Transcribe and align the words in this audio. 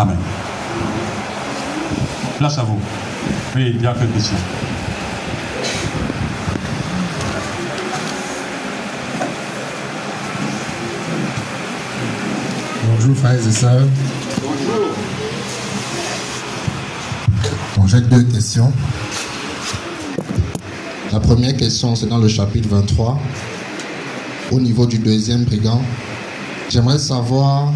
Amen. 0.00 0.16
Place 2.38 2.56
à 2.56 2.62
vous. 2.62 2.80
Oui, 3.54 3.72
il 3.74 3.82
y 3.82 3.86
a. 3.86 3.94
Bonjour 12.86 13.14
frères 13.14 13.34
et 13.34 13.52
sœurs. 13.52 13.86
Bonjour. 14.40 14.96
Bon, 17.76 17.86
j'ai 17.86 18.00
deux 18.00 18.22
questions. 18.22 18.72
La 21.12 21.20
première 21.20 21.58
question, 21.58 21.94
c'est 21.94 22.06
dans 22.06 22.16
le 22.16 22.28
chapitre 22.28 22.70
23, 22.70 23.20
au 24.50 24.60
niveau 24.60 24.86
du 24.86 24.96
deuxième 24.96 25.44
brigand. 25.44 25.82
J'aimerais 26.70 26.98
savoir 26.98 27.70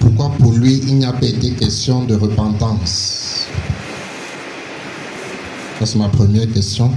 pourquoi 0.00 0.30
pour 0.38 0.52
lui, 0.52 0.80
il 0.86 0.96
n'y 0.96 1.04
a 1.04 1.12
pas 1.12 1.26
été 1.26 1.50
question 1.52 2.04
de 2.04 2.14
repentance? 2.14 3.46
Ça, 5.78 5.86
c'est 5.86 5.98
ma 5.98 6.08
première 6.08 6.50
question. 6.52 6.90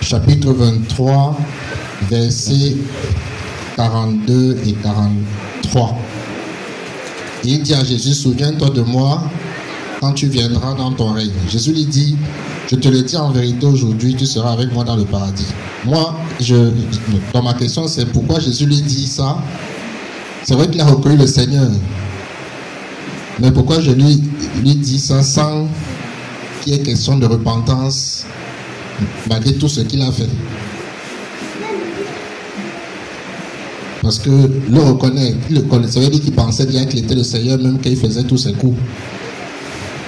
Chapitre 0.00 0.52
23, 0.52 1.38
versets 2.10 2.76
42 3.76 4.58
et 4.66 4.72
43. 4.72 5.98
Il 7.44 7.62
dit 7.62 7.74
à 7.74 7.84
Jésus, 7.84 8.14
souviens-toi 8.14 8.70
de 8.70 8.82
moi 8.82 9.22
quand 10.00 10.12
tu 10.12 10.26
viendras 10.26 10.74
dans 10.74 10.92
ton 10.92 11.12
règne. 11.12 11.30
Jésus 11.48 11.72
lui 11.72 11.86
dit, 11.86 12.16
je 12.70 12.76
te 12.76 12.88
le 12.88 13.02
dis 13.02 13.16
en 13.16 13.30
vérité 13.30 13.66
aujourd'hui, 13.66 14.14
tu 14.14 14.26
seras 14.26 14.52
avec 14.52 14.72
moi 14.72 14.84
dans 14.84 14.96
le 14.96 15.04
paradis. 15.04 15.46
Moi, 15.84 16.14
dans 17.32 17.42
ma 17.42 17.54
question, 17.54 17.88
c'est 17.88 18.06
pourquoi 18.06 18.38
Jésus 18.40 18.66
lui 18.66 18.80
dit 18.80 19.06
ça? 19.06 19.38
C'est 20.44 20.54
vrai 20.54 20.68
qu'il 20.68 20.80
a 20.80 20.86
reconnu 20.86 21.16
le 21.16 21.26
Seigneur. 21.26 21.68
Mais 23.40 23.50
pourquoi 23.50 23.80
je 23.80 23.90
lui, 23.90 24.22
lui 24.62 24.74
dis 24.74 24.98
ça 24.98 25.22
sans 25.22 25.68
qu'il 26.62 26.72
y 26.72 26.76
ait 26.76 26.80
question 26.80 27.16
de 27.18 27.26
repentance 27.26 28.24
malgré 29.28 29.54
tout 29.54 29.68
ce 29.68 29.80
qu'il 29.80 30.02
a 30.02 30.10
fait? 30.12 30.28
Parce 34.02 34.18
que 34.20 34.30
le 34.30 34.80
reconnaît, 34.80 35.34
il 35.50 35.56
le. 35.56 35.88
Ça 35.88 36.00
veut 36.00 36.08
dire 36.08 36.20
qu'il 36.20 36.32
pensait 36.32 36.66
bien 36.66 36.86
qu'il 36.86 37.00
était 37.00 37.14
le 37.14 37.24
Seigneur 37.24 37.58
même 37.58 37.78
quand 37.82 37.90
il 37.90 37.96
faisait 37.96 38.22
tous 38.22 38.38
ses 38.38 38.52
coups. 38.52 38.78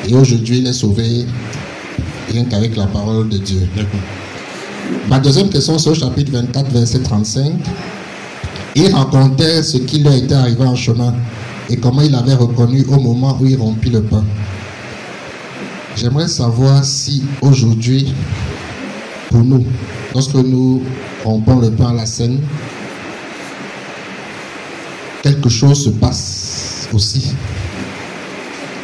Et 0.09 0.15
aujourd'hui, 0.15 0.59
il 0.59 0.67
est 0.67 0.73
sauvé 0.73 1.27
rien 2.33 2.45
qu'avec 2.45 2.77
la 2.77 2.87
parole 2.87 3.29
de 3.29 3.39
Dieu. 3.39 3.69
D'accord. 3.77 4.01
Ma 5.09 5.19
deuxième 5.19 5.49
question, 5.49 5.79
c'est 5.79 5.91
au 5.91 5.95
chapitre 5.95 6.33
24, 6.33 6.71
verset 6.71 7.01
35. 7.01 7.53
Il 8.77 8.95
racontait 8.95 9.63
ce 9.63 9.79
qui 9.79 9.99
lui 9.99 10.17
était 10.17 10.35
arrivé 10.35 10.65
en 10.65 10.77
chemin 10.77 11.15
et 11.69 11.77
comment 11.77 12.03
il 12.03 12.15
avait 12.15 12.35
reconnu 12.35 12.85
au 12.89 13.01
moment 13.01 13.37
où 13.41 13.47
il 13.47 13.57
rompit 13.57 13.91
le 13.91 14.03
pain. 14.03 14.25
J'aimerais 15.97 16.29
savoir 16.29 16.85
si 16.85 17.25
aujourd'hui, 17.41 18.15
pour 19.29 19.43
nous, 19.43 19.65
lorsque 20.15 20.35
nous 20.35 20.83
rompons 21.25 21.59
le 21.59 21.71
pain 21.71 21.89
à 21.89 21.93
la 21.95 22.07
scène, 22.07 22.41
quelque 25.23 25.49
chose 25.49 25.85
se 25.85 25.91
passe 25.91 26.89
aussi. 26.93 27.33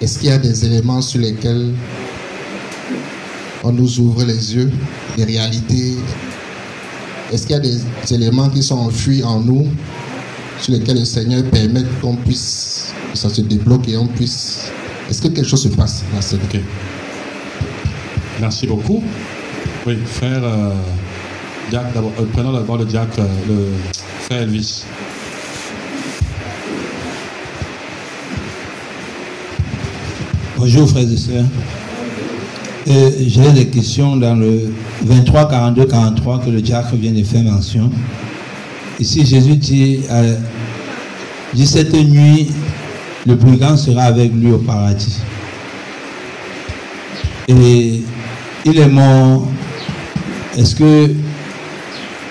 Est-ce 0.02 0.18
qu'il 0.18 0.28
y 0.28 0.32
a 0.32 0.38
des 0.38 0.64
éléments 0.64 1.00
sur 1.00 1.20
lesquels 1.20 1.72
on 3.66 3.72
nous 3.72 3.98
ouvre 3.98 4.22
les 4.22 4.54
yeux, 4.54 4.70
des 5.16 5.24
réalités 5.24 5.96
Est-ce 7.32 7.46
qu'il 7.48 7.56
y 7.56 7.58
a 7.58 7.60
des 7.60 7.80
éléments 8.14 8.48
qui 8.48 8.62
sont 8.62 8.76
enfuis 8.76 9.24
en 9.24 9.40
nous, 9.40 9.66
sur 10.60 10.72
lesquels 10.72 11.00
le 11.00 11.04
Seigneur 11.04 11.42
permet 11.50 11.82
qu'on 12.00 12.14
puisse, 12.14 12.92
que 13.12 13.18
ça 13.18 13.28
se 13.28 13.40
débloque 13.40 13.88
et 13.88 13.96
on 13.96 14.06
puisse... 14.06 14.70
Est-ce 15.10 15.20
que 15.20 15.28
quelque 15.28 15.48
chose 15.48 15.64
se 15.64 15.68
passe 15.68 16.04
dans 16.14 16.20
cette... 16.20 16.44
Ok. 16.44 16.60
Merci 18.40 18.68
beaucoup. 18.68 19.02
Oui, 19.84 19.96
frère 20.04 20.44
euh, 20.44 20.70
Diacre, 21.70 21.92
d'abord. 21.92 22.12
Euh, 22.20 22.24
prenons 22.32 22.52
d'abord 22.52 22.76
le 22.76 22.84
diacre, 22.84 23.18
euh, 23.18 23.26
le 23.48 23.68
frère 24.26 24.42
Elvis. 24.42 24.84
Bonjour 30.56 30.88
frères 30.88 31.10
et 31.10 31.16
sœurs. 31.16 31.44
J'ai 32.86 33.50
des 33.52 33.66
questions 33.66 34.16
dans 34.16 34.36
le 34.36 34.72
23, 35.02 35.48
42, 35.48 35.86
43 35.86 36.38
que 36.38 36.50
le 36.50 36.60
diacre 36.60 36.94
vient 36.94 37.10
de 37.10 37.24
faire 37.24 37.42
mention. 37.42 37.90
Ici, 39.00 39.26
Jésus 39.26 39.56
dit, 39.56 40.00
euh, 40.08 40.36
dit 41.52 41.66
cette 41.66 41.92
nuit, 41.92 42.46
le 43.26 43.34
brigand 43.34 43.76
sera 43.76 44.04
avec 44.04 44.32
lui 44.32 44.52
au 44.52 44.58
paradis. 44.58 45.18
Et 47.48 48.02
il 48.64 48.78
est 48.78 48.88
mort. 48.88 49.48
Est-ce 50.56 50.76
que 50.76 51.12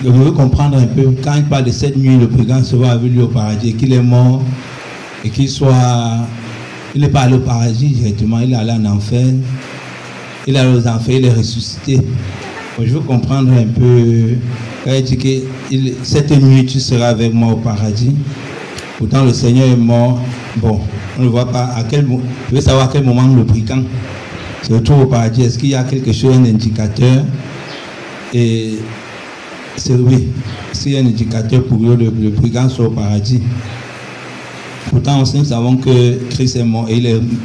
vous 0.01 0.11
pouvez 0.13 0.31
comprendre 0.31 0.77
un 0.77 0.87
peu, 0.87 1.13
quand 1.21 1.35
il 1.35 1.43
parle 1.43 1.65
de 1.65 1.71
cette 1.71 1.97
nuit, 1.97 2.17
le 2.17 2.27
brigand 2.27 2.63
sera 2.63 2.91
avec 2.91 3.11
lui 3.11 3.21
au 3.21 3.27
paradis, 3.27 3.73
qu'il 3.73 3.91
est 3.91 4.01
mort 4.01 4.41
et 5.23 5.29
qu'il 5.29 5.49
soit 5.49 6.27
il 6.95 7.01
n'est 7.01 7.09
pas 7.09 7.21
allé 7.21 7.33
au 7.35 7.39
paradis 7.39 7.89
directement, 7.89 8.39
il 8.39 8.53
est 8.53 8.55
allé 8.55 8.71
en 8.71 8.85
enfer. 8.85 9.25
Il 10.47 10.55
allé 10.57 10.77
aux 10.77 10.87
enfers, 10.87 11.15
il 11.15 11.25
est 11.25 11.33
ressuscité. 11.33 11.99
Je 12.79 12.93
veux 12.93 12.99
comprendre 12.99 13.51
un 13.51 13.65
peu. 13.65 14.35
Quand 14.83 14.91
il 14.93 15.03
dit 15.03 15.17
que 15.17 16.03
cette 16.03 16.31
nuit 16.31 16.65
tu 16.65 16.79
seras 16.79 17.07
avec 17.07 17.33
moi 17.33 17.53
au 17.53 17.55
paradis. 17.55 18.15
Pourtant 18.99 19.23
le 19.25 19.33
Seigneur 19.33 19.67
est 19.67 19.75
mort. 19.75 20.19
Bon, 20.57 20.79
on 21.17 21.23
ne 21.23 21.27
voit 21.29 21.51
pas 21.51 21.71
à 21.75 21.83
quel 21.83 22.05
moment. 22.05 22.23
Je 22.49 22.55
veux 22.55 22.61
savoir 22.61 22.89
à 22.89 22.89
quel 22.91 23.03
moment 23.03 23.27
le 23.27 23.43
brigand 23.43 23.81
se 24.61 24.73
retrouve 24.73 25.01
au 25.01 25.05
paradis. 25.07 25.41
Est-ce 25.41 25.57
qu'il 25.57 25.69
y 25.69 25.75
a 25.75 25.83
quelque 25.83 26.13
chose, 26.13 26.35
un 26.35 26.45
indicateur? 26.45 27.23
Et 28.33 28.75
c'est 29.77 29.95
oui. 29.95 30.27
S'il 30.73 30.91
y 30.91 30.97
a 30.97 30.99
un 30.99 31.05
indicateur 31.07 31.63
pour 31.63 31.79
que 31.79 31.85
le, 31.85 32.29
brigand 32.29 32.69
soit 32.69 32.85
au 32.85 32.91
paradis? 32.91 33.41
Pourtant, 34.91 35.23
nous 35.33 35.45
savons 35.45 35.77
que 35.77 36.19
Christ 36.29 36.57
est 36.57 36.63
mort 36.63 36.87
et 36.87 36.97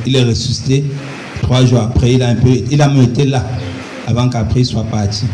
il 0.06 0.17
est 0.17 0.25
ressuscité. 0.25 0.84
Trois 1.43 1.65
jours 1.65 1.81
après, 1.81 2.12
il 2.12 2.23
a, 2.23 2.28
un 2.28 2.34
peu, 2.37 2.49
il 2.71 2.81
a 2.81 2.89
même 2.89 3.03
été 3.05 3.25
là 3.25 3.45
avant 4.06 4.28
qu'après 4.28 4.61
il 4.61 4.67
soit 4.67 4.84
parti. 4.84 5.25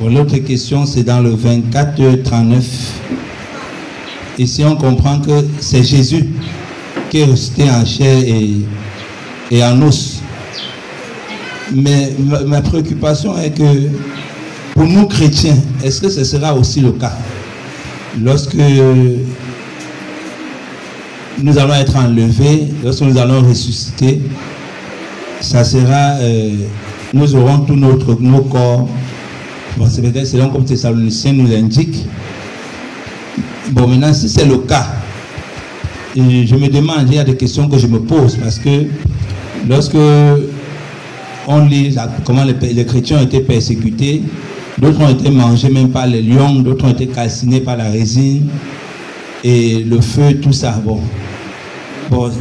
Bon, 0.00 0.08
L'autre 0.12 0.36
question, 0.38 0.84
c'est 0.86 1.04
dans 1.04 1.20
le 1.20 1.30
24, 1.30 2.22
39. 2.24 2.64
Ici, 4.38 4.64
on 4.64 4.76
comprend 4.76 5.20
que 5.20 5.44
c'est 5.60 5.82
Jésus 5.82 6.26
qui 7.10 7.18
est 7.20 7.24
ressuscité 7.24 7.70
en 7.70 7.84
chair 7.84 8.18
et, 8.26 8.56
et 9.50 9.62
en 9.64 9.80
os. 9.82 10.20
Mais 11.74 12.12
ma, 12.18 12.40
ma 12.40 12.60
préoccupation 12.62 13.36
est 13.38 13.50
que 13.50 13.88
pour 14.74 14.84
nous 14.84 15.06
chrétiens, 15.06 15.56
est-ce 15.84 16.00
que 16.00 16.08
ce 16.08 16.24
sera 16.24 16.54
aussi 16.54 16.80
le 16.80 16.92
cas? 16.92 17.12
Lorsque 18.20 18.56
nous 21.42 21.58
allons 21.58 21.74
être 21.74 21.96
enlevés, 21.96 22.68
lorsque 22.82 23.02
nous 23.02 23.18
allons 23.18 23.42
ressusciter, 23.42 24.20
ça 25.42 25.64
sera, 25.64 26.16
euh, 26.20 26.50
nous 27.12 27.34
aurons 27.34 27.58
tous 27.60 27.76
notre, 27.76 28.16
nos 28.20 28.42
corps. 28.42 28.88
Bon, 29.76 29.86
c'est 29.88 30.24
selon 30.24 30.50
comme 30.50 30.64
Thessaloniciens 30.64 31.32
nous 31.32 31.52
indique. 31.52 32.06
Bon, 33.70 33.86
maintenant, 33.86 34.12
si 34.12 34.28
c'est 34.28 34.44
le 34.44 34.58
cas, 34.58 34.86
je 36.14 36.20
me 36.56 36.68
demande, 36.68 37.06
il 37.08 37.14
y 37.14 37.18
a 37.18 37.24
des 37.24 37.36
questions 37.36 37.68
que 37.68 37.78
je 37.78 37.86
me 37.86 38.00
pose 38.00 38.36
parce 38.36 38.58
que 38.58 38.86
lorsque 39.68 39.96
on 41.46 41.64
lit 41.66 41.96
comment 42.24 42.44
les, 42.44 42.72
les 42.72 42.84
chrétiens 42.84 43.18
ont 43.18 43.22
été 43.22 43.40
persécutés, 43.40 44.22
d'autres 44.78 45.00
ont 45.00 45.08
été 45.08 45.30
mangés 45.30 45.70
même 45.70 45.88
par 45.90 46.06
les 46.06 46.22
lions, 46.22 46.54
d'autres 46.56 46.84
ont 46.84 46.90
été 46.90 47.06
calcinés 47.06 47.60
par 47.60 47.76
la 47.76 47.90
résine 47.90 48.46
et 49.42 49.82
le 49.84 50.00
feu, 50.00 50.34
tout 50.40 50.52
ça. 50.52 50.80
Bon, 50.84 51.00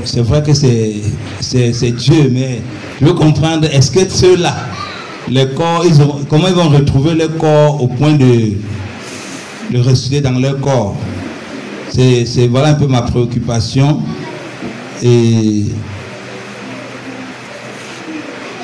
c'est 0.05 0.21
vrai 0.21 0.41
que 0.43 0.53
c'est 0.53 1.91
Dieu, 1.91 2.29
mais 2.31 2.61
je 2.99 3.05
veux 3.05 3.13
comprendre, 3.13 3.67
est-ce 3.71 3.91
que 3.91 4.07
ceux-là, 4.09 4.55
les 5.29 5.47
corps, 5.49 5.83
ils 5.85 6.01
ont- 6.01 6.19
comment 6.29 6.47
ils 6.47 6.53
vont 6.53 6.69
retrouver 6.69 7.13
leur 7.15 7.35
corps 7.37 7.81
au 7.81 7.87
point 7.87 8.13
de, 8.13 8.53
de 9.71 9.79
ressusciter 9.79 10.21
dans 10.21 10.31
leur 10.39 10.59
corps? 10.59 10.95
C'est 11.89 12.47
voilà 12.49 12.69
un 12.69 12.73
peu 12.75 12.87
ma 12.87 13.01
préoccupation. 13.01 13.99
Et, 15.03 15.65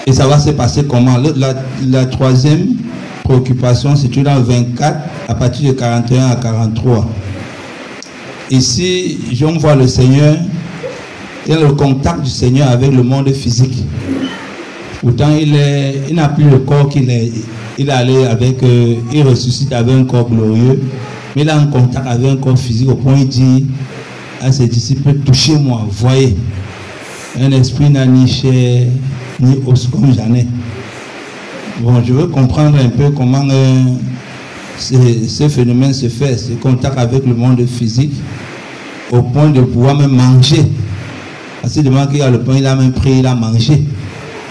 et 0.05 0.13
ça 0.13 0.27
va 0.27 0.39
se 0.39 0.51
passer 0.51 0.85
comment? 0.85 1.17
Le- 1.17 1.33
la, 1.35 1.53
la 1.89 2.05
troisième 2.05 2.75
préoccupation, 3.23 3.95
c'est 3.95 4.07
dans 4.23 4.35
le 4.35 4.41
24, 4.43 4.97
à 5.27 5.35
partir 5.35 5.73
de 5.73 5.77
41 5.77 6.27
à 6.29 6.35
43. 6.35 7.09
Ici, 8.49 9.17
on 9.45 9.57
voit 9.57 9.75
le 9.75 9.87
Seigneur, 9.87 10.37
il 11.47 11.53
a 11.53 11.59
le 11.61 11.71
contact 11.73 12.21
du 12.23 12.29
Seigneur 12.29 12.69
avec 12.69 12.91
le 12.91 13.03
monde 13.03 13.31
physique. 13.31 13.83
Pourtant, 15.01 15.29
il 15.39 15.55
est- 15.55 16.01
il 16.09 16.15
n'a 16.15 16.29
plus 16.29 16.49
le 16.49 16.59
corps 16.59 16.89
qu'il 16.89 17.09
est. 17.09 17.31
Il 17.77 17.87
est 17.89 17.91
allé 17.91 18.25
avec, 18.25 18.61
euh, 18.63 18.95
il 19.13 19.21
ressuscite 19.23 19.71
avec 19.71 19.93
un 19.93 20.03
corps 20.03 20.29
glorieux, 20.29 20.81
mais 21.35 21.43
il 21.43 21.49
a 21.49 21.57
un 21.57 21.67
contact 21.67 22.07
avec 22.07 22.29
un 22.31 22.35
corps 22.37 22.57
physique 22.57 22.89
au 22.89 22.95
point 22.95 23.15
il 23.17 23.27
dit, 23.27 23.65
à 24.41 24.51
ses 24.51 24.67
disciples, 24.67 25.13
touchez-moi, 25.25 25.87
voyez. 25.91 26.35
Un 27.39 27.51
esprit 27.51 27.89
n'a 27.89 28.05
ni 28.05 28.27
chair, 28.27 28.87
ni 29.39 29.57
os 29.65 29.87
comme 29.91 30.11
j'en 30.13 30.33
ai. 30.33 30.47
Bon, 31.81 32.01
je 32.03 32.11
veux 32.13 32.27
comprendre 32.27 32.77
un 32.83 32.89
peu 32.89 33.11
comment 33.11 33.45
euh, 33.49 33.83
ce, 34.79 35.47
phénomène 35.47 35.93
se 35.93 36.09
fait, 36.09 36.35
ce 36.37 36.53
contact 36.53 36.97
avec 36.97 37.25
le 37.25 37.35
monde 37.35 37.63
physique, 37.67 38.13
au 39.11 39.21
point 39.21 39.49
de 39.51 39.61
pouvoir 39.61 39.95
même 39.95 40.15
manger. 40.15 40.65
Qu'il 41.67 42.21
a 42.21 42.29
le 42.29 42.39
pain, 42.39 42.55
il 42.57 42.65
a 42.65 42.75
même 42.75 42.91
pris, 42.91 43.19
il 43.19 43.25
a 43.25 43.35
mangé. 43.35 43.83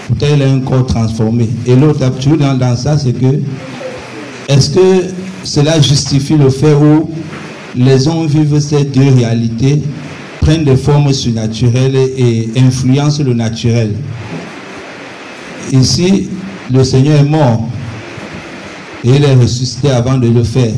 Pourtant, 0.07 0.27
il 0.35 0.41
a 0.41 0.49
un 0.49 0.59
corps 0.59 0.85
transformé. 0.85 1.49
Et 1.65 1.75
l'autre, 1.75 1.99
dans, 2.39 2.53
dans 2.57 2.75
ça, 2.75 2.97
c'est 2.97 3.13
que, 3.13 3.41
est-ce 4.47 4.69
que 4.69 5.05
cela 5.43 5.81
justifie 5.81 6.35
le 6.35 6.49
fait 6.49 6.73
où 6.73 7.09
les 7.75 8.07
hommes 8.07 8.27
vivent 8.27 8.59
ces 8.59 8.85
deux 8.85 9.09
réalités, 9.15 9.81
prennent 10.39 10.63
des 10.63 10.77
formes 10.77 11.11
surnaturelles 11.11 11.95
et 11.95 12.49
influencent 12.57 13.23
le 13.23 13.33
naturel? 13.33 13.91
Ici, 15.73 16.29
le 16.71 16.83
Seigneur 16.83 17.19
est 17.19 17.25
mort 17.25 17.67
et 19.03 19.09
il 19.09 19.23
est 19.23 19.35
ressuscité 19.35 19.89
avant 19.89 20.17
de 20.17 20.27
le 20.29 20.43
faire. 20.43 20.71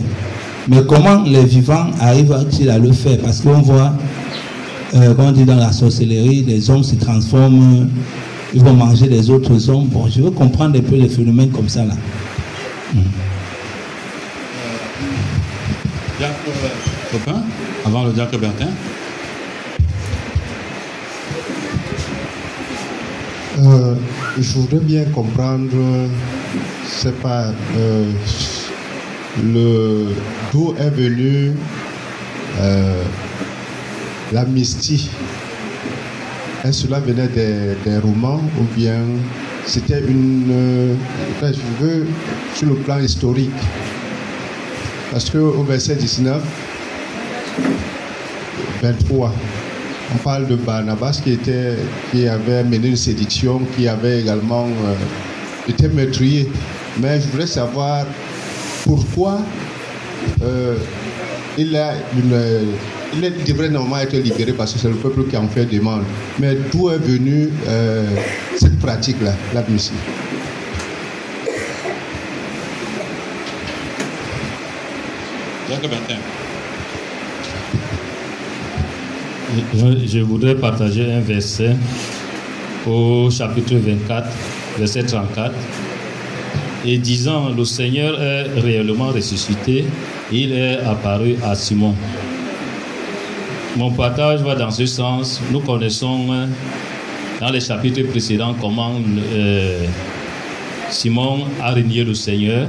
Mais 0.68 0.81
comment 0.88 1.24
les 1.24 1.44
vivants 1.45 1.88
arrivent-ils 2.00 2.69
à 2.69 2.77
le 2.80 2.91
faire? 2.91 3.18
Parce 3.19 3.41
qu'on 3.41 3.62
voit, 3.62 3.94
euh, 4.95 5.13
on 5.18 5.31
dit 5.31 5.45
dans 5.45 5.56
la 5.56 5.71
sorcellerie, 5.71 6.44
les 6.44 6.69
hommes 6.69 6.83
se 6.83 6.95
transforment, 6.95 7.89
ils 8.53 8.63
vont 8.63 8.74
manger 8.74 9.07
les 9.07 9.30
autres 9.30 9.69
hommes. 9.69 9.88
Bon, 9.88 10.07
je 10.07 10.21
veux 10.21 10.31
comprendre 10.31 10.77
un 10.77 10.81
peu 10.81 10.95
les 10.95 11.09
phénomènes 11.09 11.51
comme 11.51 11.69
ça 11.69 11.86
là. 11.86 11.94
Copain, 17.12 17.41
avant 17.86 18.03
le 18.03 18.12
diacre 18.12 18.38
Bertin. 18.38 18.68
Euh, 23.59 23.95
je 24.38 24.53
voudrais 24.53 24.80
bien 24.80 25.06
comprendre, 25.06 25.69
c'est 26.86 27.18
pas 27.19 27.51
euh, 27.77 28.12
le 29.44 30.13
d'où 30.51 30.74
est 30.80 30.89
venu 30.89 31.51
euh, 32.59 33.03
l'amnistie. 34.31 35.09
Est-ce 36.63 36.87
cela 36.87 36.99
venait 36.99 37.27
des, 37.27 37.75
des, 37.85 37.97
romans 37.99 38.41
ou 38.59 38.63
bien 38.77 39.01
c'était 39.65 40.01
une. 40.01 40.95
je 41.41 41.83
veux 41.83 42.07
sur 42.55 42.67
le 42.67 42.75
plan 42.75 42.99
historique. 42.99 43.49
Parce 45.11 45.29
qu'au 45.29 45.63
verset 45.63 45.95
19, 45.95 46.41
23, 48.81 49.33
on 50.13 50.17
parle 50.17 50.47
de 50.47 50.55
Barnabas 50.55 51.19
qui, 51.23 51.33
était, 51.33 51.75
qui 52.11 52.27
avait 52.27 52.63
mené 52.63 52.89
une 52.89 52.95
sédition, 52.95 53.61
qui 53.75 53.87
avait 53.87 54.21
également 54.21 54.65
euh, 54.65 55.69
été 55.69 55.87
meurtrier. 55.87 56.49
Mais 56.99 57.19
je 57.21 57.27
voudrais 57.27 57.47
savoir 57.47 58.05
pourquoi 58.83 59.39
euh, 60.41 60.75
il, 61.57 61.75
a 61.75 61.93
il, 63.13 63.44
devrait 63.45 63.69
normalement 63.69 64.00
être 64.00 64.17
libéré 64.17 64.53
parce 64.53 64.73
que 64.73 64.79
c'est 64.79 64.89
le 64.89 64.95
peuple 64.95 65.23
qui 65.29 65.38
en 65.38 65.47
fait 65.47 65.65
demande. 65.65 66.03
Mais 66.39 66.56
d'où 66.71 66.89
est 66.89 66.97
venue 66.97 67.50
euh, 67.67 68.06
cette 68.57 68.79
pratique-là, 68.79 69.33
l'admission? 69.53 69.95
Je 80.05 80.19
voudrais 80.19 80.55
partager 80.55 81.12
un 81.12 81.21
verset 81.21 81.75
au 82.88 83.29
chapitre 83.29 83.75
24, 83.75 84.27
verset 84.77 85.03
34. 85.03 85.53
Et 86.85 86.97
disant, 86.97 87.50
le 87.50 87.65
Seigneur 87.65 88.21
est 88.21 88.59
réellement 88.59 89.07
ressuscité, 89.09 89.85
il 90.31 90.53
est 90.53 90.77
apparu 90.79 91.35
à 91.44 91.55
Simon. 91.55 91.94
Mon 93.75 93.92
partage 93.92 94.42
va 94.42 94.56
dans 94.56 94.71
ce 94.71 94.86
sens. 94.86 95.42
Nous 95.51 95.60
connaissons 95.60 96.27
euh, 96.31 96.45
dans 97.39 97.51
les 97.51 97.60
chapitres 97.60 98.01
précédents 98.10 98.56
comment 98.60 98.94
euh, 99.33 99.86
Simon 100.89 101.45
a 101.62 101.71
régné 101.71 102.04
le 102.04 102.13
Seigneur 102.13 102.68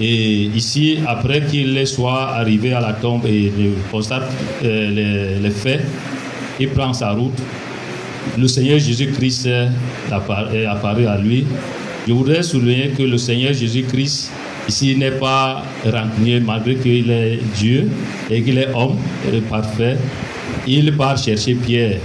et 0.00 0.44
ici, 0.54 0.98
après 1.06 1.42
qu'il 1.42 1.86
soit 1.86 2.30
arrivé 2.30 2.72
à 2.72 2.80
la 2.80 2.94
tombe 2.94 3.26
et 3.26 3.52
constate 3.90 4.30
euh, 4.64 5.38
les, 5.38 5.50
faits, 5.50 5.82
il 6.58 6.70
prend 6.70 6.94
sa 6.94 7.10
route. 7.10 7.38
Le 8.38 8.48
Seigneur 8.48 8.78
Jésus-Christ 8.78 9.46
est 9.46 10.66
apparu 10.66 11.06
à 11.06 11.18
lui. 11.18 11.44
Je 12.08 12.14
voudrais 12.14 12.42
souligner 12.42 12.88
que 12.96 13.02
le 13.02 13.18
Seigneur 13.18 13.52
Jésus-Christ 13.52 14.32
ici 14.68 14.96
n'est 14.96 15.12
pas 15.12 15.62
rancunier 15.84 16.40
malgré 16.40 16.76
qu'il 16.76 17.10
est 17.10 17.38
Dieu 17.56 17.90
et 18.30 18.42
qu'il 18.42 18.58
est 18.58 18.68
homme 18.74 18.96
parfait. 19.48 19.96
Il 20.66 20.96
part 20.96 21.16
chercher 21.16 21.54
Pierre. 21.54 21.98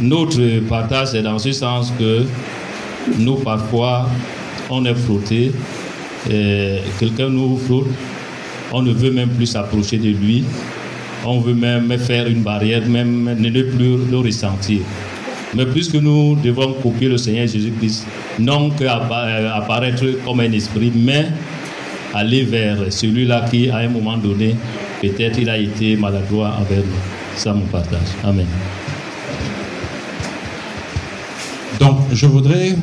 Notre 0.00 0.60
partage 0.68 1.14
est 1.14 1.22
dans 1.22 1.38
ce 1.38 1.52
sens 1.52 1.92
que 1.98 2.24
nous 3.18 3.36
parfois 3.36 4.08
on 4.68 4.84
est 4.84 4.94
frotté 4.94 5.52
quelqu'un 6.98 7.28
nous 7.28 7.56
flotte, 7.56 7.86
on 8.72 8.82
ne 8.82 8.92
veut 8.92 9.12
même 9.12 9.28
plus 9.30 9.46
s'approcher 9.46 9.98
de 9.98 10.08
lui, 10.08 10.44
on 11.24 11.40
veut 11.40 11.54
même 11.54 11.96
faire 11.98 12.26
une 12.26 12.42
barrière, 12.42 12.86
même 12.86 13.36
ne 13.38 13.50
plus 13.62 13.98
le 14.10 14.18
ressentir. 14.18 14.80
Mais 15.54 15.66
puisque 15.66 15.94
nous 15.94 16.36
devons 16.42 16.72
copier 16.82 17.08
le 17.08 17.16
Seigneur 17.16 17.46
Jésus-Christ, 17.46 18.06
non 18.38 18.70
qu'apparaître 18.70 20.04
comme 20.24 20.40
un 20.40 20.52
esprit, 20.52 20.92
mais 20.94 21.28
aller 22.16 22.42
vers 22.42 22.78
celui-là 22.90 23.46
qui, 23.50 23.70
à 23.70 23.78
un 23.78 23.88
moment 23.88 24.16
donné, 24.16 24.56
peut-être 25.00 25.38
il 25.38 25.48
a 25.50 25.58
été 25.58 25.96
maladroit 25.96 26.56
envers 26.58 26.78
nous. 26.78 27.36
Ça, 27.36 27.52
mon 27.52 27.66
partage. 27.66 28.08
Amen. 28.24 28.46
Donc, 31.78 31.98
je 32.12 32.26
voudrais 32.26 32.74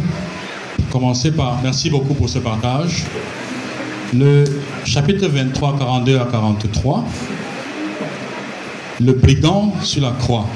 commencer 0.92 1.32
par 1.32 1.60
merci 1.64 1.90
beaucoup 1.90 2.14
pour 2.14 2.30
ce 2.30 2.40
partage. 2.40 3.04
Le 4.14 4.44
chapitre 4.86 5.28
23, 5.28 5.80
42 5.80 6.20
à 6.20 6.26
43, 6.26 7.04
le 9.02 9.14
brigand 9.14 9.74
sur 9.82 10.04
la 10.04 10.12
croix. 10.12 10.48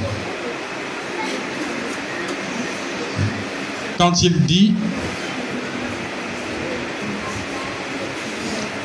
Quand 3.98 4.22
il 4.22 4.40
dit, 4.44 4.76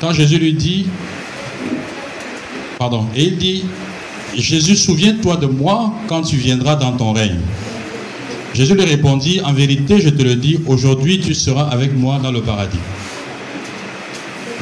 quand 0.03 0.13
Jésus 0.13 0.37
lui 0.37 0.53
dit, 0.53 0.87
pardon, 2.77 3.07
et 3.15 3.27
il 3.27 3.37
dit, 3.37 3.65
Jésus, 4.37 4.75
souviens-toi 4.75 5.37
de 5.37 5.47
moi 5.47 5.95
quand 6.09 6.23
tu 6.23 6.35
viendras 6.35 6.75
dans 6.75 6.91
ton 6.91 7.13
règne. 7.13 7.39
Jésus 8.53 8.75
lui 8.75 8.85
répondit, 8.85 9.41
en 9.45 9.53
vérité, 9.53 10.01
je 10.01 10.09
te 10.09 10.25
le 10.25 10.35
dis, 10.35 10.59
aujourd'hui 10.67 11.21
tu 11.21 11.35
seras 11.35 11.69
avec 11.69 11.97
moi 11.97 12.19
dans 12.21 12.33
le 12.33 12.43
paradis. 12.43 12.81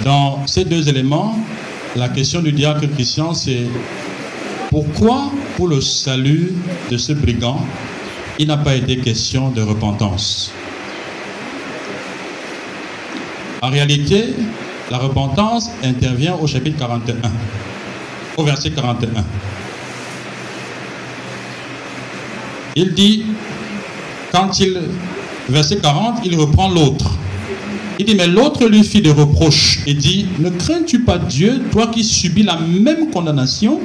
Dans 0.05 0.47
ces 0.47 0.67
deux 0.67 0.91
éléments, 0.91 1.35
la 1.97 2.11
question 2.11 2.43
du 2.43 2.53
diacre 2.53 2.87
Christian, 2.95 3.33
c'est 3.33 3.65
pourquoi, 4.69 5.33
pour 5.57 5.69
le 5.69 5.81
salut 5.81 6.53
de 6.91 6.99
ce 6.99 7.15
brigand, 7.15 7.65
il 8.39 8.49
n'a 8.49 8.59
pas 8.59 8.75
été 8.75 8.99
question 8.99 9.49
de 9.49 9.63
repentance? 9.63 10.53
En 13.63 13.71
réalité, 13.71 14.35
la 14.91 14.99
repentance 14.99 15.71
intervient 15.85 16.35
au 16.35 16.47
chapitre 16.47 16.79
41, 16.79 17.31
au 18.37 18.45
verset 18.45 18.71
41. 18.71 19.25
Il 22.77 22.95
dit, 22.95 23.25
quand 24.33 24.59
il, 24.59 24.81
verset 25.49 25.79
40, 25.79 26.21
il 26.25 26.37
reprend 26.37 26.69
l'autre. 26.69 27.13
Il 27.99 28.07
dit, 28.07 28.15
mais 28.15 28.27
l'autre 28.27 28.67
lui 28.67 28.83
fit 28.83 29.01
des 29.01 29.13
reproches 29.13 29.81
et 29.87 29.95
dit, 29.95 30.27
ne 30.39 30.51
crains-tu 30.51 31.01
pas 31.01 31.19
Dieu, 31.19 31.63
toi 31.71 31.89
qui 31.89 32.03
subis 32.03 32.43
la 32.43 32.59
même 32.59 33.11
condamnation? 33.11 33.81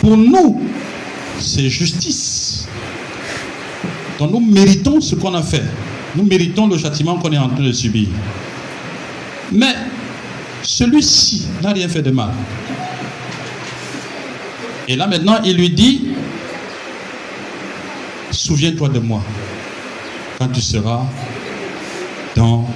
Pour 0.00 0.16
nous, 0.16 0.60
c'est 1.38 1.68
justice. 1.70 2.68
Donc 4.18 4.32
nous 4.32 4.40
méritons 4.40 5.00
ce 5.00 5.14
qu'on 5.14 5.34
a 5.34 5.42
fait. 5.42 5.62
Nous 6.16 6.24
méritons 6.24 6.66
le 6.66 6.76
châtiment 6.78 7.16
qu'on 7.18 7.30
est 7.32 7.38
en 7.38 7.48
train 7.48 7.62
de 7.62 7.72
subir. 7.72 8.08
Mais 9.52 9.74
celui-ci 10.66 11.46
n'a 11.62 11.72
rien 11.72 11.88
fait 11.88 12.02
de 12.02 12.10
mal. 12.10 12.30
Et 14.88 14.96
là 14.96 15.06
maintenant, 15.06 15.40
il 15.44 15.56
lui 15.56 15.70
dit, 15.70 16.08
souviens-toi 18.30 18.88
de 18.90 18.98
moi 18.98 19.22
quand 20.38 20.48
tu 20.48 20.60
seras 20.60 21.06
dans, 22.34 22.68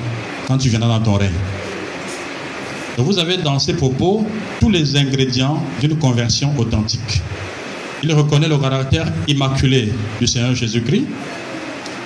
quand 0.46 0.56
tu 0.58 0.68
viendras 0.68 0.98
dans 0.98 1.04
ton 1.04 1.14
règne. 1.14 1.30
Donc 2.96 3.06
vous 3.06 3.18
avez 3.18 3.36
dans 3.36 3.58
ces 3.58 3.74
propos 3.74 4.26
tous 4.60 4.70
les 4.70 4.96
ingrédients 4.96 5.62
d'une 5.80 5.96
conversion 5.98 6.52
authentique. 6.58 7.20
il 8.02 8.12
reconnaît 8.12 8.48
le 8.48 8.58
caractère 8.58 9.12
immaculé 9.28 9.92
du 10.20 10.26
Seigneur 10.26 10.54
Jésus-Christ. 10.54 11.04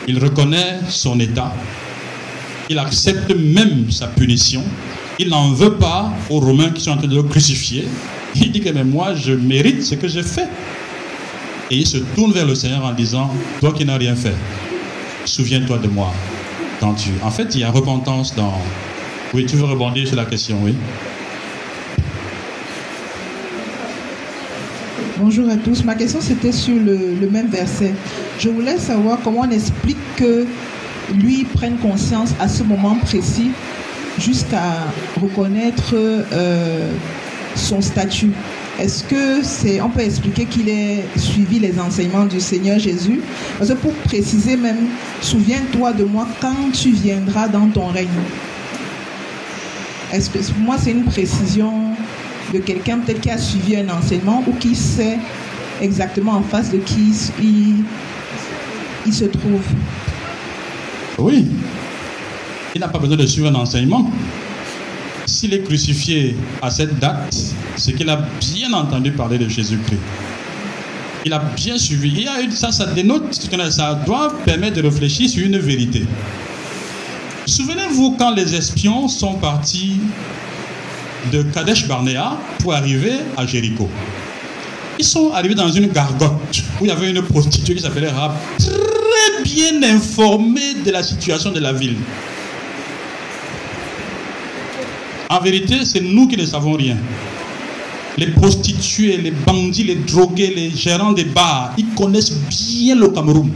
Il 0.07 0.19
reconnaît 0.19 0.81
son 0.89 1.19
état. 1.21 1.55
Il 2.69 2.79
accepte 2.79 3.35
même 3.35 3.91
sa 3.91 4.09
punition. 4.09 4.63
Il 5.21 5.29
n'en 5.29 5.53
veut 5.53 5.75
pas 5.75 6.13
aux 6.29 6.41
Romains 6.41 6.71
qui 6.71 6.83
sont 6.83 6.91
en 6.91 6.97
train 6.97 7.07
de 7.07 7.15
le 7.15 7.23
crucifier. 7.23 7.87
Il 8.35 8.51
dit 8.51 8.61
que 8.61 8.83
moi, 8.83 9.15
je 9.15 9.33
mérite 9.33 9.85
ce 9.85 9.95
que 9.95 10.09
j'ai 10.09 10.25
fait. 10.25 10.49
Et 11.71 11.77
il 11.77 11.87
se 11.87 11.99
tourne 11.99 12.33
vers 12.33 12.47
le 12.47 12.55
Seigneur 12.57 12.85
en 12.85 12.93
disant, 12.93 13.31
toi 13.61 13.73
qui 13.73 13.85
n'as 13.85 13.97
rien 13.97 14.17
fait, 14.17 14.35
souviens-toi 15.25 15.79
de 15.79 15.89
moi. 15.89 16.13
Quand 16.81 16.95
tu... 16.95 17.11
En 17.23 17.31
fait, 17.31 17.55
il 17.55 17.61
y 17.61 17.65
a 17.65 17.71
repentance 17.71 18.35
dans... 18.35 18.61
Oui, 19.33 19.47
tu 19.47 19.57
veux 19.57 19.65
rebondir 19.65 20.07
sur 20.07 20.17
la 20.17 20.25
question, 20.25 20.59
oui. 20.63 20.75
Bonjour 25.19 25.49
à 25.49 25.57
tous. 25.57 25.85
Ma 25.85 25.95
question 25.95 26.21
c'était 26.21 26.53
sur 26.53 26.75
le 26.75 27.29
même 27.31 27.49
verset. 27.49 27.95
Je 28.39 28.49
voulais 28.49 28.79
savoir 28.79 29.19
comment 29.23 29.43
on 29.43 29.51
explique 29.51 29.97
que 30.17 30.45
lui 31.15 31.45
prenne 31.45 31.77
conscience 31.79 32.31
à 32.41 32.49
ce 32.49 32.63
moment 32.63 32.97
précis 32.97 33.51
jusqu'à 34.19 34.85
reconnaître 35.21 35.95
euh, 35.95 36.91
son 37.57 37.81
statut. 37.81 38.33
Est-ce 38.81 39.05
que 39.05 39.43
c'est, 39.43 39.81
on 39.81 39.89
peut 39.89 40.01
expliquer 40.01 40.47
qu'il 40.47 40.69
ait 40.69 41.05
suivi 41.17 41.61
les 41.61 41.79
enseignements 41.79 42.27
du 42.27 42.41
Seigneur 42.41 42.79
Jésus? 42.79 43.21
Parce 43.59 43.71
que 43.71 43.77
pour 43.77 43.93
préciser 43.93 44.57
même, 44.57 44.89
souviens-toi 45.21 45.93
de 45.93 46.05
moi 46.05 46.27
quand 46.41 46.73
tu 46.73 46.91
viendras 46.91 47.47
dans 47.47 47.69
ton 47.69 47.87
règne. 47.87 48.09
Est-ce 50.13 50.29
que 50.29 50.39
pour 50.39 50.59
moi 50.59 50.77
c'est 50.79 50.91
une 50.91 51.05
précision 51.05 51.73
de 52.53 52.59
quelqu'un 52.59 52.99
peut-être 52.99 53.21
qui 53.21 53.31
a 53.31 53.39
suivi 53.39 53.77
un 53.77 53.89
enseignement 53.89 54.43
ou 54.47 54.53
qui 54.53 54.75
sait 54.75 55.19
exactement 55.81 56.33
en 56.33 56.43
face 56.43 56.71
de 56.71 56.79
qui 56.79 57.13
il, 57.41 57.85
il 59.07 59.13
se 59.13 59.25
trouve? 59.25 59.63
Oui. 61.19 61.47
Il 62.75 62.81
n'a 62.81 62.89
pas 62.89 62.99
besoin 62.99 63.17
de 63.17 63.27
suivre 63.27 63.49
un 63.49 63.55
enseignement. 63.55 64.11
S'il 65.27 65.55
est 65.55 65.63
crucifié 65.63 66.35
à 66.61 66.71
cette 66.71 66.99
date, 66.99 67.33
c'est 67.77 67.93
qu'il 67.93 68.11
a 68.11 68.17
bien 68.41 68.73
entendu 68.73 69.13
parler 69.13 69.39
de 69.39 69.49
Jésus-Christ. 69.49 70.01
Il 71.25 71.33
a 71.33 71.39
bien 71.39 71.79
suivi. 71.79 72.27
Ça, 72.51 72.73
ça 72.73 72.87
dénote, 72.87 73.33
ça 73.71 73.95
doit 74.05 74.35
permettre 74.45 74.77
de 74.77 74.83
réfléchir 74.83 75.31
sur 75.31 75.47
une 75.47 75.59
vérité. 75.59 76.05
Souvenez-vous 77.47 78.17
quand 78.19 78.35
les 78.35 78.55
espions 78.57 79.07
sont 79.07 79.35
partis 79.35 80.01
de 81.33 81.43
Kadesh 81.43 81.87
Barnea 81.87 82.39
pour 82.59 82.75
arriver 82.75 83.13
à 83.37 83.47
Jéricho. 83.47 83.89
Ils 84.99 85.05
sont 85.05 85.33
arrivés 85.33 85.55
dans 85.55 85.71
une 85.71 85.87
gargote 85.87 86.65
où 86.81 86.85
il 86.85 86.89
y 86.89 86.91
avait 86.91 87.11
une 87.11 87.23
prostituée 87.23 87.77
qui 87.77 87.83
s'appelait 87.83 88.11
Rab, 88.11 88.33
très 88.59 89.43
bien 89.45 89.83
informée 89.95 90.75
de 90.85 90.91
la 90.91 91.03
situation 91.03 91.53
de 91.53 91.61
la 91.61 91.73
ville. 91.73 91.97
En 95.35 95.41
vérité, 95.41 95.85
c'est 95.85 96.01
nous 96.01 96.29
qui 96.29 96.37
ne 96.37 96.47
savons 96.47 96.75
rien. 96.75 96.97
Les 98.17 98.29
prostituées, 98.29 99.17
les 99.17 99.33
bandits, 99.33 99.83
les 99.83 99.97
drogués, 99.97 100.55
les 100.55 100.71
gérants 100.71 101.11
des 101.11 101.25
bars, 101.25 101.73
ils 101.77 101.93
connaissent 101.97 102.35
bien 102.49 102.95
le 102.95 103.09
Cameroun. 103.09 103.51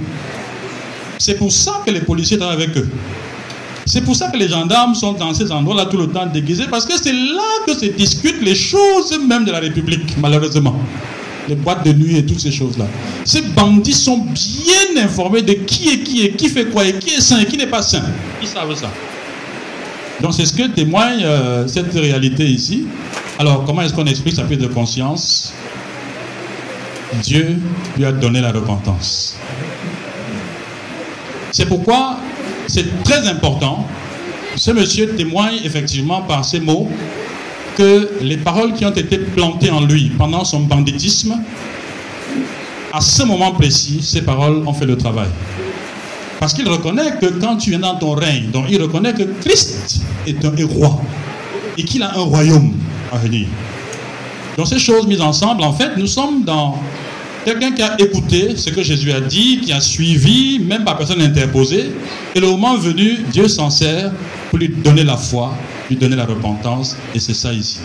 C'est 1.18 1.36
pour 1.36 1.52
ça 1.52 1.80
que 1.86 1.92
les 1.92 2.00
policiers 2.00 2.36
travaillent 2.36 2.64
avec 2.64 2.76
eux. 2.76 2.88
C'est 3.86 4.00
pour 4.00 4.16
ça 4.16 4.28
que 4.28 4.36
les 4.36 4.48
gendarmes 4.48 4.96
sont 4.96 5.12
dans 5.12 5.32
ces 5.32 5.52
endroits-là 5.52 5.86
tout 5.86 5.98
le 5.98 6.08
temps 6.08 6.26
déguisés, 6.26 6.64
parce 6.68 6.84
que 6.84 6.94
c'est 7.00 7.12
là 7.12 7.48
que 7.64 7.74
se 7.74 7.86
discutent 7.86 8.42
les 8.42 8.56
choses 8.56 9.16
même 9.28 9.44
de 9.44 9.52
la 9.52 9.60
République, 9.60 10.16
malheureusement. 10.18 10.74
Les 11.48 11.54
boîtes 11.54 11.86
de 11.86 11.92
nuit 11.92 12.16
et 12.16 12.26
toutes 12.26 12.40
ces 12.40 12.50
choses-là. 12.50 12.86
Ces 13.24 13.42
bandits 13.42 13.92
sont 13.92 14.18
bien 14.18 15.04
informés 15.04 15.42
de 15.42 15.52
qui 15.52 15.90
est 15.90 15.98
qui 16.00 16.22
et 16.22 16.32
qui 16.32 16.48
fait 16.48 16.66
quoi 16.66 16.84
et 16.84 16.94
qui 16.98 17.10
est 17.10 17.20
sain 17.20 17.38
et 17.38 17.46
qui 17.46 17.56
n'est 17.56 17.68
pas 17.68 17.82
sain. 17.82 18.02
Ils 18.42 18.48
savent 18.48 18.74
ça. 18.74 18.90
Donc 20.20 20.34
c'est 20.34 20.46
ce 20.46 20.52
que 20.52 20.66
témoigne 20.68 21.22
euh, 21.24 21.66
cette 21.68 21.92
réalité 21.94 22.44
ici. 22.44 22.86
Alors 23.38 23.64
comment 23.64 23.82
est-ce 23.82 23.94
qu'on 23.94 24.06
explique 24.06 24.34
sa 24.34 24.42
prise 24.42 24.58
de 24.58 24.66
conscience? 24.66 25.54
Dieu 27.22 27.56
lui 27.96 28.04
a 28.04 28.12
donné 28.12 28.40
la 28.40 28.50
repentance. 28.50 29.36
C'est 31.52 31.66
pourquoi 31.66 32.18
c'est 32.66 33.02
très 33.04 33.26
important. 33.28 33.86
Ce 34.56 34.70
monsieur 34.72 35.14
témoigne 35.14 35.60
effectivement 35.64 36.22
par 36.22 36.44
ces 36.44 36.60
mots 36.60 36.88
que 37.76 38.10
les 38.20 38.36
paroles 38.36 38.72
qui 38.72 38.84
ont 38.84 38.90
été 38.90 39.18
plantées 39.18 39.70
en 39.70 39.82
lui 39.82 40.10
pendant 40.18 40.44
son 40.44 40.60
banditisme, 40.60 41.40
à 42.92 43.00
ce 43.00 43.22
moment 43.22 43.52
précis, 43.52 44.00
ces 44.02 44.22
paroles 44.22 44.66
ont 44.66 44.72
fait 44.72 44.86
le 44.86 44.96
travail. 44.96 45.28
Parce 46.40 46.52
qu'il 46.52 46.68
reconnaît 46.68 47.18
que 47.20 47.26
quand 47.26 47.56
tu 47.56 47.70
viens 47.70 47.80
dans 47.80 47.96
ton 47.96 48.12
règne, 48.12 48.50
donc 48.52 48.66
il 48.70 48.80
reconnaît 48.80 49.12
que 49.12 49.24
Christ 49.40 50.02
est 50.26 50.44
un 50.44 50.52
roi 50.66 51.00
et 51.76 51.84
qu'il 51.84 52.02
a 52.02 52.16
un 52.16 52.20
royaume 52.20 52.74
à 53.12 53.18
venir. 53.18 53.46
Donc 54.56 54.66
ces 54.66 54.78
choses 54.78 55.06
mises 55.06 55.20
ensemble, 55.20 55.62
en 55.62 55.72
fait, 55.72 55.96
nous 55.96 56.06
sommes 56.06 56.44
dans 56.44 56.78
quelqu'un 57.44 57.72
qui 57.72 57.82
a 57.82 58.00
écouté 58.00 58.56
ce 58.56 58.70
que 58.70 58.82
Jésus 58.82 59.10
a 59.12 59.20
dit, 59.20 59.60
qui 59.60 59.72
a 59.72 59.80
suivi, 59.80 60.58
même 60.58 60.84
par 60.84 60.96
personne 60.96 61.22
interposée, 61.22 61.90
et 62.34 62.40
le 62.40 62.46
moment 62.46 62.76
venu, 62.76 63.18
Dieu 63.32 63.48
s'en 63.48 63.70
sert 63.70 64.12
pour 64.50 64.58
lui 64.58 64.68
donner 64.68 65.04
la 65.04 65.16
foi, 65.16 65.54
lui 65.88 65.96
donner 65.96 66.16
la 66.16 66.24
repentance, 66.26 66.96
et 67.14 67.18
c'est 67.18 67.34
ça 67.34 67.52
ici. 67.52 67.78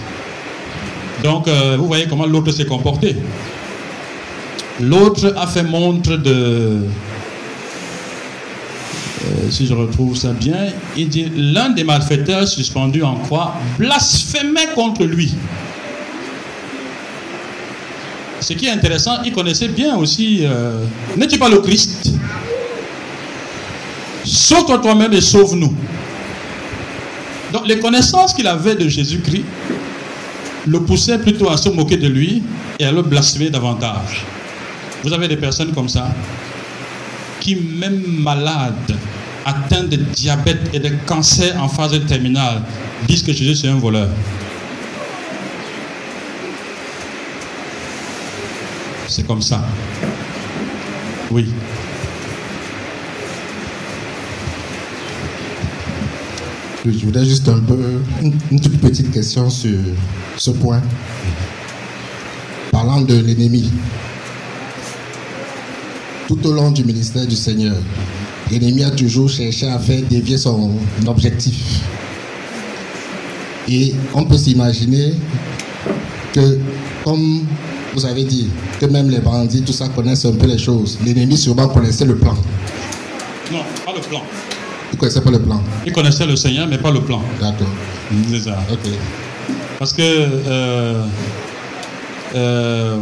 Donc, 1.23 1.47
euh, 1.47 1.77
vous 1.77 1.87
voyez 1.87 2.07
comment 2.09 2.25
l'autre 2.25 2.51
s'est 2.51 2.65
comporté. 2.65 3.15
L'autre 4.81 5.33
a 5.37 5.47
fait 5.47 5.63
montre 5.63 6.17
de, 6.17 6.79
si 9.49 9.65
je 9.65 9.73
retrouve 9.73 10.15
ça 10.15 10.33
bien, 10.33 10.67
il 10.97 11.09
dit 11.09 11.31
l'un 11.35 11.69
des 11.69 11.83
malfaiteurs 11.83 12.47
suspendus 12.47 13.03
en 13.03 13.15
croix 13.15 13.55
blasphémait 13.77 14.73
contre 14.75 15.03
lui. 15.03 15.33
Ce 18.39 18.53
qui 18.53 18.65
est 18.65 18.71
intéressant, 18.71 19.23
il 19.23 19.31
connaissait 19.31 19.69
bien 19.69 19.95
aussi, 19.95 20.39
euh, 20.41 20.83
n'es-tu 21.15 21.37
pas 21.37 21.49
le 21.49 21.59
Christ? 21.59 22.11
Sauve-toi 24.25 24.79
toi-même 24.79 25.13
et 25.13 25.21
sauve-nous. 25.21 25.73
Donc 27.53 27.67
les 27.67 27.79
connaissances 27.79 28.33
qu'il 28.33 28.47
avait 28.47 28.75
de 28.75 28.87
Jésus-Christ 28.87 29.45
le 30.65 30.79
poussaient 30.81 31.19
plutôt 31.19 31.49
à 31.49 31.57
se 31.57 31.69
moquer 31.69 31.97
de 31.97 32.07
lui 32.07 32.43
et 32.79 32.85
à 32.85 32.91
le 32.91 33.01
blasphémer 33.01 33.49
davantage. 33.49 34.25
Vous 35.03 35.13
avez 35.13 35.27
des 35.27 35.37
personnes 35.37 35.71
comme 35.73 35.89
ça 35.89 36.07
qui, 37.39 37.55
même 37.55 38.01
malades, 38.19 38.95
atteints 39.45 39.83
de 39.83 39.97
diabète 39.97 40.69
et 40.73 40.79
de 40.79 40.89
cancer 41.05 41.61
en 41.61 41.67
phase 41.67 41.99
terminale, 42.07 42.61
disent 43.07 43.23
que 43.23 43.33
Jésus 43.33 43.55
c'est 43.55 43.69
un 43.69 43.79
voleur. 43.79 44.09
C'est 49.07 49.27
comme 49.27 49.41
ça. 49.41 49.63
Oui. 51.29 51.47
Je 56.85 57.05
voudrais 57.05 57.25
juste 57.25 57.47
un 57.47 57.59
peu, 57.59 58.01
une 58.51 58.59
toute 58.59 58.79
petite 58.81 59.11
question 59.11 59.49
sur 59.49 59.77
ce 60.35 60.51
point. 60.51 60.81
Parlant 62.71 63.01
de 63.01 63.15
l'ennemi, 63.15 63.71
tout 66.27 66.45
au 66.45 66.51
long 66.51 66.71
du 66.71 66.83
ministère 66.83 67.25
du 67.25 67.35
Seigneur, 67.35 67.77
l'ennemi 68.51 68.83
a 68.83 68.91
toujours 68.91 69.29
cherché 69.29 69.67
à 69.67 69.79
faire 69.79 70.01
dévier 70.09 70.37
son 70.37 70.71
objectif. 71.07 71.81
Et 73.69 73.93
on 74.13 74.25
peut 74.25 74.37
s'imaginer 74.37 75.13
que, 76.33 76.59
comme 77.03 77.45
vous 77.93 78.05
avez 78.05 78.23
dit, 78.23 78.49
que 78.79 78.85
même 78.87 79.09
les 79.09 79.19
bandits, 79.19 79.61
tout 79.61 79.73
ça, 79.73 79.87
connaissent 79.89 80.25
un 80.25 80.33
peu 80.33 80.47
les 80.47 80.57
choses. 80.57 80.97
L'ennemi 81.05 81.37
sûrement 81.37 81.67
connaissait 81.67 82.05
le 82.05 82.15
plan. 82.15 82.35
Non, 83.51 83.59
pas 83.85 83.93
le 83.95 84.01
plan. 84.01 84.21
Il 84.91 84.97
connaissait 84.97 85.21
pas 85.21 85.31
le 85.31 85.41
plan. 85.41 85.61
Il 85.85 85.93
connaissait 85.93 86.25
le 86.25 86.35
Seigneur, 86.35 86.67
mais 86.67 86.77
pas 86.77 86.91
le 86.91 87.01
plan. 87.01 87.21
D'accord. 87.39 87.67
C'est 88.29 88.39
ça. 88.39 88.59
Ok. 88.71 88.91
Parce 89.79 89.93
que 89.93 90.01
euh, 90.01 91.05
euh, 92.35 92.97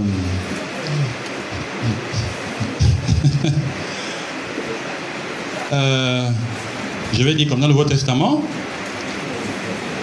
euh, 5.71 6.29
je 7.13 7.23
vais 7.23 7.33
dire 7.35 7.47
comme 7.47 7.59
dans 7.59 7.67
le 7.67 7.73
Nouveau 7.73 7.85
Testament, 7.85 8.41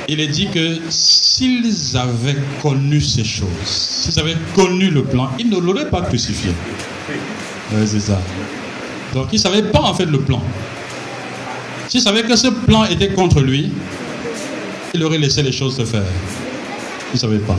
il 0.08 0.20
est 0.20 0.26
dit 0.28 0.48
que 0.48 0.78
s'ils 0.88 1.96
avaient 1.96 2.38
connu 2.62 3.00
ces 3.00 3.24
choses, 3.24 3.48
s'ils 3.64 4.18
avaient 4.18 4.36
connu 4.54 4.90
le 4.90 5.04
plan, 5.04 5.30
ils 5.38 5.48
ne 5.48 5.58
l'auraient 5.58 5.90
pas 5.90 6.02
crucifié. 6.02 6.50
Ouais, 7.72 7.86
c'est 7.86 8.00
ça. 8.00 8.20
Donc 9.14 9.28
ils 9.32 9.36
ne 9.36 9.40
savaient 9.40 9.70
pas 9.70 9.80
en 9.80 9.94
fait 9.94 10.06
le 10.06 10.20
plan. 10.20 10.42
S'ils 11.88 12.00
savaient 12.02 12.22
que 12.22 12.36
ce 12.36 12.48
plan 12.48 12.84
était 12.84 13.08
contre 13.08 13.40
lui, 13.40 13.70
il 14.94 15.04
aurait 15.04 15.18
laissé 15.18 15.42
les 15.42 15.52
choses 15.52 15.76
se 15.76 15.84
faire. 15.84 16.02
Il 17.12 17.14
ne 17.14 17.18
savait 17.18 17.38
pas. 17.38 17.56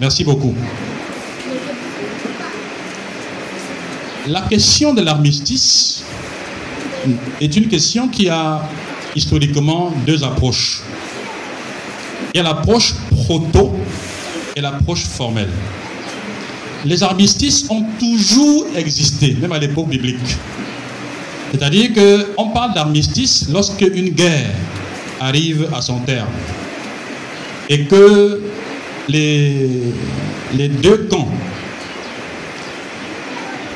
Merci 0.00 0.24
beaucoup. 0.24 0.54
la 4.26 4.42
question 4.42 4.94
de 4.94 5.02
l'armistice 5.02 6.04
est 7.40 7.56
une 7.56 7.68
question 7.68 8.08
qui 8.08 8.28
a 8.28 8.62
historiquement 9.14 9.92
deux 10.06 10.24
approches. 10.24 10.82
Il 12.34 12.38
y 12.38 12.40
a 12.40 12.42
l'approche 12.42 12.94
proto 13.24 13.74
et 14.56 14.60
l'approche 14.60 15.04
formelle. 15.04 15.50
Les 16.84 17.02
armistices 17.02 17.66
ont 17.70 17.84
toujours 17.98 18.66
existé, 18.76 19.36
même 19.40 19.52
à 19.52 19.58
l'époque 19.58 19.88
biblique. 19.88 20.36
C'est-à-dire 21.52 21.90
qu'on 21.92 22.48
parle 22.48 22.74
d'armistice 22.74 23.48
lorsque 23.50 23.82
une 23.82 24.08
guerre 24.08 24.50
arrive 25.20 25.68
à 25.74 25.82
son 25.82 26.00
terme 26.00 26.28
et 27.68 27.84
que 27.84 28.42
les, 29.08 29.68
les 30.54 30.68
deux 30.68 31.08
camps, 31.10 31.28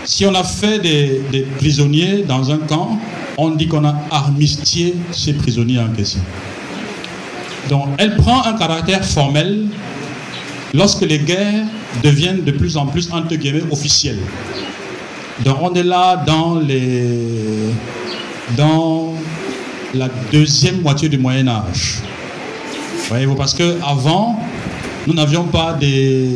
si 0.04 0.24
on 0.24 0.34
a 0.34 0.42
fait 0.42 0.78
des, 0.78 1.20
des 1.30 1.42
prisonniers 1.58 2.24
dans 2.26 2.50
un 2.50 2.58
camp, 2.58 2.98
on 3.38 3.50
dit 3.50 3.66
qu'on 3.68 3.84
a 3.84 3.94
armistié 4.10 4.94
ces 5.12 5.34
prisonniers 5.34 5.78
en 5.78 5.88
question. 5.88 6.20
Donc 7.68 7.88
elle 7.98 8.16
prend 8.16 8.44
un 8.44 8.54
caractère 8.54 9.04
formel 9.04 9.66
lorsque 10.72 11.02
les 11.02 11.18
guerres 11.18 11.66
deviennent 12.02 12.44
de 12.44 12.52
plus 12.52 12.76
en 12.76 12.86
plus, 12.86 13.10
entre 13.12 13.34
guillemets, 13.34 13.64
officielles. 13.70 14.18
Donc 15.44 15.56
on 15.60 15.74
est 15.74 15.82
là 15.82 16.22
dans, 16.26 16.58
les, 16.58 17.18
dans 18.56 19.14
la 19.94 20.08
deuxième 20.32 20.80
moitié 20.80 21.08
du 21.08 21.18
Moyen 21.18 21.48
Âge. 21.48 21.98
Voyez-vous, 23.08 23.34
parce 23.34 23.54
qu'avant, 23.54 24.40
nous 25.06 25.14
n'avions 25.14 25.44
pas 25.44 25.74
des, 25.74 26.30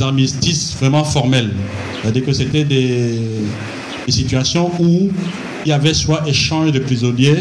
armistices 0.00 0.74
vraiment 0.80 1.04
formels. 1.04 1.50
C'est-à-dire 2.00 2.24
que 2.24 2.32
c'était 2.32 2.64
des 2.64 3.20
situations 4.08 4.70
où 4.78 5.10
il 5.68 5.72
y 5.72 5.74
avait 5.74 5.92
soit 5.92 6.26
échange 6.26 6.72
de 6.72 6.78
prisonniers, 6.78 7.36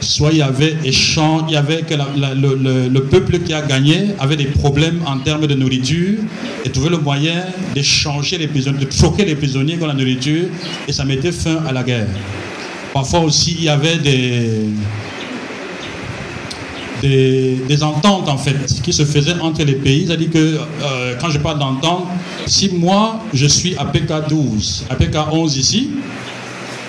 soit 0.00 0.30
il 0.30 0.38
y 0.38 0.42
avait 0.42 0.76
échange, 0.84 1.42
il 1.48 1.54
y 1.54 1.56
avait 1.56 1.82
que 1.82 1.94
le, 1.94 2.54
le, 2.54 2.88
le, 2.88 3.02
peuple 3.02 3.40
qui 3.40 3.52
a 3.52 3.60
gagné 3.60 4.10
avait 4.20 4.36
des 4.36 4.44
problèmes 4.44 5.00
en 5.04 5.18
termes 5.18 5.48
de 5.48 5.54
nourriture 5.54 6.18
et 6.64 6.70
trouvait 6.70 6.90
le 6.90 6.98
moyen 6.98 7.42
d'échanger 7.74 8.38
les 8.38 8.46
prisonniers, 8.46 8.78
de 8.78 8.84
troquer 8.84 9.24
les 9.24 9.34
prisonniers 9.34 9.74
contre 9.78 9.88
la 9.88 9.94
nourriture 9.94 10.44
et 10.86 10.92
ça 10.92 11.04
mettait 11.04 11.32
fin 11.32 11.56
à 11.66 11.72
la 11.72 11.82
guerre. 11.82 12.06
Parfois 12.94 13.18
aussi 13.18 13.56
il 13.58 13.64
y 13.64 13.68
avait 13.68 13.98
des, 13.98 14.60
des, 17.02 17.82
ententes 17.82 18.28
en 18.28 18.38
fait 18.38 18.80
qui 18.80 18.92
se 18.92 19.04
faisaient 19.04 19.40
entre 19.40 19.64
les 19.64 19.74
pays. 19.74 20.06
C'est-à-dire 20.06 20.30
que 20.30 20.38
euh, 20.38 21.14
quand 21.20 21.30
je 21.30 21.38
parle 21.38 21.58
d'entente, 21.58 22.04
si 22.46 22.68
moi 22.68 23.24
je 23.34 23.46
suis 23.46 23.74
APK 23.76 24.28
12, 24.28 24.84
APK 24.88 25.16
11 25.32 25.56
ici, 25.56 25.90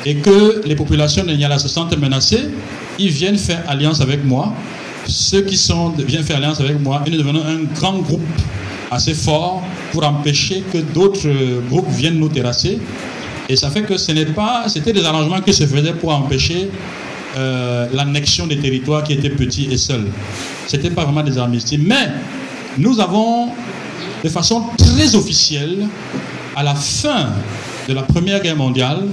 et 0.05 0.15
que 0.15 0.61
les 0.65 0.75
populations 0.75 1.23
de 1.23 1.31
Niala 1.31 1.59
se 1.59 1.67
sentent 1.67 1.97
menacées, 1.97 2.49
ils 2.99 3.09
viennent 3.09 3.37
faire 3.37 3.63
alliance 3.67 4.01
avec 4.01 4.23
moi. 4.23 4.53
Ceux 5.07 5.41
qui 5.41 5.57
sont, 5.57 5.89
viennent 5.97 6.23
faire 6.23 6.37
alliance 6.37 6.59
avec 6.59 6.79
moi 6.81 7.01
et 7.05 7.09
nous 7.09 7.17
devenons 7.17 7.43
un 7.45 7.63
grand 7.75 7.97
groupe 7.99 8.21
assez 8.91 9.13
fort 9.13 9.63
pour 9.91 10.05
empêcher 10.05 10.63
que 10.71 10.77
d'autres 10.77 11.29
groupes 11.69 11.89
viennent 11.89 12.19
nous 12.19 12.29
terrasser. 12.29 12.79
Et 13.49 13.55
ça 13.55 13.69
fait 13.69 13.83
que 13.83 13.97
ce 13.97 14.11
n'est 14.11 14.25
pas, 14.25 14.65
c'était 14.67 14.93
des 14.93 15.05
arrangements 15.05 15.41
qui 15.41 15.53
se 15.53 15.65
faisaient 15.65 15.93
pour 15.93 16.13
empêcher 16.13 16.69
euh, 17.37 17.87
l'annexion 17.93 18.47
des 18.47 18.57
territoires 18.57 19.03
qui 19.03 19.13
étaient 19.13 19.29
petits 19.29 19.67
et 19.71 19.77
seuls. 19.77 20.07
C'était 20.67 20.89
pas 20.89 21.03
vraiment 21.03 21.23
des 21.23 21.37
armistices. 21.37 21.79
Mais 21.81 22.09
nous 22.77 22.99
avons, 22.99 23.49
de 24.23 24.29
façon 24.29 24.63
très 24.77 25.15
officielle, 25.15 25.87
à 26.55 26.63
la 26.63 26.75
fin 26.75 27.29
de 27.87 27.93
la 27.93 28.01
Première 28.01 28.41
Guerre 28.41 28.55
mondiale, 28.57 29.03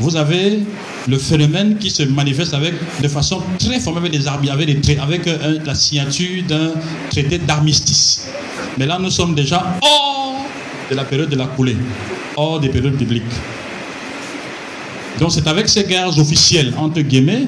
vous 0.00 0.16
avez 0.16 0.60
le 1.08 1.18
phénomène 1.18 1.76
qui 1.78 1.90
se 1.90 2.02
manifeste 2.02 2.54
avec, 2.54 2.74
de 3.02 3.08
façon 3.08 3.40
très 3.58 3.78
formelle 3.80 4.10
avec, 4.50 4.80
des 4.80 4.98
avec 4.98 5.26
euh, 5.26 5.58
la 5.64 5.74
signature 5.74 6.42
d'un 6.48 6.72
traité 7.10 7.38
d'armistice. 7.38 8.26
Mais 8.78 8.86
là, 8.86 8.98
nous 9.00 9.10
sommes 9.10 9.34
déjà 9.34 9.78
hors 9.82 10.44
de 10.90 10.94
la 10.96 11.04
période 11.04 11.28
de 11.28 11.36
la 11.36 11.46
coulée, 11.46 11.76
hors 12.36 12.60
des 12.60 12.68
périodes 12.68 12.96
bibliques. 12.96 13.22
Donc 15.20 15.30
c'est 15.30 15.46
avec 15.46 15.68
ces 15.68 15.84
guerres 15.84 16.18
officielles, 16.18 16.74
entre 16.76 17.00
guillemets, 17.00 17.46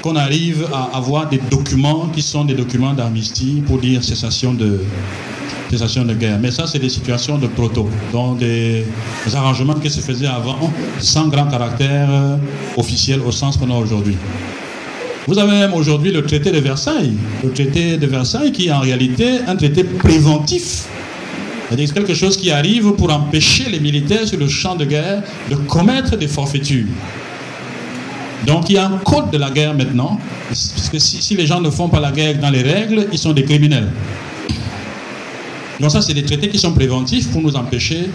qu'on 0.00 0.16
arrive 0.16 0.66
à 0.72 0.96
avoir 0.96 1.28
des 1.28 1.40
documents 1.50 2.08
qui 2.14 2.22
sont 2.22 2.44
des 2.44 2.54
documents 2.54 2.94
d'armistice 2.94 3.62
pour 3.66 3.78
dire 3.78 4.02
cessation 4.02 4.54
de, 4.54 4.80
cessation 5.70 6.04
de 6.04 6.14
guerre. 6.14 6.38
Mais 6.40 6.50
ça, 6.50 6.66
c'est 6.66 6.78
des 6.78 6.88
situations 6.88 7.38
de 7.38 7.46
proto, 7.46 7.88
donc 8.12 8.38
des, 8.38 8.84
des, 9.26 9.36
arrangements 9.36 9.74
qui 9.74 9.90
se 9.90 10.00
faisaient 10.00 10.26
avant 10.26 10.72
sans 10.98 11.28
grand 11.28 11.46
caractère 11.46 12.08
officiel 12.76 13.20
au 13.20 13.32
sens 13.32 13.56
qu'on 13.56 13.70
a 13.70 13.74
aujourd'hui. 13.74 14.16
Vous 15.26 15.38
avez 15.38 15.52
même 15.52 15.72
aujourd'hui 15.72 16.12
le 16.12 16.22
traité 16.22 16.50
de 16.50 16.58
Versailles, 16.58 17.14
le 17.42 17.50
traité 17.50 17.96
de 17.96 18.06
Versailles 18.06 18.52
qui 18.52 18.68
est 18.68 18.72
en 18.72 18.80
réalité 18.80 19.38
un 19.46 19.56
traité 19.56 19.82
préventif. 19.82 20.84
C'est-à-dire 21.66 21.94
quelque 21.94 22.12
chose 22.12 22.36
qui 22.36 22.50
arrive 22.50 22.92
pour 22.92 23.10
empêcher 23.10 23.70
les 23.70 23.80
militaires 23.80 24.28
sur 24.28 24.38
le 24.38 24.48
champ 24.48 24.76
de 24.76 24.84
guerre 24.84 25.22
de 25.50 25.56
commettre 25.56 26.16
des 26.16 26.28
forfaitures. 26.28 26.86
Donc 28.46 28.68
il 28.68 28.74
y 28.74 28.78
a 28.78 28.86
un 28.86 28.98
code 28.98 29.30
de 29.30 29.38
la 29.38 29.50
guerre 29.50 29.74
maintenant, 29.74 30.20
parce 30.48 30.90
que 30.92 30.98
si 30.98 31.34
les 31.34 31.46
gens 31.46 31.60
ne 31.62 31.70
font 31.70 31.88
pas 31.88 32.00
la 32.00 32.12
guerre 32.12 32.38
dans 32.38 32.50
les 32.50 32.62
règles, 32.62 33.06
ils 33.10 33.18
sont 33.18 33.32
des 33.32 33.44
criminels. 33.44 33.88
Donc 35.80 35.90
ça, 35.90 36.00
c'est 36.00 36.14
des 36.14 36.24
traités 36.24 36.48
qui 36.48 36.58
sont 36.58 36.72
préventifs 36.72 37.30
pour 37.30 37.42
nous 37.42 37.56
empêcher 37.56 38.08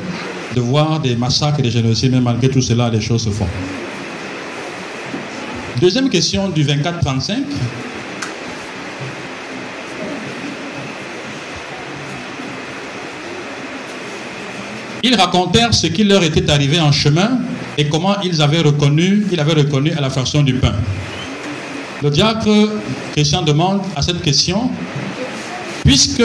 de 0.56 0.62
voir 0.62 1.00
des 1.00 1.16
massacres 1.16 1.60
et 1.60 1.64
des 1.64 1.72
génocides, 1.72 2.12
mais 2.12 2.22
malgré 2.22 2.50
tout 2.50 2.62
cela, 2.62 2.90
les 2.90 3.02
choses 3.02 3.24
se 3.24 3.30
font. 3.30 3.48
Deuxième 5.80 6.10
question 6.10 6.50
du 6.50 6.64
24-35. 6.64 7.36
Ils 15.04 15.16
racontèrent 15.16 15.74
ce 15.74 15.88
qui 15.88 16.04
leur 16.04 16.24
était 16.24 16.50
arrivé 16.50 16.80
en 16.80 16.92
chemin 16.92 17.40
et 17.78 17.88
comment 17.88 18.20
ils 18.22 18.42
avaient 18.42 18.60
reconnu, 18.60 19.26
ils 19.32 19.40
avaient 19.40 19.54
reconnu 19.54 19.92
à 19.94 20.02
la 20.02 20.10
fraction 20.10 20.44
du 20.44 20.56
pain. 20.56 20.74
Le 22.02 22.10
diacre 22.10 22.50
Christian 23.14 23.42
demande 23.42 23.82
à 23.96 24.02
cette 24.02 24.22
question, 24.22 24.70
puisque 25.86 26.24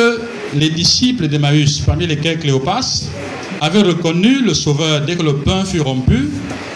les 0.55 0.71
disciples 0.71 1.29
d'Emmaüs, 1.29 1.81
parmi 1.81 2.07
lesquels 2.07 2.39
Cléopas, 2.39 3.05
avaient 3.61 3.83
reconnu 3.83 4.43
le 4.43 4.55
Sauveur 4.55 5.01
dès 5.03 5.17
que 5.17 5.23
le 5.23 5.37
pain 5.37 5.65
fut 5.65 5.81
rompu, 5.81 6.31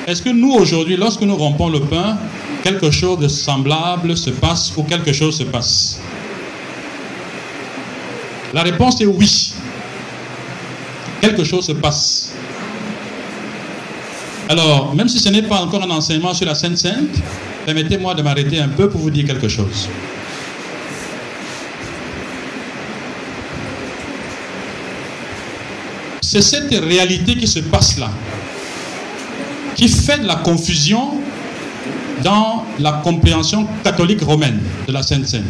est-ce 0.06 0.22
que 0.22 0.30
nous, 0.30 0.52
aujourd'hui, 0.52 0.96
lorsque 0.96 1.22
nous 1.22 1.36
rompons 1.36 1.68
le 1.68 1.80
pain, 1.80 2.16
quelque 2.62 2.90
chose 2.90 3.18
de 3.18 3.28
semblable 3.28 4.16
se 4.16 4.30
passe 4.30 4.72
ou 4.76 4.82
quelque 4.82 5.12
chose 5.12 5.36
se 5.36 5.42
passe? 5.42 6.00
La 8.54 8.62
réponse 8.62 9.00
est 9.00 9.06
oui. 9.06 9.52
Quelque 11.20 11.44
chose 11.44 11.66
se 11.66 11.72
passe. 11.72 12.32
Alors, 14.48 14.94
même 14.94 15.08
si 15.08 15.18
ce 15.18 15.28
n'est 15.28 15.42
pas 15.42 15.60
encore 15.60 15.82
un 15.82 15.90
enseignement 15.90 16.32
sur 16.32 16.46
la 16.46 16.54
Sainte 16.54 16.78
Sainte, 16.78 17.20
permettez-moi 17.66 18.14
de 18.14 18.22
m'arrêter 18.22 18.58
un 18.60 18.68
peu 18.68 18.88
pour 18.88 19.02
vous 19.02 19.10
dire 19.10 19.26
quelque 19.26 19.48
chose. 19.48 19.88
C'est 26.30 26.42
cette 26.42 26.74
réalité 26.84 27.36
qui 27.36 27.46
se 27.46 27.60
passe 27.60 27.98
là, 27.98 28.10
qui 29.74 29.88
fait 29.88 30.18
de 30.18 30.26
la 30.26 30.34
confusion 30.34 31.12
dans 32.22 32.66
la 32.78 33.00
compréhension 33.02 33.66
catholique 33.82 34.20
romaine 34.20 34.60
de 34.86 34.92
la 34.92 35.02
Sainte 35.02 35.26
Seine. 35.26 35.46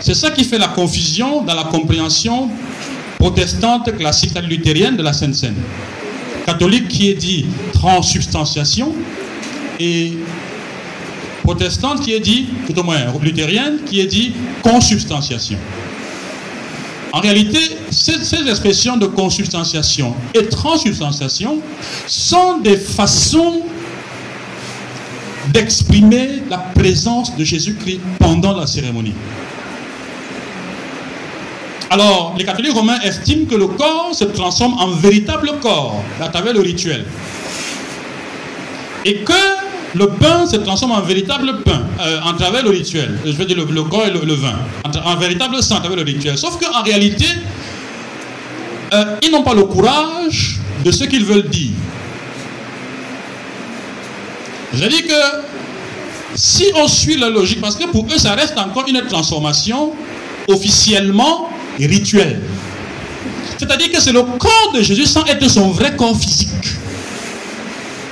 C'est 0.00 0.14
ça 0.14 0.32
qui 0.32 0.42
fait 0.42 0.58
la 0.58 0.66
confusion 0.66 1.42
dans 1.42 1.54
la 1.54 1.62
compréhension 1.62 2.48
protestante 3.16 3.96
classique 3.96 4.36
luthérienne 4.48 4.96
de 4.96 5.04
la 5.04 5.12
Sainte 5.12 5.36
Seine. 5.36 5.62
Catholique 6.44 6.88
qui 6.88 7.08
est 7.08 7.14
dit 7.14 7.46
transsubstantiation 7.72 8.92
et 9.78 10.14
protestante 11.44 12.00
qui 12.00 12.14
est 12.14 12.20
dit, 12.20 12.48
tout 12.66 12.76
au 12.76 12.82
moins 12.82 12.98
luthérienne, 13.22 13.78
qui 13.86 14.00
est 14.00 14.06
dit 14.06 14.32
consubstantiation. 14.60 15.58
En 17.14 17.20
réalité, 17.20 17.60
ces, 17.92 18.48
expressions 18.48 18.96
de 18.96 19.06
consubstantiation 19.06 20.16
et 20.34 20.48
transsubstantiation 20.48 21.60
sont 22.08 22.58
des 22.58 22.76
façons 22.76 23.62
d'exprimer 25.52 26.42
la 26.50 26.58
présence 26.58 27.36
de 27.36 27.44
Jésus-Christ 27.44 28.00
pendant 28.18 28.56
la 28.56 28.66
cérémonie. 28.66 29.14
Alors, 31.88 32.34
les 32.36 32.44
catholiques 32.44 32.74
romains 32.74 32.98
estiment 33.02 33.46
que 33.46 33.54
le 33.54 33.68
corps 33.68 34.12
se 34.12 34.24
transforme 34.24 34.74
en 34.80 34.88
véritable 34.88 35.52
corps 35.62 36.02
à 36.20 36.26
travers 36.30 36.52
le 36.52 36.62
rituel. 36.62 37.04
Et 39.04 39.18
que 39.18 39.63
le 39.94 40.08
pain 40.08 40.46
se 40.46 40.56
transforme 40.56 40.92
en 40.92 41.00
véritable 41.00 41.62
pain 41.62 41.82
euh, 42.00 42.20
en 42.24 42.34
travers 42.34 42.64
le 42.64 42.70
rituel. 42.70 43.18
Je 43.24 43.32
veux 43.32 43.44
dire 43.44 43.56
le, 43.56 43.82
corps 43.84 44.06
et 44.06 44.10
le, 44.10 44.34
vin. 44.34 44.54
En, 45.04 45.16
véritable 45.16 45.62
sang 45.62 45.78
travers 45.78 45.96
le 45.96 46.02
rituel. 46.02 46.36
Sauf 46.36 46.58
qu'en 46.58 46.82
réalité, 46.82 47.26
euh, 48.92 49.16
ils 49.22 49.30
n'ont 49.30 49.42
pas 49.42 49.54
le 49.54 49.64
courage 49.64 50.58
de 50.84 50.90
ce 50.90 51.04
qu'ils 51.04 51.24
veulent 51.24 51.48
dire. 51.48 51.70
Je 54.72 54.84
dis 54.86 55.02
que 55.02 55.14
si 56.34 56.66
on 56.74 56.88
suit 56.88 57.16
la 57.16 57.30
logique, 57.30 57.60
parce 57.60 57.76
que 57.76 57.86
pour 57.86 58.06
eux, 58.12 58.18
ça 58.18 58.34
reste 58.34 58.58
encore 58.58 58.84
une 58.88 59.00
transformation 59.08 59.92
officiellement 60.48 61.48
rituelle. 61.78 62.40
C'est-à-dire 63.56 63.92
que 63.92 64.00
c'est 64.00 64.12
le 64.12 64.22
corps 64.22 64.72
de 64.74 64.82
Jésus 64.82 65.06
sans 65.06 65.24
être 65.26 65.48
son 65.48 65.70
vrai 65.70 65.94
corps 65.94 66.18
physique. 66.18 66.48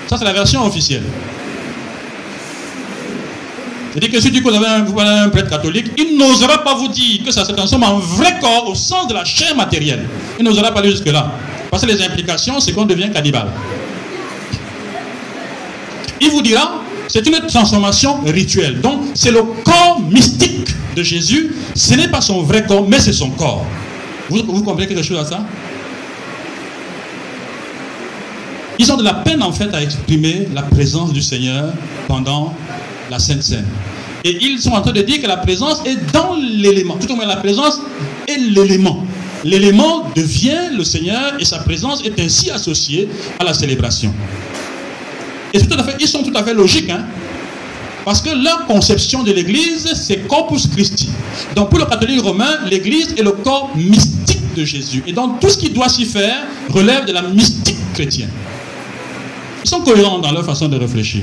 Ça, 0.09 0.17
c'est 0.17 0.25
la 0.25 0.33
version 0.33 0.65
officielle. 0.65 1.03
C'est-à-dire 3.93 4.11
que 4.11 4.21
si 4.21 4.33
tu 4.33 4.43
connais 4.43 4.67
un, 4.67 4.85
vous 4.85 4.99
un 4.99 5.29
prêtre 5.29 5.51
catholique, 5.51 5.91
il 5.99 6.17
n'osera 6.17 6.65
pas 6.65 6.75
vous 6.75 6.89
dire 6.89 7.23
que 7.25 7.31
ça 7.31 7.45
se 7.45 7.53
transforme 7.53 7.83
en 7.83 7.99
vrai 7.99 8.39
corps 8.41 8.67
au 8.69 8.75
sens 8.75 9.07
de 9.07 9.13
la 9.13 9.25
chair 9.25 9.55
matérielle. 9.55 10.09
Il 10.39 10.45
n'osera 10.45 10.73
pas 10.73 10.81
aller 10.81 10.91
jusque-là. 10.91 11.31
Parce 11.71 11.85
que 11.85 11.91
les 11.91 12.03
implications, 12.03 12.59
c'est 12.59 12.73
qu'on 12.73 12.87
devient 12.87 13.11
cannibale. 13.13 13.49
Il 16.23 16.31
vous 16.31 16.41
dira, 16.41 16.83
c'est 17.07 17.27
une 17.27 17.39
transformation 17.47 18.21
rituelle. 18.25 18.81
Donc, 18.81 19.03
c'est 19.15 19.31
le 19.31 19.43
corps 19.63 20.01
mystique 20.11 20.69
de 20.97 21.03
Jésus. 21.03 21.55
Ce 21.75 21.95
n'est 21.95 22.09
pas 22.09 22.23
son 22.23 22.43
vrai 22.43 22.65
corps, 22.65 22.89
mais 22.89 22.99
c'est 22.99 23.13
son 23.13 23.31
corps. 23.31 23.67
Vous, 24.31 24.43
vous 24.47 24.63
comprenez 24.63 24.87
quelque 24.87 25.03
chose 25.03 25.19
à 25.19 25.25
ça? 25.27 25.41
Ils 28.79 28.91
ont 28.91 28.97
de 28.97 29.05
la 29.05 29.15
peine 29.15 29.43
en 29.43 29.53
fait 29.53 29.73
à 29.75 29.83
exprimer 29.83 30.49
la 30.55 30.63
présence 30.63 31.13
du 31.13 31.21
Seigneur 31.21 31.73
pendant 32.09 32.55
la 33.13 33.19
Sainte 33.19 33.43
Seine. 33.43 33.67
Et 34.25 34.39
ils 34.41 34.59
sont 34.59 34.71
en 34.71 34.81
train 34.81 34.93
de 34.93 35.03
dire 35.03 35.21
que 35.21 35.27
la 35.27 35.37
présence 35.37 35.83
est 35.85 35.99
dans 36.13 36.35
l'élément. 36.35 36.97
Tout 36.97 37.13
au 37.13 37.17
moins 37.17 37.27
la 37.27 37.37
présence 37.37 37.79
est 38.27 38.39
l'élément. 38.39 39.05
L'élément 39.45 40.07
devient 40.17 40.71
le 40.75 40.83
Seigneur 40.83 41.35
et 41.39 41.45
sa 41.45 41.59
présence 41.59 42.03
est 42.05 42.19
ainsi 42.19 42.51
associée 42.51 43.09
à 43.39 43.45
la 43.45 43.53
célébration. 43.53 44.15
Et 45.53 45.61
tout 45.61 45.79
à 45.79 45.83
fait, 45.83 45.97
ils 46.01 46.09
sont 46.09 46.23
tout 46.23 46.33
à 46.35 46.43
fait 46.43 46.55
logiques. 46.55 46.89
Hein? 46.89 47.05
Parce 48.05 48.23
que 48.23 48.31
leur 48.31 48.67
conception 48.67 49.23
de 49.23 49.33
l'Église, 49.33 49.93
c'est 49.95 50.27
Corpus 50.27 50.67
Christi. 50.69 51.11
Donc 51.55 51.69
pour 51.69 51.79
le 51.79 51.85
catholique 51.85 52.23
romain, 52.23 52.61
l'Église 52.71 53.15
est 53.19 53.23
le 53.23 53.33
corps 53.33 53.71
mystique 53.77 54.55
de 54.57 54.65
Jésus. 54.65 55.03
Et 55.07 55.13
donc 55.13 55.39
tout 55.41 55.51
ce 55.51 55.59
qui 55.59 55.69
doit 55.69 55.89
s'y 55.91 56.07
faire 56.07 56.47
relève 56.71 57.05
de 57.05 57.13
la 57.13 57.23
mystique 57.23 57.77
chrétienne. 57.93 58.31
Ils 59.65 59.69
sont 59.69 59.81
cohérents 59.81 60.19
dans 60.19 60.33
leur 60.33 60.45
façon 60.45 60.69
de 60.69 60.77
réfléchir. 60.77 61.23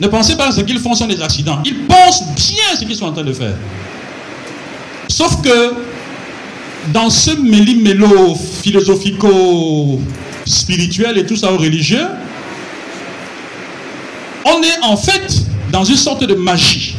Ne 0.00 0.06
pensez 0.06 0.36
pas 0.36 0.46
que 0.48 0.54
ce 0.54 0.60
qu'ils 0.60 0.78
font 0.78 0.94
sont 0.94 1.08
des 1.08 1.20
accidents. 1.20 1.58
Ils 1.64 1.86
pensent 1.86 2.22
bien 2.34 2.76
ce 2.78 2.84
qu'ils 2.84 2.94
sont 2.96 3.06
en 3.06 3.12
train 3.12 3.24
de 3.24 3.32
faire. 3.32 3.56
Sauf 5.08 5.42
que 5.42 5.74
dans 6.92 7.10
ce 7.10 7.32
méli-mélo 7.32 8.36
philosophico-spirituel 8.62 11.18
et 11.18 11.26
tout 11.26 11.34
ça 11.36 11.52
au 11.52 11.56
religieux, 11.56 12.06
on 14.44 14.62
est 14.62 14.78
en 14.82 14.96
fait 14.96 15.42
dans 15.72 15.82
une 15.84 15.96
sorte 15.96 16.22
de 16.24 16.34
magie. 16.34 16.94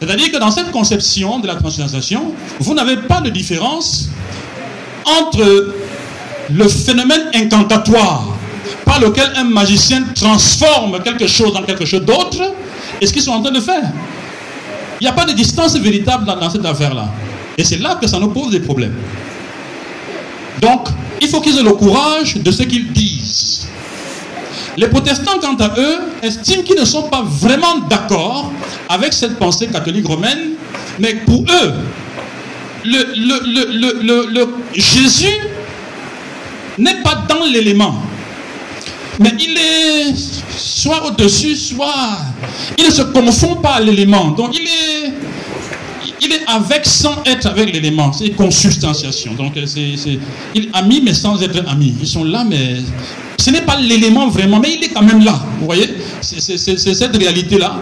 C'est-à-dire 0.00 0.32
que 0.32 0.38
dans 0.38 0.50
cette 0.50 0.70
conception 0.70 1.40
de 1.40 1.46
la 1.46 1.56
transcendance, 1.56 2.10
vous 2.60 2.74
n'avez 2.74 2.96
pas 2.96 3.20
de 3.20 3.28
différence 3.30 4.08
entre 5.04 5.74
le 6.50 6.68
phénomène 6.68 7.30
incantatoire 7.34 8.37
par 8.88 9.00
lequel 9.00 9.30
un 9.36 9.44
magicien 9.44 10.02
transforme 10.14 11.02
quelque 11.02 11.26
chose 11.26 11.54
en 11.54 11.62
quelque 11.62 11.84
chose 11.84 12.00
d'autre 12.00 12.40
et 13.00 13.06
ce 13.06 13.12
qu'ils 13.12 13.20
sont 13.22 13.32
en 13.32 13.42
train 13.42 13.52
de 13.52 13.60
faire. 13.60 13.84
Il 14.98 15.04
n'y 15.04 15.08
a 15.08 15.12
pas 15.12 15.26
de 15.26 15.32
distance 15.32 15.76
véritable 15.76 16.24
dans, 16.24 16.48
cette 16.50 16.64
affaire-là. 16.64 17.08
Et 17.58 17.64
c'est 17.64 17.76
là 17.78 17.96
que 18.00 18.06
ça 18.08 18.18
nous 18.18 18.30
pose 18.30 18.50
des 18.50 18.60
problèmes. 18.60 18.94
Donc, 20.62 20.88
il 21.20 21.28
faut 21.28 21.40
qu'ils 21.42 21.58
aient 21.58 21.62
le 21.62 21.74
courage 21.74 22.36
de 22.36 22.50
ce 22.50 22.62
qu'ils 22.62 22.90
disent. 22.92 23.68
Les 24.78 24.88
protestants, 24.88 25.38
quant 25.40 25.56
à 25.56 25.74
eux, 25.78 25.98
estiment 26.22 26.62
qu'ils 26.62 26.80
ne 26.80 26.84
sont 26.86 27.02
pas 27.02 27.22
vraiment 27.22 27.80
d'accord 27.90 28.50
avec 28.88 29.12
cette 29.12 29.38
pensée 29.38 29.66
catholique 29.66 30.06
romaine, 30.06 30.52
mais 30.98 31.14
pour 31.26 31.42
eux, 31.42 31.74
le 32.84 34.46
Jésus 34.74 35.36
n'est 36.78 37.02
pas 37.02 37.24
dans 37.28 37.44
l'élément. 37.44 38.07
Mais 39.20 39.32
il 39.40 39.56
est 39.56 40.16
soit 40.56 41.06
au-dessus, 41.06 41.56
soit... 41.56 42.18
Il 42.78 42.86
ne 42.86 42.90
se 42.90 43.02
confond 43.02 43.56
pas 43.56 43.74
à 43.74 43.80
l'élément. 43.80 44.28
Donc 44.28 44.56
il 44.56 44.62
est, 44.62 45.12
il 46.20 46.32
est 46.32 46.46
avec 46.46 46.86
sans 46.86 47.22
être 47.24 47.46
avec 47.46 47.72
l'élément. 47.72 48.12
C'est 48.12 48.30
consubstantiation. 48.30 49.34
Donc 49.34 49.52
c'est, 49.66 49.80
il 50.54 50.64
est 50.64 50.68
ami 50.72 51.00
mais 51.04 51.14
sans 51.14 51.42
être 51.42 51.68
ami. 51.68 51.94
Ils 52.00 52.06
sont 52.06 52.24
là 52.24 52.44
mais 52.48 52.76
ce 53.38 53.50
n'est 53.50 53.62
pas 53.62 53.76
l'élément 53.78 54.28
vraiment, 54.28 54.58
mais 54.60 54.74
il 54.76 54.84
est 54.84 54.88
quand 54.88 55.02
même 55.02 55.24
là. 55.24 55.40
Vous 55.60 55.66
voyez? 55.66 55.88
C'est 56.20 56.58
cette 56.76 57.16
réalité-là. 57.16 57.76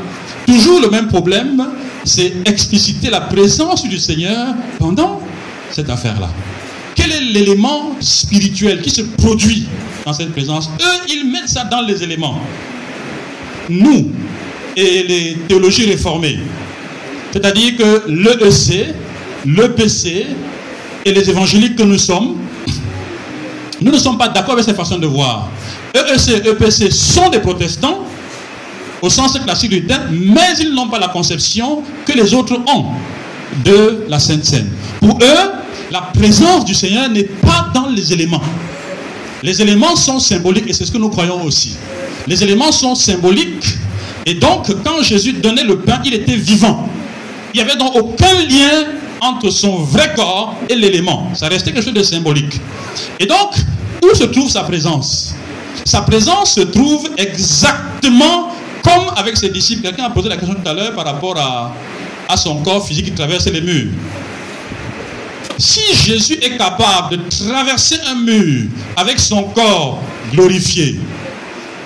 Toujours 0.47 0.81
le 0.81 0.91
même 0.91 1.09
problème, 1.09 1.67
c'est 2.05 2.35
expliciter 2.45 3.11
la 3.11 3.23
présence 3.23 3.83
du 3.89 3.99
Seigneur 3.99 4.55
pendant 4.79 5.21
cette 5.71 5.91
affaire-là. 5.91 6.29
Quel 6.97 7.13
est 7.13 7.21
l'élément 7.21 7.93
spirituel 8.01 8.81
qui 8.81 8.91
se 8.91 9.03
produit 9.03 9.67
dans 10.05 10.13
cette 10.13 10.33
présence 10.33 10.71
Eux, 10.81 11.07
ils 11.09 11.31
mettent 11.31 11.49
ça 11.49 11.65
dans 11.65 11.83
les 11.83 12.03
éléments. 12.03 12.41
Nous, 13.69 14.11
et 14.77 15.03
les 15.05 15.37
théologies 15.49 15.87
réformées, 15.87 16.39
c'est-à-dire 17.33 17.77
que 17.77 18.03
l'EEC, 18.09 18.95
l'EPC 19.45 20.27
et 21.05 21.13
les 21.13 21.31
évangéliques 21.31 21.77
que 21.77 21.83
nous 21.83 21.99
sommes, 21.99 22.37
nous 23.81 23.93
ne 23.93 23.99
sommes 23.99 24.19
pas 24.19 24.29
d'accord 24.29 24.55
avec 24.55 24.65
cette 24.65 24.77
façon 24.77 24.99
de 24.99 25.07
voir. 25.07 25.51
EEC, 25.95 26.47
EPC 26.47 26.91
sont 26.91 27.29
des 27.29 27.41
protestants, 27.41 28.05
au 29.03 29.11
sens 29.11 29.39
classique 29.39 29.71
du 29.71 29.87
terme, 29.87 30.05
mais 30.11 30.55
ils 30.61 30.73
n'ont 30.75 30.89
pas 30.89 30.99
la 30.99 31.09
conception 31.09 31.83
que 32.07 32.13
les 32.13 32.33
autres 32.35 32.59
ont 32.75 32.87
de 33.65 34.05
la 34.09 34.19
Sainte 34.19 34.45
Seine. 34.45 34.69
Pour 35.01 35.19
eux, 35.23 35.53
la 35.91 36.01
présence 36.01 36.65
du 36.65 36.75
Seigneur 36.75 37.09
n'est 37.09 37.25
pas 37.25 37.71
dans 37.75 37.89
les 37.89 38.13
éléments. 38.13 38.43
Les 39.43 39.61
éléments 39.63 39.97
sont 39.97 40.19
symboliques 40.19 40.69
et 40.69 40.73
c'est 40.73 40.85
ce 40.85 40.93
que 40.93 40.99
nous 40.99 41.11
croyons 41.11 41.43
aussi. 41.43 41.77
Les 42.27 42.43
éléments 42.43 42.73
sont 42.73 42.95
symboliques 42.95 43.77
et 44.25 44.35
donc 44.35 44.67
quand 44.83 45.03
Jésus 45.03 45.35
donnait 45.35 45.65
le 45.65 45.79
pain, 45.79 46.01
il 46.05 46.15
était 46.15 46.37
vivant. 46.37 46.89
Il 47.55 47.63
n'y 47.63 47.71
avait 47.71 47.79
donc 47.79 47.95
aucun 47.95 48.35
lien 48.49 48.85
entre 49.21 49.51
son 49.51 49.79
vrai 49.79 50.13
corps 50.15 50.55
et 50.69 50.75
l'élément. 50.75 51.31
Ça 51.35 51.49
restait 51.49 51.73
quelque 51.73 51.85
chose 51.85 51.95
de 51.95 52.03
symbolique. 52.03 52.61
Et 53.19 53.27
donc, 53.27 53.55
où 54.05 54.15
se 54.15 54.25
trouve 54.25 54.51
sa 54.51 54.63
présence? 54.65 55.35
Sa 55.85 56.03
présence 56.03 56.55
se 56.55 56.63
trouve 56.63 57.09
exactement 57.17 58.51
comme 58.83 59.15
avec 59.17 59.37
ses 59.37 59.49
disciples. 59.49 59.83
Quelqu'un 59.83 60.05
a 60.05 60.11
posé 60.11 60.29
la 60.29 60.37
question 60.37 60.57
tout 60.57 60.69
à 60.69 60.75
l'heure 60.75 60.95
par 60.95 61.05
rapport 61.05 61.37
à, 61.39 62.37
son 62.37 62.57
corps 62.63 62.87
physique 62.87 63.07
qui 63.07 63.13
traversait 63.13 63.51
les 63.51 63.61
murs. 63.61 63.93
Si 65.59 65.81
Jésus 65.95 66.39
est 66.43 66.57
capable 66.59 67.17
de 67.17 67.23
traverser 67.31 67.97
un 68.07 68.17
mur 68.17 68.65
avec 68.97 69.19
son 69.19 69.45
corps 69.45 70.03
glorifié 70.33 71.01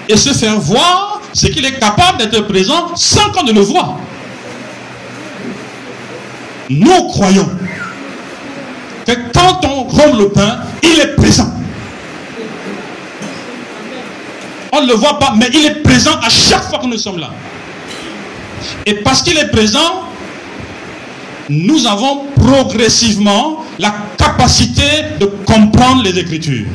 et 0.08 0.16
se 0.16 0.30
faire 0.30 0.58
voir, 0.58 1.20
c'est 1.32 1.50
qu'il 1.50 1.64
est 1.64 1.78
capable 1.78 2.18
d'être 2.18 2.40
présent 2.48 2.94
sans 2.96 3.30
qu'on 3.30 3.44
ne 3.44 3.52
le 3.52 3.60
voie. 3.60 3.96
Nous 6.68 7.08
croyons 7.08 7.48
que 9.06 9.12
quand 9.32 9.64
on 9.64 9.84
rompt 9.84 10.18
le 10.18 10.28
pain, 10.30 10.60
il 10.82 11.00
est 11.00 11.14
présent. 11.16 11.52
On 14.72 14.82
ne 14.82 14.86
le 14.86 14.94
voit 14.94 15.18
pas, 15.18 15.34
mais 15.36 15.48
il 15.52 15.66
est 15.66 15.82
présent 15.82 16.18
à 16.22 16.28
chaque 16.28 16.64
fois 16.64 16.78
que 16.78 16.86
nous 16.86 16.98
sommes 16.98 17.18
là. 17.18 17.30
Et 18.86 18.94
parce 18.94 19.22
qu'il 19.22 19.36
est 19.36 19.50
présent, 19.50 20.04
nous 21.48 21.86
avons 21.86 22.26
progressivement 22.36 23.59
la 23.80 23.94
capacité 24.18 24.82
de 25.18 25.26
comprendre 25.46 26.02
les 26.02 26.18
Écritures, 26.18 26.66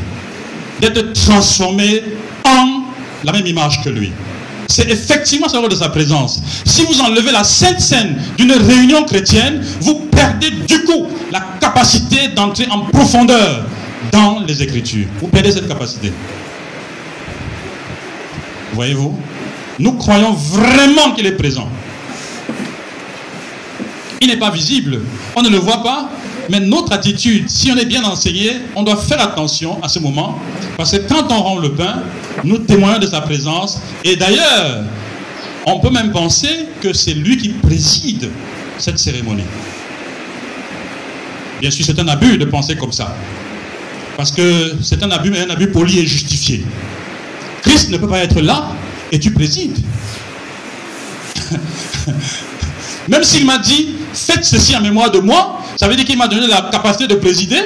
d'être 0.81 1.13
transformés 1.13 2.01
en 2.43 2.81
la 3.23 3.31
même 3.31 3.45
image 3.45 3.81
que 3.83 3.89
lui. 3.89 4.11
C'est 4.67 4.89
effectivement 4.89 5.47
ce 5.47 5.57
rôle 5.57 5.69
de 5.69 5.75
sa 5.75 5.89
présence. 5.89 6.41
Si 6.65 6.83
vous 6.83 6.99
enlevez 7.01 7.31
la 7.31 7.43
sainte 7.43 7.79
scène 7.79 8.19
d'une 8.37 8.51
réunion 8.51 9.03
chrétienne, 9.03 9.63
vous 9.81 10.07
perdez 10.11 10.49
du 10.49 10.83
coup 10.83 11.05
la 11.31 11.41
capacité 11.61 12.29
d'entrer 12.29 12.65
en 12.71 12.79
profondeur 12.81 13.65
dans 14.11 14.39
les 14.39 14.63
Écritures. 14.63 15.05
Vous 15.21 15.27
perdez 15.27 15.51
cette 15.51 15.67
capacité. 15.67 16.11
Voyez-vous 18.73 19.17
Nous 19.77 19.93
croyons 19.93 20.33
vraiment 20.33 21.11
qu'il 21.15 21.27
est 21.27 21.37
présent. 21.37 21.69
Il 24.19 24.27
n'est 24.27 24.37
pas 24.37 24.49
visible. 24.49 25.01
On 25.35 25.43
ne 25.43 25.49
le 25.49 25.57
voit 25.57 25.83
pas. 25.83 26.09
Mais 26.49 26.59
notre 26.59 26.93
attitude, 26.93 27.49
si 27.49 27.71
on 27.71 27.77
est 27.77 27.85
bien 27.85 28.03
enseigné, 28.03 28.51
on 28.75 28.83
doit 28.83 28.97
faire 28.97 29.21
attention 29.21 29.81
à 29.83 29.89
ce 29.89 29.99
moment. 29.99 30.39
Parce 30.77 30.91
que 30.91 30.97
quand 31.07 31.31
on 31.31 31.41
rend 31.41 31.59
le 31.59 31.73
pain, 31.73 32.03
nous 32.43 32.59
témoignons 32.59 32.99
de 32.99 33.07
sa 33.07 33.21
présence. 33.21 33.79
Et 34.03 34.15
d'ailleurs, 34.15 34.83
on 35.65 35.79
peut 35.79 35.89
même 35.89 36.11
penser 36.11 36.67
que 36.81 36.93
c'est 36.93 37.13
lui 37.13 37.37
qui 37.37 37.49
préside 37.49 38.29
cette 38.77 38.99
cérémonie. 38.99 39.43
Bien 41.61 41.71
sûr, 41.71 41.85
c'est 41.85 41.99
un 41.99 42.07
abus 42.07 42.37
de 42.37 42.45
penser 42.45 42.75
comme 42.75 42.91
ça. 42.91 43.15
Parce 44.17 44.31
que 44.31 44.75
c'est 44.81 45.01
un 45.03 45.11
abus, 45.11 45.31
mais 45.31 45.41
un 45.41 45.49
abus 45.49 45.71
poli 45.71 45.99
et 45.99 46.05
justifié. 46.05 46.63
Christ 47.63 47.89
ne 47.89 47.97
peut 47.97 48.07
pas 48.07 48.19
être 48.19 48.39
là 48.41 48.71
et 49.11 49.19
tu 49.19 49.31
présides. 49.31 49.77
Même 53.07 53.23
s'il 53.23 53.45
m'a 53.45 53.57
dit, 53.57 53.95
faites 54.15 54.45
ceci 54.45 54.75
en 54.75 54.81
mémoire 54.81 55.11
de 55.11 55.19
moi, 55.19 55.59
ça 55.75 55.87
veut 55.87 55.95
dire 55.95 56.05
qu'il 56.05 56.17
m'a 56.17 56.27
donné 56.27 56.47
la 56.47 56.69
capacité 56.71 57.07
de 57.07 57.15
présider. 57.15 57.59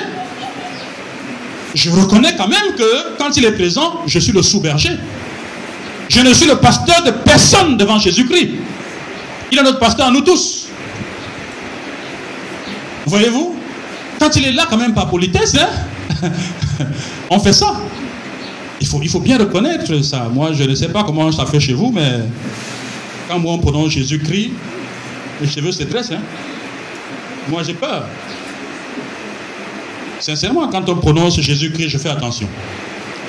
Je 1.75 1.89
reconnais 1.91 2.35
quand 2.35 2.47
même 2.47 2.75
que 2.77 3.17
quand 3.17 3.35
il 3.37 3.45
est 3.45 3.51
présent, 3.51 4.01
je 4.07 4.19
suis 4.19 4.31
le 4.31 4.41
sous-berger. 4.41 4.97
Je 6.09 6.21
ne 6.21 6.33
suis 6.33 6.47
le 6.47 6.55
pasteur 6.55 7.03
de 7.03 7.11
personne 7.11 7.77
devant 7.77 7.99
Jésus-Christ. 7.99 8.49
Il 9.51 9.59
est 9.59 9.63
notre 9.63 9.79
pasteur 9.79 10.07
à 10.07 10.11
nous 10.11 10.21
tous. 10.21 10.67
Voyez-vous 13.05 13.55
Quand 14.19 14.35
il 14.35 14.45
est 14.45 14.51
là, 14.51 14.65
quand 14.69 14.77
même 14.77 14.93
par 14.93 15.09
politesse, 15.09 15.55
hein 15.55 16.27
on 17.29 17.39
fait 17.39 17.53
ça. 17.53 17.75
Il 18.81 18.87
faut, 18.87 18.99
il 19.01 19.09
faut 19.09 19.19
bien 19.19 19.37
reconnaître 19.37 20.03
ça. 20.03 20.29
Moi, 20.33 20.51
je 20.53 20.63
ne 20.63 20.73
sais 20.73 20.89
pas 20.89 21.03
comment 21.03 21.31
ça 21.31 21.45
fait 21.45 21.59
chez 21.59 21.73
vous, 21.73 21.91
mais 21.91 22.21
quand 23.27 23.39
moi 23.39 23.53
on 23.53 23.59
prononce 23.59 23.91
Jésus-Christ, 23.91 24.51
les 25.41 25.47
cheveux 25.47 25.71
se 25.71 25.83
dressent. 25.83 26.11
Hein? 26.11 26.21
Moi, 27.47 27.63
j'ai 27.63 27.73
peur. 27.73 28.05
Sincèrement, 30.19 30.67
quand 30.67 30.87
on 30.89 30.95
prononce 30.95 31.39
Jésus-Christ, 31.39 31.89
je 31.89 31.97
fais 31.97 32.09
attention. 32.09 32.47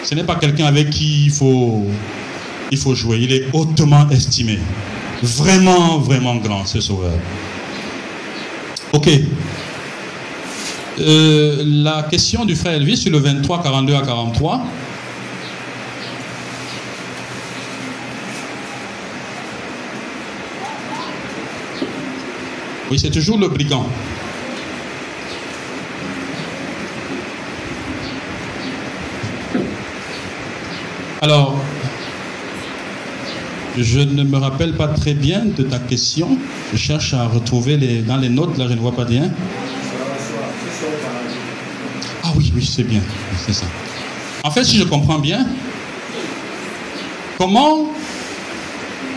Ce 0.02 0.14
n'est 0.14 0.24
pas 0.24 0.36
quelqu'un 0.36 0.66
avec 0.66 0.90
qui 0.90 1.26
il 1.26 1.30
faut, 1.30 1.86
il 2.70 2.78
faut 2.78 2.94
jouer. 2.94 3.18
Il 3.20 3.32
est 3.32 3.46
hautement 3.52 4.08
estimé. 4.10 4.58
Vraiment, 5.22 5.98
vraiment 5.98 6.36
grand, 6.36 6.64
ce 6.66 6.80
sauveur. 6.80 7.12
Ok. 8.92 9.08
Euh, 10.98 11.62
la 11.64 12.02
question 12.10 12.44
du 12.44 12.56
frère 12.56 12.74
Elvis 12.74 12.96
sur 12.98 13.12
le 13.12 13.18
23, 13.18 13.62
42 13.62 13.94
à 13.94 14.02
43. 14.02 14.62
Oui, 22.90 22.98
c'est 22.98 23.10
toujours 23.10 23.38
le 23.38 23.48
brigand. 23.48 23.86
Alors, 31.22 31.54
je 33.78 34.00
ne 34.00 34.24
me 34.24 34.38
rappelle 34.38 34.72
pas 34.72 34.88
très 34.88 35.14
bien 35.14 35.44
de 35.44 35.62
ta 35.62 35.78
question. 35.78 36.36
Je 36.72 36.76
cherche 36.76 37.14
à 37.14 37.28
retrouver 37.28 37.76
dans 38.02 38.16
les 38.16 38.28
notes, 38.28 38.58
là 38.58 38.66
je 38.68 38.74
ne 38.74 38.80
vois 38.80 38.92
pas 38.92 39.04
bien. 39.04 39.30
Ah 42.24 42.32
oui, 42.36 42.52
oui, 42.56 42.64
c'est 42.64 42.82
bien. 42.82 43.02
En 44.42 44.50
fait, 44.50 44.64
si 44.64 44.78
je 44.78 44.84
comprends 44.84 45.20
bien, 45.20 45.46
comment 47.38 47.86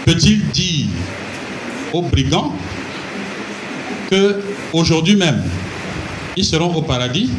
peut-il 0.05 0.47
dire 0.49 0.87
aux 1.91 2.03
brigands 2.03 2.53
aujourd'hui 4.71 5.15
même, 5.15 5.43
ils 6.35 6.45
seront 6.45 6.73
au 6.73 6.81
paradis, 6.81 7.29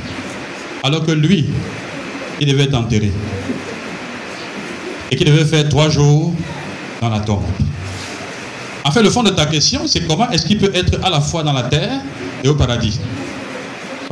alors 0.82 1.04
que 1.04 1.12
lui, 1.12 1.46
il 2.40 2.46
devait 2.46 2.64
être 2.64 2.74
enterré. 2.74 3.12
Et 5.10 5.16
qu'il 5.16 5.26
devait 5.26 5.44
faire 5.44 5.68
trois 5.68 5.88
jours 5.88 6.32
dans 7.00 7.08
la 7.08 7.20
tombe. 7.20 7.42
En 8.84 8.90
fait, 8.90 9.02
le 9.02 9.10
fond 9.10 9.22
de 9.22 9.30
ta 9.30 9.46
question, 9.46 9.86
c'est 9.86 10.06
comment 10.06 10.30
est-ce 10.30 10.46
qu'il 10.46 10.58
peut 10.58 10.72
être 10.74 10.98
à 11.04 11.10
la 11.10 11.20
fois 11.20 11.42
dans 11.42 11.52
la 11.52 11.62
terre 11.62 12.00
et 12.42 12.48
au 12.48 12.54
paradis? 12.54 13.00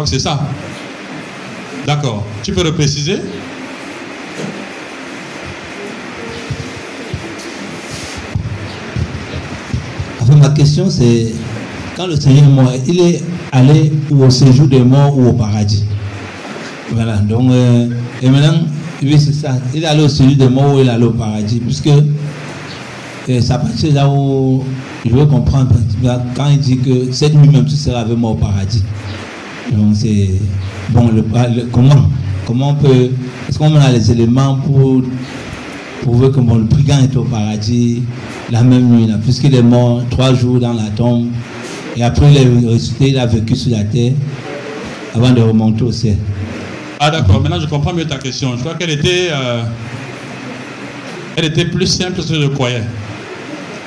C'est 0.05 0.18
ça. 0.18 0.48
D'accord. 1.87 2.25
Tu 2.42 2.53
peux 2.53 2.64
le 2.64 2.72
préciser 2.72 3.18
ma 10.37 10.48
question, 10.51 10.90
c'est 10.90 11.33
le 12.06 12.16
Seigneur 12.16 12.44
est 12.44 12.48
mort, 12.48 12.72
il 12.86 13.00
est 13.00 13.22
allé 13.50 13.92
au 14.10 14.30
séjour 14.30 14.66
des 14.66 14.80
morts 14.80 15.16
ou 15.16 15.28
au 15.28 15.32
paradis. 15.32 15.84
Voilà, 16.92 17.16
donc, 17.18 17.50
euh, 17.50 17.88
et 18.22 18.28
maintenant, 18.28 18.60
oui, 19.02 19.18
c'est 19.18 19.32
ça. 19.32 19.56
Il 19.74 19.82
est 19.82 19.86
allé 19.86 20.02
au 20.02 20.08
séjour 20.08 20.36
des 20.36 20.48
morts 20.48 20.74
ou 20.74 20.80
il 20.80 20.86
est 20.86 20.90
allé 20.90 21.04
au 21.04 21.10
paradis, 21.10 21.60
puisque 21.60 21.88
euh, 21.88 23.40
ça 23.40 23.58
passe 23.58 23.82
là 23.84 24.08
où 24.08 24.62
je 25.04 25.10
veux 25.10 25.26
comprendre 25.26 25.70
quand 26.34 26.48
il 26.50 26.58
dit 26.58 26.78
que 26.78 27.12
cette 27.12 27.34
nuit 27.34 27.48
même 27.48 27.64
tu 27.64 27.76
seras 27.76 28.00
avec 28.00 28.16
moi 28.16 28.32
au 28.32 28.34
paradis. 28.34 28.82
Donc, 29.72 29.94
c'est 29.94 30.30
bon, 30.90 31.08
le, 31.08 31.22
comment, 31.72 32.08
comment 32.46 32.70
on 32.70 32.74
peut, 32.74 33.10
est-ce 33.48 33.58
qu'on 33.58 33.74
a 33.76 33.90
les 33.90 34.10
éléments 34.10 34.56
pour 34.56 35.02
prouver 36.02 36.30
que 36.30 36.40
bon, 36.40 36.56
le 36.56 36.64
brigand 36.64 36.98
est 37.02 37.16
au 37.16 37.22
paradis 37.22 38.02
la 38.50 38.62
même 38.62 38.88
nuit, 38.88 39.08
puisqu'il 39.22 39.54
est 39.54 39.62
mort 39.62 40.02
trois 40.10 40.34
jours 40.34 40.60
dans 40.60 40.72
la 40.74 40.90
tombe. 40.96 41.28
Et 41.96 42.02
après, 42.02 42.33
il 42.33 42.81
il 43.00 43.18
a 43.18 43.26
vécu 43.26 43.55
sur 43.55 43.70
la 43.70 43.85
terre 43.85 44.12
avant 45.14 45.31
de 45.31 45.40
remonter 45.42 45.83
au 45.83 45.92
ciel. 45.92 46.16
Ah 46.98 47.11
d'accord, 47.11 47.40
maintenant 47.40 47.61
je 47.61 47.66
comprends 47.66 47.92
mieux 47.92 48.07
ta 48.07 48.16
question. 48.16 48.57
Je 48.57 48.61
crois 48.61 48.74
qu'elle 48.74 48.90
était, 48.90 49.28
euh, 49.31 49.62
elle 51.37 51.46
était 51.46 51.64
plus 51.64 51.87
simple 51.87 52.12
que 52.12 52.22
ce 52.22 52.33
que 52.33 52.40
je 52.40 52.46
croyais. 52.46 52.83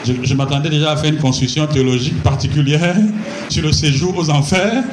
Je 0.04 0.34
m'attendais 0.36 0.70
déjà 0.70 0.92
à 0.92 0.98
faire 0.98 1.12
une 1.12 1.20
construction 1.20 1.66
théologique 1.66 2.22
particulière 2.22 2.96
sur 3.50 3.64
le 3.64 3.72
séjour 3.72 4.16
aux 4.18 4.30
enfers, 4.30 4.84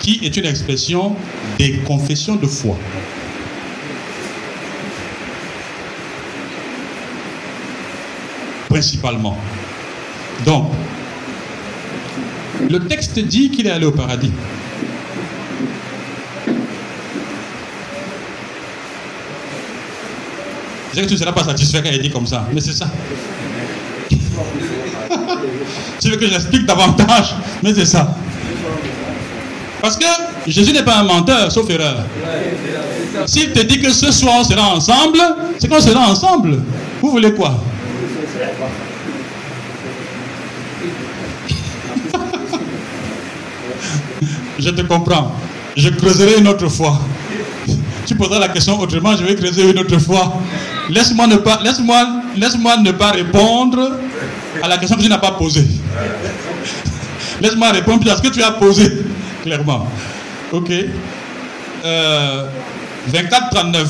qui 0.00 0.20
est 0.24 0.36
une 0.36 0.46
expression 0.46 1.14
des 1.58 1.74
confessions 1.84 2.36
de 2.36 2.46
foi. 2.46 2.76
Principalement. 8.68 9.36
Donc, 10.46 10.70
le 12.70 12.78
texte 12.86 13.18
dit 13.18 13.50
qu'il 13.50 13.66
est 13.66 13.70
allé 13.70 13.86
au 13.86 13.92
paradis. 13.92 14.32
Je 20.90 20.96
sais 20.96 21.02
que 21.02 21.08
tu 21.08 21.14
ne 21.14 21.18
seras 21.18 21.32
pas 21.32 21.44
satisfait 21.44 21.82
quand 21.82 21.90
il 21.90 22.02
dit 22.02 22.10
comme 22.10 22.26
ça, 22.26 22.46
mais 22.52 22.60
c'est 22.60 22.74
ça. 22.74 22.86
tu 26.00 26.10
veux 26.10 26.16
que 26.16 26.26
j'explique 26.26 26.66
davantage, 26.66 27.34
mais 27.62 27.72
c'est 27.72 27.86
ça. 27.86 28.14
Parce 29.80 29.96
que 29.96 30.04
Jésus 30.46 30.72
n'est 30.72 30.84
pas 30.84 30.98
un 30.98 31.04
menteur, 31.04 31.50
sauf 31.50 31.68
erreur. 31.70 32.04
S'il 33.26 33.52
te 33.52 33.60
dit 33.60 33.80
que 33.80 33.90
ce 33.92 34.12
soir 34.12 34.34
on 34.40 34.44
sera 34.44 34.74
ensemble, 34.74 35.18
c'est 35.58 35.68
qu'on 35.68 35.80
sera 35.80 36.08
ensemble. 36.10 36.62
Vous 37.00 37.10
voulez 37.10 37.32
quoi? 37.32 37.58
Je 44.62 44.70
te 44.70 44.82
comprends. 44.82 45.32
Je 45.76 45.88
creuserai 45.88 46.38
une 46.38 46.46
autre 46.48 46.68
fois. 46.68 47.00
Tu 48.06 48.14
poseras 48.14 48.38
la 48.38 48.48
question 48.48 48.78
autrement, 48.78 49.16
je 49.16 49.24
vais 49.24 49.34
creuser 49.34 49.70
une 49.70 49.78
autre 49.78 49.98
fois. 49.98 50.34
Laisse-moi 50.90 51.26
ne 51.26 51.36
pas, 51.36 51.60
laisse-moi, 51.64 52.06
laisse-moi 52.36 52.76
ne 52.78 52.92
pas 52.92 53.10
répondre 53.10 53.98
à 54.62 54.68
la 54.68 54.78
question 54.78 54.96
que 54.96 55.02
tu 55.02 55.08
n'as 55.08 55.18
pas 55.18 55.32
posée. 55.32 55.66
Laisse-moi 57.40 57.70
répondre 57.70 58.10
à 58.10 58.16
ce 58.16 58.22
que 58.22 58.28
tu 58.28 58.42
as 58.42 58.52
posé, 58.52 58.88
clairement. 59.42 59.86
Ok. 60.52 60.70
Euh, 61.84 62.46
24, 63.08 63.50
39. 63.50 63.88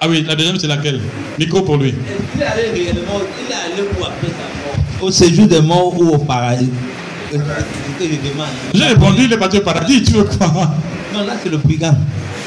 Ah 0.00 0.06
oui, 0.08 0.24
la 0.28 0.36
deuxième 0.36 0.58
c'est 0.58 0.66
laquelle? 0.68 1.00
Micro 1.38 1.62
pour 1.62 1.78
lui. 1.78 1.94
Il 2.36 2.42
allé 2.42 2.70
réellement, 2.70 3.20
il 3.40 3.52
allé 3.52 3.88
pour 3.88 4.06
après 4.06 4.28
mort. 4.28 4.55
Au 5.00 5.10
séjour 5.10 5.46
des 5.46 5.60
morts 5.60 5.98
ou 5.98 6.08
au 6.14 6.18
paradis 6.18 6.70
J'ai 8.74 8.84
répondu, 8.84 9.24
il 9.24 9.32
est 9.32 9.36
parti 9.36 9.58
au 9.58 9.60
paradis, 9.60 10.02
tu 10.02 10.12
veux 10.12 10.24
quoi? 10.24 10.46
Non, 11.14 11.24
là 11.24 11.34
c'est 11.42 11.50
le 11.50 11.58
brigand. 11.58 11.96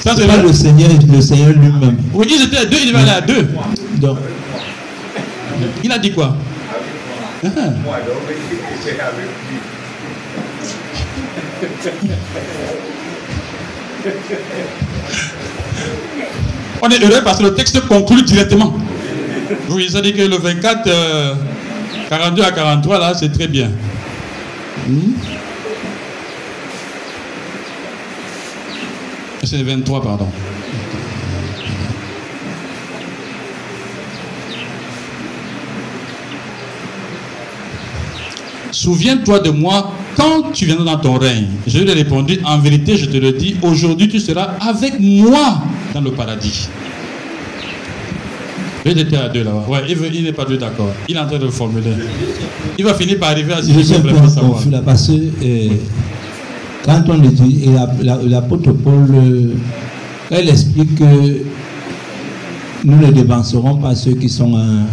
Ça 0.03 0.15
c'est 0.15 0.25
le... 0.25 0.53
Seigneur, 0.53 0.89
le 1.11 1.21
Seigneur 1.21 1.49
lui-même. 1.49 1.97
Oui, 2.13 2.27
ils 2.29 2.43
étaient 2.43 2.57
à 2.57 2.65
deux, 2.65 2.77
il 2.83 2.91
devait 2.91 2.99
aller 2.99 3.11
à 3.11 3.21
deux. 3.21 3.47
Donc, 3.97 4.17
Il 5.83 5.91
a 5.91 5.97
dit 5.97 6.11
quoi? 6.11 6.35
Ah. 7.43 7.49
On 16.81 16.89
est 16.89 17.03
heureux 17.03 17.21
parce 17.23 17.39
que 17.39 17.43
le 17.43 17.53
texte 17.55 17.79
conclut 17.87 18.23
directement. 18.23 18.73
Oui, 19.69 19.89
ça 19.89 20.01
dit 20.01 20.13
que 20.13 20.21
le 20.21 20.37
24, 20.37 20.87
euh, 20.87 21.33
42 22.09 22.41
à 22.41 22.51
43, 22.51 22.99
là, 22.99 23.13
c'est 23.13 23.31
très 23.31 23.47
bien. 23.47 23.69
Hmm? 24.87 25.11
C'est 29.43 29.61
23, 29.61 30.01
pardon. 30.01 30.27
Souviens-toi 38.71 39.39
de 39.41 39.51
moi 39.51 39.93
quand 40.15 40.51
tu 40.51 40.65
viendras 40.65 40.95
dans 40.95 40.97
ton 40.97 41.17
règne. 41.19 41.47
Je 41.67 41.77
lui 41.77 41.89
ai 41.89 41.93
répondu, 41.93 42.39
en 42.43 42.57
vérité, 42.57 42.97
je 42.97 43.05
te 43.05 43.17
le 43.17 43.33
dis, 43.33 43.55
aujourd'hui 43.61 44.09
tu 44.09 44.19
seras 44.19 44.55
avec 44.59 44.99
moi 44.99 45.61
dans 45.93 46.01
le 46.01 46.11
paradis. 46.11 46.69
Ils 48.85 48.97
étaient 48.97 49.17
à 49.17 49.29
deux 49.29 49.43
là-bas. 49.43 49.65
Ouais, 49.67 49.79
il, 49.89 49.97
il 50.15 50.23
n'est 50.23 50.31
pas 50.31 50.45
deux 50.45 50.57
d'accord. 50.57 50.91
Il 51.07 51.15
est 51.15 51.19
en 51.19 51.27
train 51.27 51.37
de 51.37 51.45
le 51.45 51.51
formuler. 51.51 51.91
Il 52.77 52.85
va 52.85 52.93
finir 52.93 53.19
par 53.19 53.29
arriver 53.29 53.53
à 53.53 53.61
ce 53.61 53.97
vraiment 54.01 54.27
savoir. 54.27 54.61
parce 54.85 55.07
que 55.07 55.13
quand 56.85 57.03
on 57.09 57.17
le 57.17 57.27
dit, 57.27 57.65
l'apôtre 58.27 58.71
Paul, 58.71 59.07
euh, 59.13 59.53
elle 60.31 60.49
explique 60.49 60.95
que 60.95 61.43
nous 62.85 62.97
ne 62.97 63.11
dévancerons 63.11 63.75
pas 63.77 63.95
ceux 63.95 64.13
qui 64.13 64.29
sont 64.29 64.55
euh, 64.55 64.83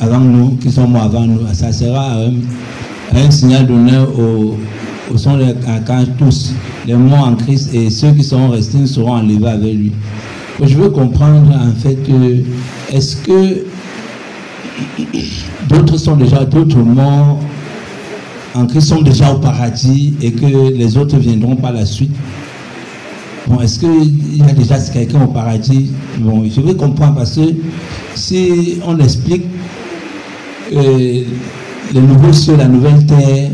avant 0.00 0.20
nous, 0.20 0.56
qui 0.56 0.70
sont 0.70 0.88
morts 0.88 1.04
avant 1.04 1.26
nous. 1.26 1.40
Ça 1.52 1.72
sera 1.72 2.14
un, 2.14 2.32
un 3.14 3.30
signal 3.30 3.66
d'honneur 3.66 4.08
aux, 4.18 4.58
aux 5.12 5.18
sont 5.18 5.36
les, 5.36 5.54
tous 6.18 6.54
les 6.86 6.94
morts 6.94 7.28
en 7.28 7.34
Christ 7.34 7.74
et 7.74 7.90
ceux 7.90 8.12
qui 8.12 8.24
seront 8.24 8.48
restés 8.48 8.86
seront 8.86 9.12
enlevés 9.16 9.46
avec 9.46 9.74
lui. 9.74 9.92
Je 10.62 10.74
veux 10.76 10.88
comprendre 10.88 11.52
en 11.54 11.72
fait, 11.78 11.98
euh, 12.08 12.40
est-ce 12.90 13.16
que 13.16 13.64
d'autres 15.68 15.98
sont 15.98 16.16
déjà, 16.16 16.44
d'autres 16.44 16.78
morts 16.78 17.40
en 18.54 18.66
Christ 18.66 18.88
sont 18.88 19.02
déjà 19.02 19.32
au 19.32 19.38
paradis 19.38 20.14
et 20.22 20.32
que 20.32 20.72
les 20.72 20.96
autres 20.96 21.18
viendront 21.18 21.56
par 21.56 21.72
la 21.72 21.84
suite? 21.84 22.14
Bon, 23.46 23.60
est-ce 23.60 23.78
qu'il 23.80 24.38
y 24.38 24.42
a 24.42 24.52
déjà 24.52 24.78
quelqu'un 24.78 25.24
au 25.24 25.28
paradis? 25.28 25.90
Bon, 26.18 26.42
je 26.48 26.60
veux 26.62 26.74
comprendre 26.74 27.16
parce 27.16 27.36
que 27.36 27.52
si 28.14 28.78
on 28.86 28.98
explique 28.98 29.44
euh, 30.72 31.22
le 31.94 32.00
nouveau 32.00 32.32
ciel, 32.32 32.56
la 32.56 32.68
nouvelle 32.68 33.04
terre, 33.04 33.50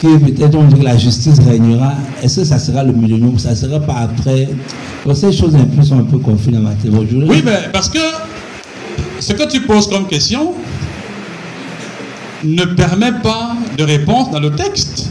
que 0.00 0.18
peut-être 0.18 0.54
on 0.54 0.64
dit 0.64 0.78
que 0.78 0.84
la 0.84 0.96
justice 0.96 1.38
régnera, 1.46 1.92
est-ce 2.22 2.40
que 2.40 2.46
ça 2.46 2.58
sera 2.58 2.82
le 2.82 2.92
millénium 2.92 3.38
Ça 3.38 3.54
sera 3.54 3.80
pas 3.80 3.96
après? 4.04 4.48
Ces 5.14 5.32
choses 5.32 5.54
un 5.54 5.64
peu 5.64 5.82
sont 5.82 5.98
un 6.00 6.04
peu 6.04 6.18
confuses 6.18 6.52
dans 6.52 6.60
ma 6.60 6.72
je 6.84 6.90
voudrais- 6.90 7.28
Oui, 7.28 7.42
mais 7.44 7.68
parce 7.72 7.88
que 7.88 7.98
ce 9.20 9.32
que 9.32 9.48
tu 9.48 9.60
poses 9.62 9.88
comme 9.88 10.06
question 10.06 10.52
ne 12.44 12.64
permet 12.64 13.12
pas 13.22 13.56
de 13.76 13.84
réponse 13.84 14.30
dans 14.30 14.40
le 14.40 14.50
texte. 14.50 15.10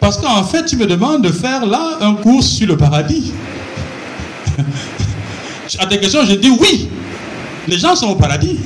Parce 0.00 0.16
qu'en 0.16 0.42
fait, 0.44 0.64
tu 0.64 0.76
me 0.76 0.86
demandes 0.86 1.22
de 1.22 1.30
faire 1.32 1.66
là 1.66 1.98
un 2.00 2.14
cours 2.14 2.42
sur 2.42 2.66
le 2.66 2.76
paradis. 2.76 3.32
à 5.78 5.86
tes 5.86 5.98
questions, 5.98 6.20
je 6.24 6.34
dis 6.34 6.50
oui. 6.50 6.88
Les 7.66 7.78
gens 7.78 7.94
sont 7.94 8.08
au 8.08 8.14
paradis. 8.14 8.58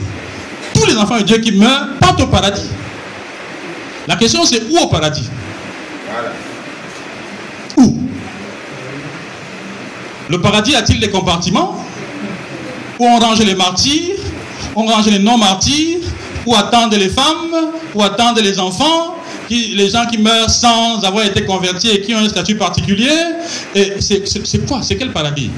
Tous 0.74 0.86
les 0.86 0.96
enfants 0.96 1.18
de 1.18 1.24
Dieu 1.24 1.38
qui 1.38 1.52
meurent 1.52 1.88
partent 2.00 2.20
au 2.22 2.26
paradis. 2.26 2.68
La 4.08 4.16
question 4.16 4.44
c'est 4.44 4.62
où 4.70 4.78
au 4.78 4.88
paradis 4.88 5.28
Où 7.76 7.96
Le 10.32 10.40
paradis 10.40 10.74
a-t-il 10.74 10.98
des 10.98 11.10
compartiments 11.10 11.76
Où 12.98 13.04
on 13.06 13.18
range 13.18 13.40
les 13.40 13.54
martyrs 13.54 14.16
On 14.74 14.86
range 14.86 15.06
les 15.08 15.18
non-martyrs 15.18 15.98
Où 16.46 16.54
attendent 16.54 16.94
les 16.94 17.10
femmes 17.10 17.54
Où 17.94 18.02
attendent 18.02 18.38
les 18.38 18.58
enfants 18.58 19.14
Les 19.50 19.90
gens 19.90 20.06
qui 20.10 20.16
meurent 20.16 20.48
sans 20.48 21.04
avoir 21.04 21.26
été 21.26 21.44
convertis 21.44 21.90
et 21.90 22.00
qui 22.00 22.14
ont 22.14 22.18
un 22.18 22.28
statut 22.30 22.56
particulier? 22.56 23.12
Et 23.74 23.92
c'est 24.00 24.66
quoi? 24.66 24.80
C'est 24.82 24.96
quel 24.96 25.12
paradis? 25.12 25.50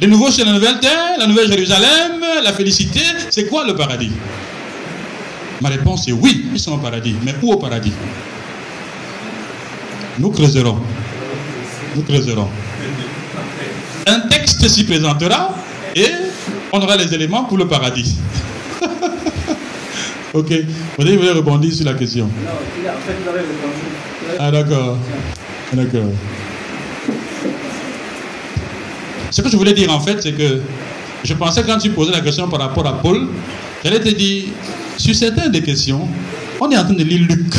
Les 0.00 0.06
nouveaux 0.06 0.30
c'est 0.30 0.44
la 0.44 0.52
nouvelle 0.52 0.80
terre, 0.80 1.18
la 1.18 1.26
nouvelle 1.26 1.48
Jérusalem, 1.48 2.24
la 2.42 2.52
félicité 2.54 3.00
C'est 3.28 3.46
quoi 3.46 3.66
le 3.66 3.76
paradis? 3.76 4.10
Ma 5.60 5.68
réponse 5.68 6.08
est 6.08 6.12
oui, 6.12 6.46
ils 6.50 6.58
sont 6.58 6.72
au 6.72 6.78
paradis. 6.78 7.14
Mais 7.22 7.34
où 7.42 7.52
au 7.52 7.56
paradis? 7.58 7.92
Nous 10.18 10.30
creuserons. 10.30 10.78
Nous 11.94 12.02
creuserons. 12.02 12.48
Un 14.06 14.20
texte 14.28 14.68
s'y 14.68 14.84
présentera 14.84 15.54
et 15.94 16.06
on 16.72 16.80
aura 16.80 16.96
les 16.96 17.12
éléments 17.14 17.44
pour 17.44 17.56
le 17.56 17.66
paradis. 17.66 18.16
ok. 20.34 20.52
Vous 20.98 21.06
avez 21.06 21.30
rebondi 21.30 21.74
sur 21.74 21.86
la 21.86 21.94
question. 21.94 22.28
Ah 24.38 24.50
d'accord. 24.50 24.98
D'accord. 25.72 26.10
Ce 29.30 29.42
que 29.42 29.48
je 29.48 29.56
voulais 29.56 29.72
dire 29.72 29.90
en 29.92 30.00
fait, 30.00 30.22
c'est 30.22 30.32
que 30.32 30.60
je 31.24 31.34
pensais 31.34 31.62
quand 31.64 31.78
tu 31.78 31.90
posais 31.90 32.12
la 32.12 32.20
question 32.20 32.48
par 32.48 32.60
rapport 32.60 32.86
à 32.86 33.00
Paul, 33.00 33.28
j'allais 33.82 34.00
te 34.00 34.10
dire, 34.10 34.44
sur 34.98 35.14
certaines 35.14 35.50
des 35.50 35.62
questions, 35.62 36.06
on 36.60 36.70
est 36.70 36.76
en 36.76 36.84
train 36.84 36.92
de 36.92 37.02
lire 37.02 37.26
Luc. 37.28 37.54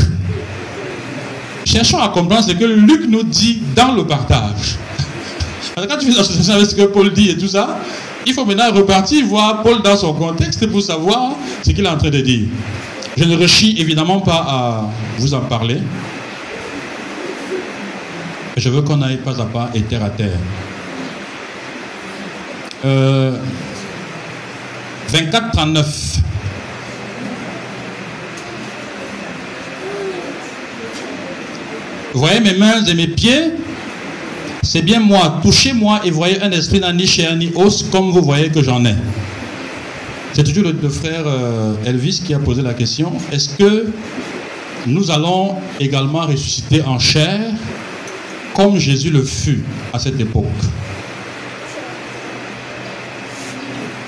Cherchons 1.66 2.00
à 2.00 2.10
comprendre 2.10 2.48
ce 2.48 2.54
que 2.54 2.64
Luc 2.64 3.10
nous 3.10 3.24
dit 3.24 3.62
dans 3.76 3.94
le 3.94 4.06
partage. 4.06 4.78
Quand 5.76 5.98
tu 5.98 6.12
fais 6.12 6.52
avec 6.52 6.66
ce 6.68 6.76
que 6.76 6.84
Paul 6.84 7.12
dit 7.12 7.30
et 7.30 7.38
tout 7.38 7.48
ça, 7.48 7.80
il 8.26 8.34
faut 8.34 8.46
maintenant 8.46 8.72
repartir 8.72 9.26
voir 9.26 9.62
Paul 9.62 9.82
dans 9.82 9.98
son 9.98 10.14
contexte 10.14 10.66
pour 10.68 10.82
savoir 10.82 11.36
ce 11.64 11.72
qu'il 11.72 11.86
est 11.86 11.90
en 11.90 11.98
train 11.98 12.10
de 12.10 12.22
dire. 12.22 12.48
Je 13.18 13.24
ne 13.24 13.38
rechis 13.38 13.76
évidemment 13.80 14.20
pas 14.20 14.46
à 14.48 14.90
vous 15.18 15.34
en 15.34 15.42
parler. 15.42 15.78
Je 18.58 18.70
veux 18.70 18.82
qu'on 18.82 19.02
aille 19.02 19.18
pas 19.18 19.40
à 19.42 19.46
pas 19.46 19.70
et 19.74 19.82
terre 19.82 20.04
à 20.04 20.10
terre. 20.10 20.38
Euh, 22.86 23.38
24-39. 25.12 26.20
Voyez 32.14 32.40
mes 32.40 32.54
mains 32.54 32.84
et 32.86 32.94
mes 32.94 33.08
pieds? 33.08 33.52
C'est 34.66 34.82
bien 34.82 35.00
moi. 35.00 35.40
Touchez-moi 35.44 36.02
et 36.06 36.10
voyez 36.10 36.42
un 36.42 36.52
esprit 36.52 36.80
n'a 36.80 36.92
ni 36.92 37.06
chair 37.06 37.36
ni 37.36 37.52
os 37.56 37.84
comme 37.84 38.10
vous 38.10 38.24
voyez 38.24 38.50
que 38.50 38.64
j'en 38.64 38.84
ai. 38.84 38.96
C'est 40.34 40.44
toujours 40.44 40.64
le, 40.64 40.90
frère 40.90 41.24
euh, 41.28 41.76
Elvis 41.86 42.22
qui 42.26 42.34
a 42.34 42.40
posé 42.40 42.64
la 42.64 42.74
question. 42.74 43.14
Est-ce 43.32 43.50
que 43.56 43.88
nous 44.88 45.12
allons 45.12 45.56
également 45.80 46.22
ressusciter 46.26 46.82
en 46.82 46.98
chair 46.98 47.40
comme 48.56 48.78
Jésus 48.80 49.12
le 49.12 49.24
fut 49.24 49.64
à 49.94 50.00
cette 50.00 50.20
époque? 50.20 50.46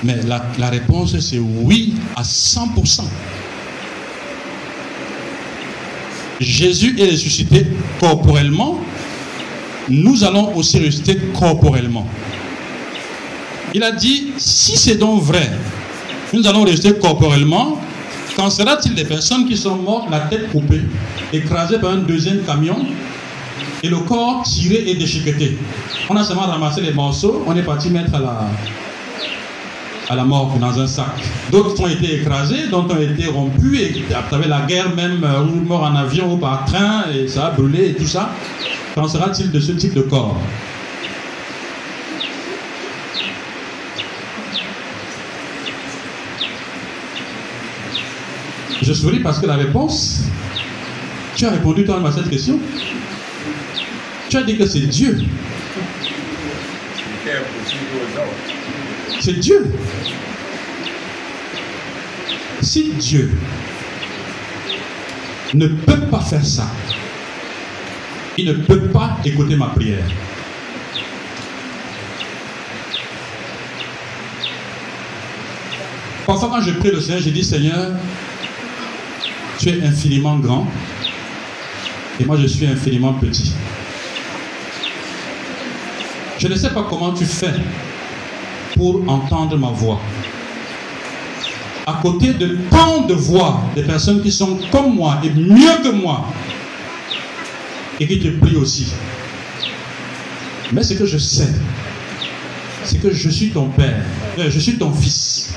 Mais 0.04 0.17
la, 0.28 0.43
la 0.58 0.70
réponse 0.70 1.20
c'est 1.20 1.39
oui 1.39 1.93
à 2.15 2.24
100%. 2.24 3.04
Jésus 6.39 6.96
est 7.00 7.12
ressuscité 7.12 7.67
corporellement, 8.00 8.80
nous 9.89 10.23
allons 10.23 10.56
aussi 10.56 10.78
ressusciter 10.80 11.17
corporellement. 11.38 12.08
Il 13.73 13.84
a 13.84 13.91
dit, 13.91 14.34
si 14.38 14.78
c'est 14.78 14.95
donc 14.95 15.23
vrai, 15.23 15.50
nous 16.34 16.45
allons 16.47 16.63
ressusciter 16.63 16.93
corporellement, 17.00 17.80
qu'en 18.36 18.50
sera-t-il 18.50 18.95
des 18.95 19.06
personnes 19.06 19.47
qui 19.47 19.58
sont 19.58 19.76
mortes, 19.76 20.10
la 20.12 20.21
tête 20.21 20.52
coupée, 20.52 20.82
écrasées 21.34 21.80
par 21.80 21.91
un 21.91 21.97
deuxième 21.97 22.43
camion, 22.43 22.78
et 23.84 23.89
le 23.89 23.97
corps 23.97 24.43
tiré 24.43 24.84
et 24.88 24.95
déchiqueté? 24.95 25.58
On 26.10 26.15
a 26.15 26.23
seulement 26.23 26.43
ramassé 26.43 26.82
les 26.82 26.93
morceaux, 26.93 27.43
on 27.45 27.56
est 27.56 27.63
parti 27.63 27.89
mettre 27.89 28.15
à 28.15 28.19
la, 28.19 28.47
à 30.10 30.15
la 30.15 30.23
mort 30.23 30.56
dans 30.60 30.80
un 30.80 30.88
sac. 30.88 31.06
D'autres 31.52 31.82
ont 31.82 31.88
été 31.88 32.15
écrasés, 32.15 32.67
d'autres 32.69 32.95
ont 32.95 33.02
été 33.02 33.28
rompus, 33.28 33.80
et 33.80 34.13
à 34.13 34.21
travers 34.23 34.50
la 34.50 34.62
guerre 34.62 34.95
même, 34.95 35.23
euh, 35.23 35.43
ou 35.43 35.63
morts 35.65 35.84
en 35.84 35.95
avion 35.95 36.34
ou 36.34 36.38
par 36.38 36.65
train, 36.65 37.06
et 37.13 37.28
ça 37.28 37.47
a 37.47 37.52
brûlé 37.52 37.89
et 37.89 37.93
tout 37.93 38.08
ça. 38.08 38.32
Qu'en 38.97 39.07
sera-t-il 39.07 39.51
de 39.51 39.60
ce 39.60 39.73
type 39.73 39.93
de 39.93 40.01
corps? 40.01 40.41
Je 48.82 48.93
souris 48.93 49.19
parce 49.19 49.38
que 49.38 49.45
la 49.45 49.55
réponse, 49.55 50.24
tu 51.36 51.45
as 51.45 51.51
répondu 51.51 51.86
toi-même 51.86 52.07
à 52.07 52.11
cette 52.11 52.28
question. 52.28 52.59
Tu 54.30 54.38
as 54.38 54.41
dit 54.41 54.57
que 54.57 54.65
c'est 54.65 54.80
Dieu. 54.80 55.19
C'est 59.19 59.39
Dieu. 59.39 59.74
Si 62.63 62.93
Dieu 62.93 63.32
ne 65.53 65.67
peut 65.67 65.99
pas 66.09 66.22
faire 66.22 66.43
ça, 66.43 66.65
il 68.38 68.45
ne 68.45 68.53
peut 68.53 68.88
pas 68.89 69.17
écouter 69.25 69.55
ma 69.55 69.67
prière. 69.67 70.05
Parfois 76.25 76.49
quand 76.49 76.61
je 76.61 76.71
prie 76.71 76.91
le 76.91 77.01
Seigneur, 77.01 77.21
je 77.21 77.29
dis 77.29 77.43
Seigneur, 77.43 77.91
tu 79.57 79.69
es 79.69 79.83
infiniment 79.83 80.38
grand 80.38 80.67
et 82.19 82.25
moi 82.25 82.38
je 82.38 82.47
suis 82.47 82.67
infiniment 82.67 83.13
petit. 83.13 83.53
Je 86.38 86.47
ne 86.47 86.55
sais 86.55 86.69
pas 86.69 86.85
comment 86.88 87.13
tu 87.13 87.25
fais 87.25 87.53
pour 88.75 89.01
entendre 89.07 89.57
ma 89.57 89.69
voix. 89.69 89.99
À 91.88 91.99
côté 92.01 92.33
de 92.33 92.57
tant 92.69 93.01
de 93.07 93.13
voix, 93.13 93.61
des 93.73 93.83
personnes 93.83 94.21
qui 94.21 94.31
sont 94.31 94.59
comme 94.71 94.95
moi 94.95 95.19
et 95.23 95.29
mieux 95.29 95.81
que 95.81 95.89
moi, 95.89 96.25
et 98.00 98.08
qui 98.08 98.20
te 98.20 98.28
prient 98.28 98.56
aussi. 98.56 98.93
Mais 100.72 100.84
ce 100.84 100.93
que 100.93 101.06
je 101.06 101.18
sais, 101.18 101.48
c'est 102.84 103.02
que 103.02 103.12
je 103.12 103.30
suis 103.30 103.50
ton 103.50 103.70
père, 103.70 104.04
euh, 104.39 104.50
je 104.50 104.60
suis 104.60 104.78
ton 104.78 104.91
fils. 104.93 105.54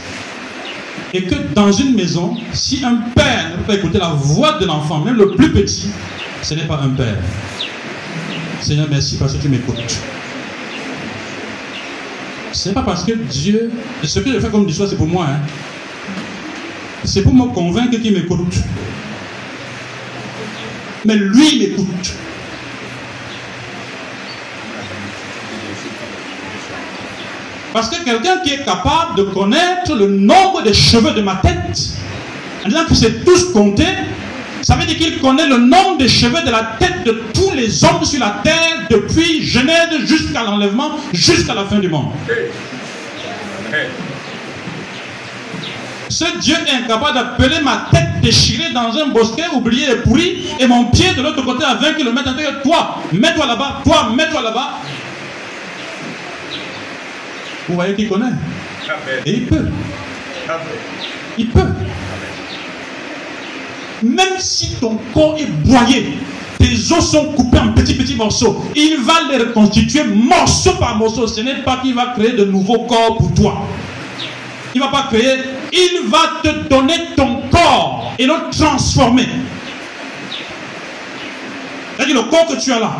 Et 1.12 1.24
que 1.24 1.34
dans 1.54 1.72
une 1.72 1.94
maison, 1.96 2.36
si 2.52 2.84
un 2.84 2.96
père 3.14 3.50
ne 3.50 3.56
peut 3.56 3.62
pas 3.64 3.74
écouter 3.74 3.98
la 3.98 4.10
voix 4.10 4.58
de 4.58 4.66
l'enfant, 4.66 5.00
même 5.00 5.16
le 5.16 5.32
plus 5.32 5.50
petit, 5.52 5.88
ce 6.42 6.54
n'est 6.54 6.66
pas 6.66 6.80
un 6.80 6.90
père. 6.90 7.16
Seigneur, 8.60 8.86
merci 8.88 9.16
parce 9.16 9.34
que 9.34 9.42
tu 9.42 9.48
m'écoutes. 9.48 10.00
Ce 12.52 12.68
n'est 12.68 12.74
pas 12.74 12.82
parce 12.82 13.04
que 13.04 13.12
Dieu. 13.12 13.70
Ce 14.02 14.20
que 14.20 14.32
je 14.32 14.38
fais 14.38 14.50
comme 14.50 14.66
du 14.66 14.72
soir, 14.72 14.88
c'est 14.88 14.96
pour 14.96 15.08
moi. 15.08 15.26
Hein. 15.28 15.40
C'est 17.04 17.22
pour 17.22 17.34
me 17.34 17.52
convaincre 17.52 17.98
qu'il 17.98 18.12
m'écoute. 18.12 18.54
Mais 21.04 21.16
lui 21.16 21.58
m'écoute. 21.58 22.14
Parce 27.72 27.88
que 27.88 28.04
quelqu'un 28.04 28.38
qui 28.38 28.54
est 28.54 28.64
capable 28.64 29.16
de 29.16 29.22
connaître 29.24 29.94
le 29.94 30.08
nombre 30.08 30.62
de 30.62 30.72
cheveux 30.72 31.12
de 31.12 31.22
ma 31.22 31.36
tête, 31.36 31.78
en 32.64 32.68
disant 32.68 32.84
que 32.88 32.94
c'est 32.94 33.24
tous 33.24 33.52
compté, 33.52 33.84
ça 34.62 34.76
veut 34.76 34.84
dire 34.84 34.98
qu'il 34.98 35.20
connaît 35.20 35.46
le 35.46 35.56
nombre 35.56 35.98
de 35.98 36.06
cheveux 36.06 36.42
de 36.42 36.50
la 36.50 36.76
tête 36.78 37.04
de 37.04 37.22
tous 37.32 37.52
les 37.54 37.84
hommes 37.84 38.04
sur 38.04 38.20
la 38.20 38.40
terre, 38.42 38.86
depuis 38.90 39.42
Genèse 39.44 40.00
jusqu'à 40.04 40.42
l'enlèvement, 40.42 40.96
jusqu'à 41.12 41.54
la 41.54 41.64
fin 41.64 41.78
du 41.78 41.88
monde. 41.88 42.10
Ce 46.08 46.24
Dieu 46.40 46.56
est 46.66 46.84
incapable 46.84 47.14
d'appeler 47.14 47.60
ma 47.62 47.86
tête 47.90 48.20
déchirée 48.20 48.72
dans 48.74 48.92
un 48.98 49.06
bosquet, 49.06 49.44
oublié 49.54 49.90
et 49.90 49.96
pourri, 49.96 50.44
et 50.58 50.66
mon 50.66 50.86
pied 50.86 51.14
de 51.16 51.22
l'autre 51.22 51.42
côté 51.44 51.64
à 51.64 51.74
20 51.74 51.94
km. 51.94 52.34
Toi, 52.64 52.98
mets-toi 53.12 53.46
là-bas, 53.46 53.80
toi, 53.84 54.10
mets-toi 54.14 54.42
là-bas. 54.42 54.80
Vous 57.70 57.76
voyez 57.76 57.94
qu'il 57.94 58.08
connaît. 58.08 58.32
Et 59.24 59.32
il 59.32 59.46
peut. 59.46 59.68
Il 61.38 61.48
peut. 61.50 61.68
Même 64.02 64.38
si 64.38 64.74
ton 64.80 64.98
corps 65.14 65.36
est 65.38 65.46
broyé, 65.64 66.18
tes 66.58 66.74
os 66.92 67.10
sont 67.10 67.26
coupés 67.26 67.60
en 67.60 67.72
petits 67.72 67.94
petits 67.94 68.16
morceaux, 68.16 68.64
il 68.74 68.96
va 69.02 69.14
les 69.30 69.38
reconstituer 69.38 70.02
morceau 70.02 70.72
par 70.80 70.96
morceau. 70.96 71.28
Ce 71.28 71.40
n'est 71.42 71.62
pas 71.62 71.76
qu'il 71.76 71.94
va 71.94 72.12
créer 72.16 72.32
de 72.32 72.44
nouveaux 72.44 72.86
corps 72.86 73.16
pour 73.18 73.32
toi. 73.34 73.62
Il 74.74 74.80
ne 74.80 74.86
va 74.86 74.90
pas 74.90 75.06
créer, 75.08 75.38
il 75.72 76.08
va 76.08 76.40
te 76.42 76.68
donner 76.68 76.94
ton 77.16 77.42
corps 77.52 78.12
et 78.18 78.26
le 78.26 78.34
transformer. 78.50 79.28
C'est-à-dire 81.96 82.16
le 82.16 82.30
corps 82.30 82.46
que 82.48 82.60
tu 82.60 82.72
as 82.72 82.80
là. 82.80 82.96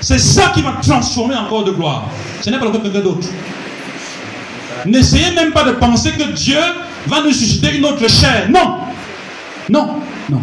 C'est 0.00 0.18
ça 0.18 0.52
qui 0.54 0.62
va 0.62 0.78
transformer 0.80 1.34
en 1.34 1.46
corps 1.48 1.64
de 1.64 1.72
gloire. 1.72 2.04
Ce 2.40 2.48
n'est 2.48 2.58
pas 2.58 2.64
le 2.64 2.70
corps 2.70 2.80
de 2.80 2.88
quelqu'un 2.88 3.04
d'autre. 3.04 3.28
N'essayez 4.86 5.34
même 5.34 5.52
pas 5.52 5.64
de 5.64 5.72
penser 5.72 6.12
que 6.12 6.32
Dieu 6.32 6.58
va 7.06 7.22
nous 7.22 7.32
susciter 7.32 7.76
une 7.76 7.84
autre 7.84 8.08
chair. 8.08 8.48
Non. 8.50 8.78
Non. 9.68 10.00
Non. 10.30 10.42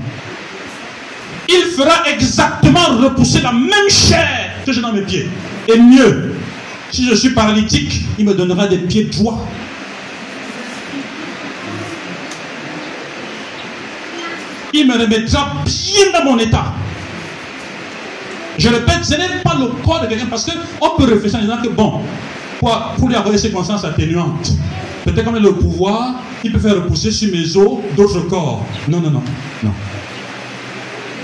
Il 1.48 1.72
fera 1.76 2.10
exactement 2.10 2.86
repousser 3.02 3.42
la 3.42 3.52
même 3.52 3.90
chair 3.90 4.52
que 4.66 4.74
j'ai 4.74 4.82
dans 4.82 4.94
mes 4.94 5.02
pieds. 5.02 5.30
Et 5.68 5.80
mieux, 5.80 6.36
si 6.92 7.08
je 7.08 7.16
suis 7.16 7.32
paralytique, 7.32 8.02
il 8.18 8.26
me 8.26 8.34
donnera 8.34 8.68
des 8.68 8.80
pieds 8.80 9.06
droits. 9.06 9.46
Il 14.74 14.88
me 14.88 14.94
remettra 14.94 15.54
bien 15.66 16.20
dans 16.20 16.32
mon 16.32 16.38
état. 16.40 16.74
Je 18.58 18.70
répète, 18.70 19.04
ce 19.04 19.16
n'est 19.16 19.42
pas 19.44 19.56
le 19.60 19.68
corps 19.84 20.02
de 20.02 20.08
quelqu'un 20.08 20.28
parce 20.28 20.46
qu'on 20.46 20.90
peut 20.98 21.06
réfléchir 21.06 21.40
en 21.40 21.42
disant 21.42 21.62
que 21.62 21.70
bon, 21.70 22.02
pour, 22.98 23.08
lui 23.08 23.16
avoir 23.16 23.32
des 23.32 23.38
circonstances 23.38 23.84
atténuantes. 23.84 24.54
Peut-être 25.04 25.30
il 25.30 25.38
a 25.38 25.40
le 25.40 25.54
pouvoir, 25.54 26.16
il 26.44 26.52
peut 26.52 26.60
faire 26.60 26.76
repousser 26.76 27.12
sur 27.12 27.32
mes 27.32 27.56
os 27.56 27.80
d'autres 27.96 28.22
corps. 28.22 28.66
Non, 28.88 29.00
non, 29.00 29.12
non. 29.12 29.24
Non. 29.64 29.72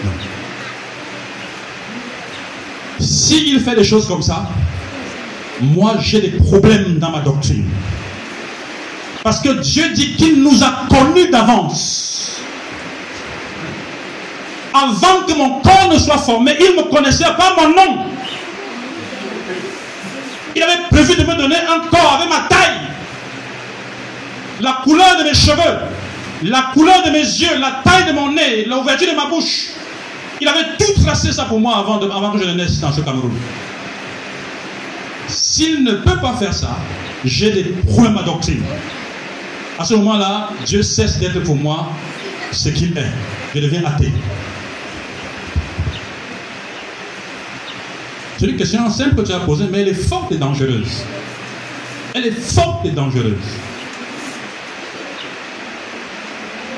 non. 0.06 0.12
S'il 3.00 3.60
fait 3.60 3.76
des 3.76 3.84
choses 3.84 4.08
comme 4.08 4.22
ça, 4.22 4.50
moi 5.62 5.96
j'ai 6.00 6.22
des 6.22 6.30
problèmes 6.30 7.00
dans 7.00 7.10
ma 7.10 7.22
doctrine. 7.22 7.66
Parce 9.24 9.40
que 9.40 9.60
Dieu 9.62 9.92
dit 9.94 10.16
qu'il 10.16 10.42
nous 10.42 10.64
a 10.64 10.88
connus 10.90 11.30
d'avance. 11.30 12.42
Avant 14.74 15.26
que 15.28 15.38
mon 15.38 15.60
corps 15.60 15.90
ne 15.92 15.98
soit 15.98 16.18
formé, 16.18 16.54
il 16.60 16.76
me 16.78 16.90
connaissait 16.90 17.26
pas 17.38 17.56
mon 17.58 17.70
nom. 17.70 18.11
Il 20.56 20.64
avait 20.64 20.84
prévu 20.90 21.16
de 21.16 21.24
me 21.24 21.36
donner 21.36 21.56
un 21.56 21.88
corps 21.90 22.18
avec 22.20 22.30
ma 22.30 22.48
taille, 22.50 22.80
la 24.60 24.82
couleur 24.84 25.18
de 25.18 25.24
mes 25.24 25.34
cheveux, 25.34 25.80
la 26.44 26.72
couleur 26.74 27.04
de 27.04 27.12
mes 27.12 27.20
yeux, 27.20 27.58
la 27.60 27.82
taille 27.84 28.08
de 28.08 28.14
mon 28.14 28.32
nez, 28.32 28.66
l'ouverture 28.66 29.12
de 29.12 29.16
ma 29.16 29.28
bouche. 29.28 29.70
Il 30.40 30.48
avait 30.48 30.76
tout 30.80 31.04
tracé 31.04 31.32
ça 31.32 31.46
pour 31.46 31.60
moi 31.60 31.78
avant, 31.78 32.32
que 32.32 32.40
je 32.40 32.46
ne 32.46 32.54
naisse 32.54 32.80
dans 32.80 32.92
ce 32.92 33.02
Cameroun. 33.02 33.32
S'il 35.28 35.84
ne 35.84 35.94
peut 35.94 36.18
pas 36.20 36.34
faire 36.34 36.54
ça, 36.54 36.78
j'ai 37.24 37.52
des 37.52 37.64
problèmes 37.64 38.18
à 38.18 38.24
doctrine. 38.24 38.64
À 39.78 39.86
ce 39.86 39.94
moment-là, 39.96 40.50
Dieu 40.66 40.82
cesse 40.82 41.20
d'être 41.20 41.42
pour 41.44 41.56
moi 41.56 41.90
ce 42.52 42.70
qu'il 42.70 42.98
est. 42.98 43.12
Je 43.56 43.62
deviens 43.62 43.84
athée. 43.86 44.12
C'est 48.42 48.50
une 48.50 48.58
question 48.58 48.90
simple 48.90 49.14
que 49.18 49.22
tu 49.22 49.34
as 49.34 49.42
posée, 49.42 49.66
mais 49.72 49.82
elle 49.82 49.90
est 49.90 49.94
forte 49.94 50.32
et 50.32 50.38
dangereuse. 50.38 51.04
Elle 52.16 52.26
est 52.26 52.32
forte 52.32 52.84
et 52.88 52.90
dangereuse. 52.90 53.36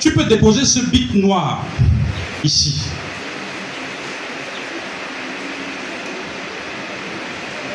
Tu 0.02 0.12
peux 0.12 0.26
déposer 0.26 0.66
ce 0.66 0.82
bic 0.82 1.14
noir 1.14 1.64
ici. 2.44 2.82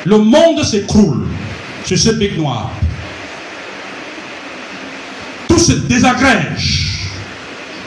Le 0.05 0.19
monde 0.19 0.63
s'écroule 0.65 1.27
sur 1.87 1.99
ce 1.99 2.11
bic 2.11 2.37
noir. 2.37 2.71
Tout 5.49 5.59
se 5.59 5.73
désagrège. 5.73 7.09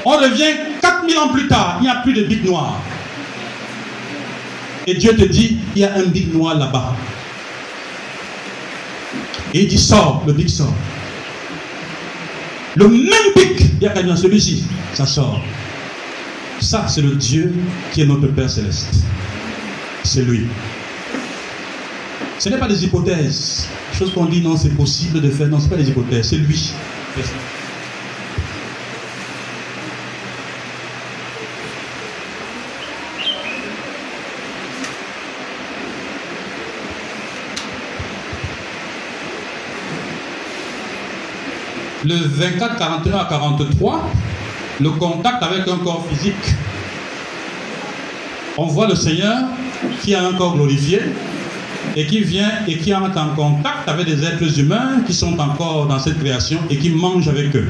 On 0.03 0.17
revient 0.17 0.79
4000 0.81 1.17
ans 1.19 1.29
plus 1.29 1.47
tard, 1.47 1.77
il 1.79 1.83
n'y 1.83 1.89
a 1.89 1.97
plus 1.97 2.13
de 2.13 2.23
bic 2.23 2.43
noir. 2.43 2.81
Et 4.87 4.95
Dieu 4.95 5.15
te 5.15 5.25
dit, 5.25 5.57
il 5.75 5.81
y 5.81 5.85
a 5.85 5.95
un 5.95 6.05
bic 6.05 6.33
noir 6.33 6.57
là-bas. 6.57 6.95
Et 9.53 9.63
il 9.63 9.67
dit, 9.67 9.77
sort, 9.77 10.23
le 10.25 10.33
bic 10.33 10.49
sort. 10.49 10.73
Le 12.75 12.87
même 12.87 13.33
bic, 13.35 13.59
il 13.59 13.83
y 13.83 13.87
a 13.87 13.89
quelqu'un, 13.89 14.15
celui-ci, 14.15 14.63
ça 14.93 15.05
sort. 15.05 15.41
Ça, 16.59 16.87
c'est 16.87 17.01
le 17.01 17.15
Dieu 17.15 17.53
qui 17.91 18.01
est 18.01 18.05
notre 18.05 18.27
Père 18.27 18.49
céleste. 18.49 19.03
C'est 20.03 20.23
lui. 20.23 20.45
Ce 22.39 22.49
n'est 22.49 22.57
pas 22.57 22.67
des 22.67 22.83
hypothèses. 22.83 23.67
Chose 23.93 24.13
qu'on 24.13 24.25
dit, 24.25 24.41
non, 24.41 24.57
c'est 24.57 24.69
possible 24.69 25.21
de 25.21 25.29
faire. 25.29 25.47
Non, 25.47 25.59
ce 25.59 25.65
n'est 25.65 25.69
pas 25.69 25.77
des 25.77 25.89
hypothèses, 25.89 26.29
c'est 26.29 26.37
lui. 26.37 26.71
Le 42.11 42.27
24, 42.27 42.77
41 42.77 43.17
à 43.17 43.25
43, 43.25 44.09
le 44.81 44.89
contact 44.91 45.43
avec 45.43 45.67
un 45.67 45.77
corps 45.77 46.05
physique. 46.09 46.55
On 48.57 48.65
voit 48.65 48.87
le 48.87 48.95
Seigneur 48.95 49.37
qui 50.03 50.13
a 50.13 50.23
un 50.23 50.33
corps 50.33 50.55
glorifié 50.55 51.01
et 51.95 52.05
qui 52.05 52.21
vient 52.21 52.51
et 52.67 52.77
qui 52.77 52.93
entre 52.93 53.17
en 53.17 53.29
contact 53.29 53.87
avec 53.87 54.05
des 54.05 54.23
êtres 54.23 54.59
humains 54.59 55.01
qui 55.07 55.13
sont 55.13 55.39
encore 55.39 55.87
dans 55.87 55.99
cette 55.99 56.19
création 56.19 56.59
et 56.69 56.77
qui 56.77 56.89
mange 56.89 57.27
avec 57.27 57.55
eux. 57.55 57.69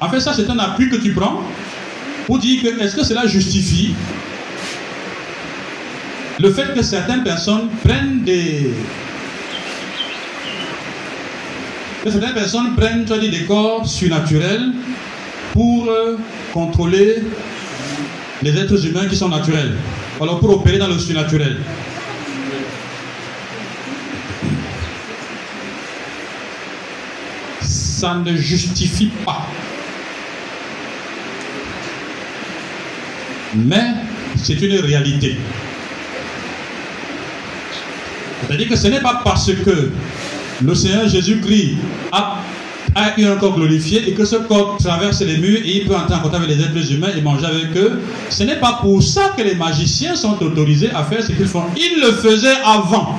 En 0.00 0.08
fait, 0.08 0.20
ça, 0.20 0.32
c'est 0.32 0.48
un 0.48 0.58
appui 0.58 0.88
que 0.88 0.96
tu 0.96 1.12
prends 1.12 1.42
pour 2.26 2.38
dire 2.38 2.62
que 2.62 2.80
est-ce 2.80 2.96
que 2.96 3.04
cela 3.04 3.26
justifie 3.26 3.94
le 6.38 6.50
fait 6.50 6.74
que 6.74 6.82
certaines 6.82 7.22
personnes 7.22 7.68
prennent 7.84 8.22
des, 8.22 8.70
certaines 12.04 12.34
personnes 12.34 12.74
prennent 12.76 13.04
des 13.04 13.44
corps 13.44 13.86
surnaturels 13.86 14.72
pour 15.52 15.88
euh, 15.88 16.16
contrôler 16.52 17.22
les 18.42 18.56
êtres 18.56 18.86
humains 18.86 19.06
qui 19.06 19.16
sont 19.16 19.28
naturels. 19.28 19.76
Alors 20.20 20.40
pour 20.40 20.50
opérer 20.50 20.78
dans 20.78 20.88
le 20.88 20.98
surnaturel. 20.98 21.58
Ça 27.60 28.14
ne 28.14 28.34
justifie 28.36 29.10
pas. 29.26 29.46
Mais 33.54 33.88
c'est 34.36 34.60
une 34.62 34.78
réalité. 34.80 35.36
C'est-à-dire 38.46 38.68
que 38.68 38.76
ce 38.76 38.88
n'est 38.88 39.00
pas 39.00 39.20
parce 39.22 39.52
que 39.52 39.90
le 40.62 40.74
Seigneur 40.74 41.08
Jésus-Christ 41.08 41.76
a, 42.12 42.36
a 42.94 43.20
eu 43.20 43.24
un 43.24 43.36
corps 43.36 43.54
glorifié 43.54 44.08
et 44.08 44.14
que 44.14 44.24
ce 44.24 44.36
corps 44.36 44.76
traverse 44.78 45.20
les 45.22 45.38
murs 45.38 45.60
et 45.64 45.78
il 45.78 45.86
peut 45.86 45.94
entrer 45.94 46.14
en 46.14 46.20
contact 46.20 46.44
avec 46.44 46.56
les 46.56 46.62
êtres 46.62 46.92
humains 46.92 47.10
et 47.16 47.20
manger 47.20 47.46
avec 47.46 47.76
eux. 47.76 48.00
Ce 48.28 48.42
n'est 48.42 48.58
pas 48.58 48.78
pour 48.82 49.02
ça 49.02 49.32
que 49.36 49.42
les 49.42 49.54
magiciens 49.54 50.14
sont 50.14 50.42
autorisés 50.42 50.90
à 50.94 51.04
faire 51.04 51.22
ce 51.22 51.32
qu'ils 51.32 51.46
font. 51.46 51.64
Ils 51.76 52.00
le 52.00 52.12
faisaient 52.12 52.56
avant. 52.64 53.18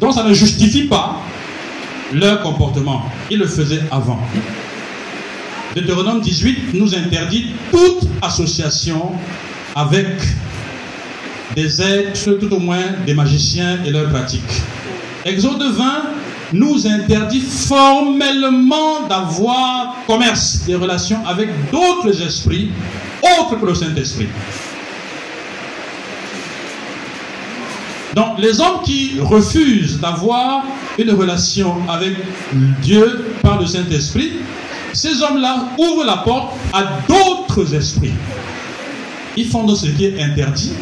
Donc 0.00 0.12
ça 0.12 0.24
ne 0.24 0.34
justifie 0.34 0.84
pas 0.84 1.20
leur 2.12 2.42
comportement. 2.42 3.02
Ils 3.30 3.38
le 3.38 3.46
faisaient 3.46 3.82
avant. 3.90 4.18
Deutéronome 5.74 6.20
18 6.20 6.74
nous 6.74 6.94
interdit 6.94 7.48
toute 7.70 8.08
association 8.22 9.12
avec 9.74 10.06
des 11.54 11.80
êtres, 11.80 12.32
tout 12.32 12.52
au 12.52 12.58
moins 12.58 12.84
des 13.06 13.14
magiciens 13.14 13.78
et 13.84 13.90
leurs 13.90 14.10
pratiques. 14.10 14.62
Exode 15.24 15.62
20 15.62 15.84
nous 16.52 16.86
interdit 16.86 17.40
formellement 17.40 19.06
d'avoir 19.08 19.96
commerce, 20.06 20.62
des 20.66 20.74
relations 20.74 21.18
avec 21.26 21.48
d'autres 21.70 22.22
esprits, 22.22 22.70
autres 23.22 23.58
que 23.60 23.66
le 23.66 23.74
Saint-Esprit. 23.74 24.28
Donc 28.14 28.38
les 28.38 28.60
hommes 28.60 28.80
qui 28.82 29.18
refusent 29.20 30.00
d'avoir 30.00 30.64
une 30.98 31.10
relation 31.10 31.76
avec 31.88 32.14
Dieu 32.80 33.26
par 33.42 33.60
le 33.60 33.66
Saint-Esprit, 33.66 34.32
ces 34.92 35.22
hommes-là 35.22 35.68
ouvrent 35.76 36.04
la 36.04 36.18
porte 36.18 36.54
à 36.72 36.84
d'autres 37.06 37.74
esprits. 37.74 38.14
Ils 39.36 39.46
font 39.46 39.64
de 39.64 39.74
ce 39.74 39.86
qui 39.88 40.06
est 40.06 40.22
interdit. 40.22 40.72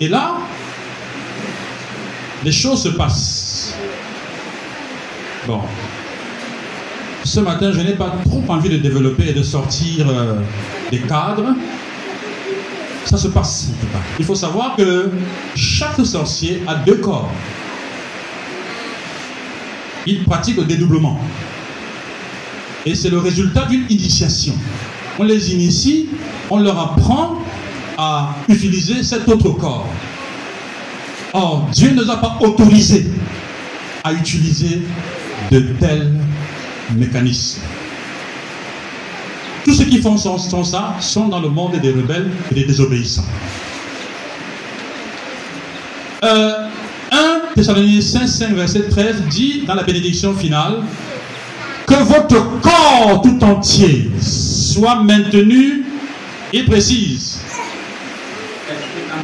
Et 0.00 0.08
là, 0.08 0.36
les 2.44 2.52
choses 2.52 2.82
se 2.82 2.88
passent. 2.90 3.74
Bon. 5.46 5.60
Ce 7.24 7.40
matin, 7.40 7.72
je 7.72 7.80
n'ai 7.80 7.94
pas 7.94 8.14
trop 8.24 8.42
envie 8.48 8.68
de 8.68 8.76
développer 8.76 9.28
et 9.28 9.32
de 9.32 9.42
sortir 9.42 10.08
euh, 10.08 10.34
des 10.90 11.00
cadres. 11.00 11.54
Ça 13.04 13.16
se 13.16 13.28
passe. 13.28 13.70
Il 14.18 14.24
faut 14.24 14.34
savoir 14.34 14.76
que 14.76 15.10
chaque 15.56 16.04
sorcier 16.06 16.62
a 16.66 16.76
deux 16.76 16.96
corps. 16.96 17.30
Il 20.06 20.24
pratique 20.24 20.58
le 20.58 20.64
dédoublement. 20.64 21.20
Et 22.86 22.94
c'est 22.94 23.10
le 23.10 23.18
résultat 23.18 23.64
d'une 23.66 23.84
initiation. 23.90 24.54
On 25.18 25.24
les 25.24 25.52
initie, 25.52 26.08
on 26.50 26.60
leur 26.60 26.78
apprend 26.78 27.42
à 27.98 28.28
utiliser 28.48 29.02
cet 29.02 29.28
autre 29.28 29.50
corps. 29.58 29.88
Or, 31.32 31.68
Dieu 31.72 31.90
ne 31.90 32.04
nous 32.04 32.10
a 32.10 32.16
pas 32.16 32.38
autorisés 32.40 33.06
à 34.04 34.12
utiliser 34.12 34.82
de 35.50 35.60
tels 35.80 36.14
mécanismes. 36.96 37.60
Tous 39.64 39.74
ceux 39.74 39.84
qui 39.84 40.00
font 40.00 40.16
son- 40.16 40.38
son 40.38 40.62
ça 40.64 40.94
sont 41.00 41.28
dans 41.28 41.40
le 41.40 41.48
monde 41.48 41.72
des 41.82 41.90
rebelles 41.90 42.30
et 42.50 42.54
des 42.54 42.64
désobéissants. 42.64 43.26
Euh, 46.24 46.68
1 47.10 47.40
Thessaloniciens 47.54 48.26
5, 48.26 48.54
verset 48.54 48.84
13 48.88 49.22
dit 49.28 49.64
dans 49.66 49.74
la 49.74 49.82
bénédiction 49.82 50.34
finale 50.34 50.82
que 51.86 51.94
votre 52.04 52.60
corps 52.60 53.22
tout 53.22 53.42
entier 53.44 54.10
soit 54.20 55.02
maintenu, 55.02 55.84
il 56.52 56.64
précise, 56.64 57.37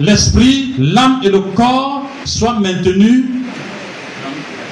l'esprit, 0.00 0.74
l'âme 0.78 1.20
et 1.22 1.28
le 1.28 1.40
corps 1.40 2.06
soient 2.24 2.58
maintenus 2.58 3.24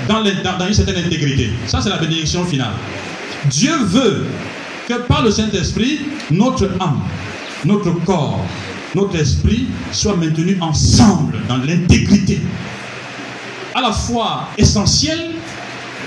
dans, 0.08 0.24
une 0.24 0.74
certaine 0.74 1.04
intégrité. 1.04 1.50
Ça, 1.66 1.80
c'est 1.80 1.90
la 1.90 1.98
bénédiction 1.98 2.44
finale. 2.44 2.72
Dieu 3.46 3.76
veut 3.84 4.26
que 4.88 4.94
par 4.94 5.22
le 5.22 5.30
Saint-Esprit, 5.30 6.00
notre 6.30 6.70
âme, 6.80 7.00
notre 7.64 7.90
corps, 8.04 8.44
notre 8.94 9.16
esprit 9.16 9.66
soient 9.90 10.16
maintenus 10.16 10.56
ensemble 10.60 11.38
dans 11.48 11.58
l'intégrité, 11.58 12.40
à 13.74 13.80
la 13.80 13.92
fois 13.92 14.48
essentielle 14.58 15.32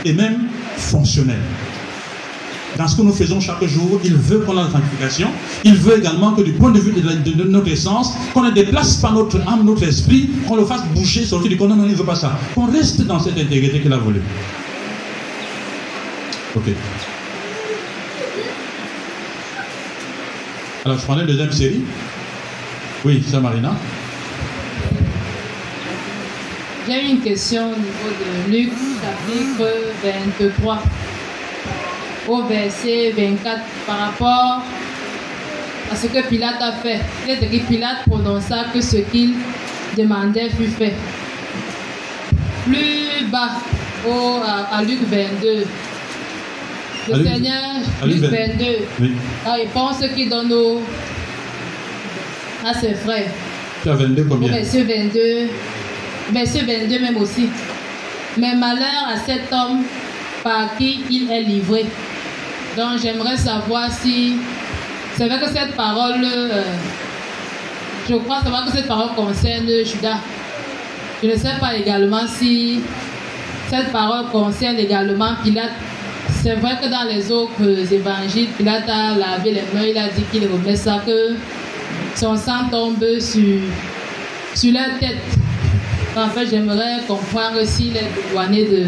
et 0.03 0.13
même 0.13 0.47
fonctionnelle. 0.77 1.41
Dans 2.77 2.87
ce 2.89 2.97
que 2.97 3.01
nous 3.03 3.13
faisons 3.13 3.39
chaque 3.39 3.63
jour, 3.65 4.01
il 4.03 4.15
veut 4.15 4.39
qu'on 4.39 4.53
ait 4.53 4.63
la 4.63 4.69
sanctification. 4.69 5.29
Il 5.63 5.75
veut 5.75 5.97
également 5.97 6.33
que 6.33 6.41
du 6.41 6.51
point 6.51 6.71
de 6.71 6.79
vue 6.79 6.91
de, 6.91 7.07
la- 7.07 7.45
notre 7.45 7.69
essence, 7.69 8.13
qu'on 8.33 8.41
ne 8.41 8.51
déplace 8.51 8.97
pas 8.97 9.11
notre 9.11 9.37
âme, 9.47 9.63
notre 9.63 9.83
esprit, 9.83 10.29
qu'on 10.47 10.57
le 10.57 10.65
fasse 10.65 10.83
bouger, 10.93 11.23
sortir 11.25 11.49
du. 11.49 11.57
Non, 11.57 11.75
non, 11.75 11.85
il 11.85 11.91
ne 11.91 11.95
veut 11.95 12.03
pas 12.03 12.15
ça. 12.15 12.37
Qu'on 12.53 12.65
reste 12.69 13.01
dans 13.05 13.19
cette 13.19 13.37
intégrité 13.37 13.79
qu'il 13.79 13.93
a 13.93 13.97
voulu. 13.97 14.21
Ok. 16.55 16.63
Alors, 20.83 20.99
je 20.99 21.03
prends 21.03 21.19
une 21.19 21.25
deuxième 21.25 21.51
série. 21.51 21.81
Oui, 23.05 23.23
ça, 23.29 23.39
Marina. 23.39 23.75
J'ai 26.87 27.09
une 27.09 27.21
question 27.21 27.71
au 27.71 27.75
niveau 27.77 28.11
de 28.19 28.51
Luc, 28.55 28.71
chapitre 29.01 29.71
23, 30.39 30.83
au 32.27 32.43
verset 32.43 33.13
24, 33.17 33.59
par 33.85 33.97
rapport 33.99 34.63
à 35.91 35.95
ce 35.95 36.07
que 36.07 36.27
Pilate 36.27 36.61
a 36.61 36.71
fait. 36.73 36.99
Il 37.25 37.31
est 37.31 37.43
écrit 37.43 37.59
Pilate 37.59 38.03
prononça 38.07 38.65
que 38.73 38.81
ce 38.81 38.97
qu'il 38.97 39.33
demandait 39.97 40.49
fut 40.49 40.67
fait. 40.67 40.93
Plus 42.65 43.25
bas, 43.31 43.51
au, 44.07 44.39
à, 44.43 44.77
à 44.77 44.83
Luc 44.83 44.99
22, 45.03 45.63
le 47.07 47.13
À 47.13 47.17
Seigneur, 47.17 47.61
à 48.01 48.05
Luc 48.07 48.15
Luc 48.21 48.23
20. 48.23 48.29
22, 48.29 48.65
Oui. 49.01 49.11
la 49.45 49.53
réponse 49.53 49.97
qu'il 50.15 50.29
donne 50.29 50.51
au- 50.51 50.81
à 52.65 52.73
ses 52.73 52.95
frères. 52.95 53.29
Tu 53.83 53.89
as 53.89 53.93
22 53.93 54.23
Au 54.23 54.25
combien 54.29 54.51
verset 54.51 54.81
22, 54.81 55.49
verset 56.31 56.61
22 56.61 56.99
même 56.99 57.17
aussi. 57.17 57.47
Mais 58.37 58.55
malheur 58.55 59.07
à 59.13 59.17
cet 59.23 59.53
homme 59.53 59.83
par 60.43 60.75
qui 60.77 61.01
il 61.11 61.31
est 61.31 61.41
livré. 61.43 61.85
Donc 62.75 62.99
j'aimerais 63.01 63.37
savoir 63.37 63.89
si 63.89 64.35
c'est 65.15 65.27
vrai 65.27 65.39
que 65.39 65.47
cette 65.47 65.75
parole, 65.75 66.21
euh, 66.23 66.61
je 68.09 68.15
crois 68.15 68.41
savoir 68.41 68.65
que 68.65 68.71
cette 68.71 68.87
parole 68.87 69.15
concerne 69.15 69.67
Judas. 69.85 70.17
Je 71.23 71.29
ne 71.29 71.35
sais 71.35 71.57
pas 71.59 71.75
également 71.75 72.27
si 72.27 72.81
cette 73.69 73.91
parole 73.91 74.29
concerne 74.29 74.77
également 74.77 75.35
Pilate. 75.41 75.71
C'est 76.43 76.55
vrai 76.55 76.77
que 76.81 76.89
dans 76.89 77.03
les 77.09 77.31
autres 77.31 77.93
évangiles, 77.93 78.49
Pilate 78.57 78.89
a 78.89 79.15
lavé 79.15 79.51
les 79.51 79.63
mains, 79.73 79.85
il 79.87 79.97
a 79.97 80.09
dit 80.09 80.23
qu'il 80.31 80.45
remet 80.45 80.75
ça, 80.75 81.01
que 81.05 81.35
son 82.15 82.35
sang 82.35 82.67
tombe 82.69 83.03
sur, 83.19 83.59
sur 84.53 84.73
leur 84.73 84.99
tête. 84.99 85.17
En 86.15 86.27
fait, 86.29 86.47
j'aimerais 86.49 86.99
comprendre 87.07 87.65
s'il 87.65 87.95
est 87.95 88.09
douané 88.31 88.65
de. 88.65 88.87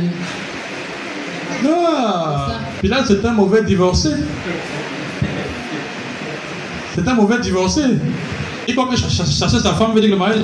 Ah. 1.66 2.48
Pilate, 2.82 3.06
c'est 3.08 3.26
un 3.26 3.32
mauvais 3.34 3.64
divorcé. 3.64 4.10
C'est 6.96 7.08
un 7.08 7.14
mauvais 7.14 7.40
divorcé. 7.40 7.82
Il 8.68 8.76
ch- 8.76 9.38
chasser 9.40 9.60
sa 9.60 9.74
femme 9.74 9.94
veut 9.94 10.02
dire 10.02 10.10
que 10.10 10.16
le 10.16 10.20
mariage. 10.20 10.42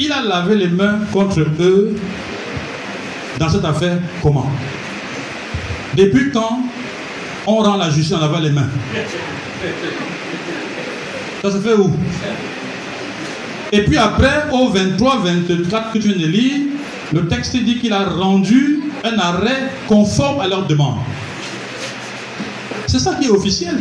Il 0.00 0.12
a 0.12 0.22
lavé 0.22 0.56
les 0.56 0.68
mains 0.68 0.98
contre 1.12 1.40
eux 1.60 1.94
dans 3.38 3.48
cette 3.48 3.64
affaire 3.64 3.98
comment? 4.22 4.50
Depuis 5.96 6.30
quand 6.32 6.60
on 7.46 7.56
rend 7.56 7.76
la 7.76 7.90
justice 7.90 8.12
en 8.14 8.20
lavant 8.20 8.38
les 8.40 8.50
mains? 8.50 8.68
Ça 11.42 11.50
se 11.50 11.58
fait 11.58 11.74
où? 11.74 11.90
Et 13.74 13.82
puis 13.82 13.96
après, 13.96 14.44
au 14.52 14.68
23, 14.68 15.24
24 15.24 15.92
que 15.92 15.98
tu 15.98 16.06
viens 16.10 16.16
de 16.16 16.30
lire, 16.30 16.60
le 17.12 17.26
texte 17.26 17.56
dit 17.56 17.80
qu'il 17.80 17.92
a 17.92 18.04
rendu 18.04 18.84
un 19.02 19.18
arrêt 19.18 19.72
conforme 19.88 20.40
à 20.40 20.46
leur 20.46 20.64
demande. 20.68 20.98
C'est 22.86 23.00
ça 23.00 23.16
qui 23.16 23.26
est 23.26 23.30
officiel. 23.30 23.80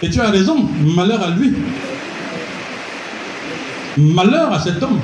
Et 0.00 0.10
tu 0.10 0.20
as 0.20 0.30
raison, 0.30 0.68
malheur 0.94 1.24
à 1.24 1.30
lui. 1.30 1.54
Malheur 3.96 4.52
à 4.52 4.60
cet 4.60 4.80
homme. 4.80 5.00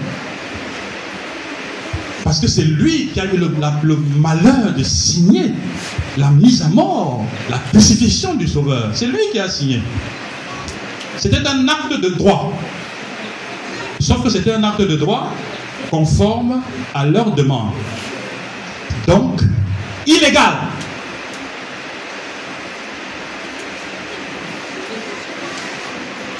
Parce 2.22 2.38
que 2.38 2.46
c'est 2.46 2.62
lui 2.62 3.08
qui 3.12 3.18
a 3.18 3.24
eu 3.24 3.38
le, 3.38 3.50
le 3.82 3.96
malheur 4.20 4.72
de 4.76 4.84
signer 4.84 5.50
la 6.16 6.30
mise 6.30 6.62
à 6.62 6.68
mort, 6.68 7.24
la 7.50 7.58
crucifixion 7.58 8.34
du 8.34 8.46
Sauveur. 8.46 8.90
C'est 8.94 9.06
lui 9.06 9.18
qui 9.32 9.40
a 9.40 9.48
signé. 9.48 9.82
C'était 11.18 11.46
un 11.46 11.66
acte 11.66 12.00
de 12.00 12.08
droit. 12.10 12.52
Sauf 14.00 14.22
que 14.22 14.30
c'était 14.30 14.52
un 14.52 14.62
acte 14.62 14.82
de 14.82 14.96
droit 14.96 15.32
conforme 15.90 16.62
à 16.94 17.06
leur 17.06 17.32
demande. 17.32 17.72
Donc, 19.06 19.42
illégal. 20.06 20.54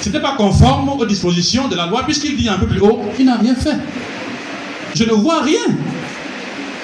Ce 0.01 0.09
n'était 0.09 0.21
pas 0.21 0.37
conforme 0.37 0.91
aux 0.91 1.05
dispositions 1.05 1.67
de 1.67 1.75
la 1.75 1.87
loi, 1.87 2.05
puisqu'il 2.05 2.37
dit 2.37 2.49
un 2.49 2.59
peu 2.59 2.67
plus 2.67 2.81
haut, 2.81 3.03
il 3.19 3.27
n'a 3.27 3.37
rien 3.37 3.57
fait. 3.57 3.77
Je 4.95 5.05
ne 5.05 5.13
vois 5.13 5.43
rien. 5.43 5.77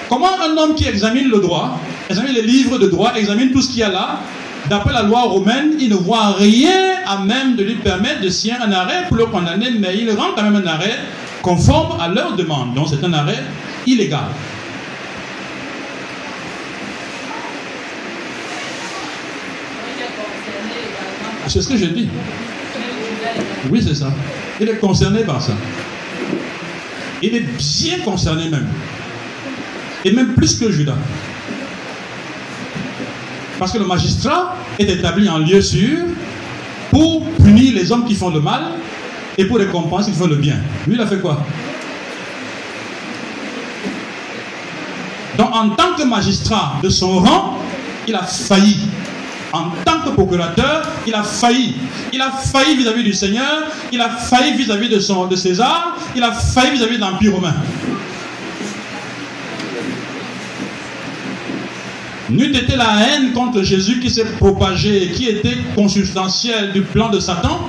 Comment 0.08 0.40
un 0.42 0.56
homme 0.56 0.74
qui 0.74 0.86
examine 0.86 1.28
le 1.28 1.38
droit, 1.38 1.78
examine 2.10 2.32
les 2.32 2.42
livres 2.42 2.78
de 2.78 2.88
droit, 2.88 3.12
examine 3.14 3.52
tout 3.52 3.62
ce 3.62 3.68
qu'il 3.68 3.78
y 3.78 3.82
a 3.84 3.88
là, 3.88 4.20
d'après 4.68 4.92
la 4.92 5.02
loi 5.02 5.22
romaine, 5.22 5.74
il 5.78 5.90
ne 5.90 5.94
voit 5.94 6.32
rien 6.32 6.96
à 7.06 7.18
même 7.18 7.56
de 7.56 7.64
lui 7.64 7.74
permettre 7.76 8.20
de 8.20 8.28
signer 8.28 8.54
un 8.54 8.72
arrêt 8.72 9.06
pour 9.08 9.16
le 9.16 9.26
condamner, 9.26 9.70
mais 9.78 9.96
il 9.98 10.10
rend 10.10 10.32
quand 10.34 10.42
même 10.42 10.56
un 10.56 10.66
arrêt 10.66 10.98
conforme 11.42 12.00
à 12.00 12.08
leur 12.08 12.36
demande. 12.36 12.74
Donc 12.74 12.88
c'est 12.88 13.04
un 13.04 13.12
arrêt 13.12 13.42
illégal. 13.86 14.24
C'est 21.46 21.60
ce 21.60 21.68
que 21.68 21.76
je 21.76 21.86
dis. 21.86 22.08
Oui, 23.70 23.82
c'est 23.86 23.94
ça. 23.94 24.10
Il 24.60 24.68
est 24.68 24.78
concerné 24.78 25.24
par 25.24 25.42
ça. 25.42 25.52
Il 27.22 27.34
est 27.34 27.40
bien 27.40 27.98
concerné 28.04 28.48
même. 28.48 28.68
Et 30.04 30.12
même 30.12 30.34
plus 30.34 30.58
que 30.58 30.70
Judas. 30.70 30.96
Parce 33.58 33.72
que 33.72 33.78
le 33.78 33.86
magistrat 33.86 34.56
est 34.78 34.88
établi 34.88 35.28
en 35.28 35.38
lieu 35.38 35.60
sûr 35.60 35.98
pour 36.90 37.24
punir 37.42 37.74
les 37.74 37.90
hommes 37.92 38.04
qui 38.04 38.14
font 38.14 38.30
le 38.30 38.40
mal 38.40 38.62
et 39.36 39.44
pour 39.44 39.58
récompenser 39.58 40.06
ceux 40.06 40.12
qui 40.12 40.18
font 40.18 40.26
le 40.26 40.36
bien. 40.36 40.56
Lui, 40.86 40.94
il 40.94 41.00
a 41.00 41.06
fait 41.06 41.20
quoi? 41.20 41.44
Donc, 45.36 45.48
en 45.52 45.70
tant 45.70 45.94
que 45.98 46.04
magistrat 46.04 46.74
de 46.82 46.88
son 46.88 47.18
rang, 47.18 47.58
il 48.06 48.14
a 48.14 48.22
failli. 48.22 48.78
En 49.52 49.70
tant 49.84 50.00
que 50.04 50.10
procurateur, 50.10 50.82
il 51.06 51.14
a 51.14 51.22
failli. 51.22 51.76
Il 52.12 52.20
a 52.20 52.30
failli 52.30 52.76
vis-à-vis 52.76 53.04
du 53.04 53.12
Seigneur, 53.12 53.64
il 53.92 54.00
a 54.00 54.08
failli 54.08 54.56
vis-à-vis 54.56 54.88
de, 54.88 55.28
de 55.28 55.36
César, 55.36 55.96
il 56.14 56.22
a 56.22 56.32
failli 56.32 56.72
vis-à-vis 56.72 56.96
de 56.96 57.00
l'Empire 57.00 57.34
romain. 57.34 57.54
N'eût 62.34 62.50
été 62.50 62.74
la 62.74 62.96
haine 63.06 63.32
contre 63.32 63.62
Jésus 63.62 64.00
qui 64.00 64.10
s'est 64.10 64.24
propagée 64.24 65.04
et 65.04 65.10
qui 65.12 65.28
était 65.28 65.56
consubstantielle 65.76 66.72
du 66.72 66.82
plan 66.82 67.08
de 67.08 67.20
Satan, 67.20 67.68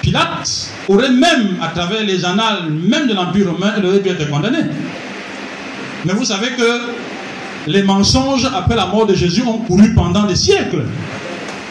Pilate 0.00 0.70
aurait 0.88 1.10
même, 1.10 1.58
à 1.60 1.68
travers 1.68 2.02
les 2.02 2.24
annales 2.24 2.70
même 2.70 3.06
de 3.06 3.12
l'Empire 3.12 3.52
romain, 3.52 3.74
il 3.76 3.84
aurait 3.84 4.00
pu 4.00 4.08
être 4.08 4.30
condamné. 4.30 4.60
Mais 6.06 6.14
vous 6.14 6.24
savez 6.24 6.48
que 6.56 6.80
les 7.66 7.82
mensonges 7.82 8.48
après 8.54 8.74
la 8.74 8.86
mort 8.86 9.06
de 9.06 9.14
Jésus 9.14 9.42
ont 9.42 9.58
couru 9.58 9.92
pendant 9.92 10.22
des 10.22 10.36
siècles. 10.36 10.84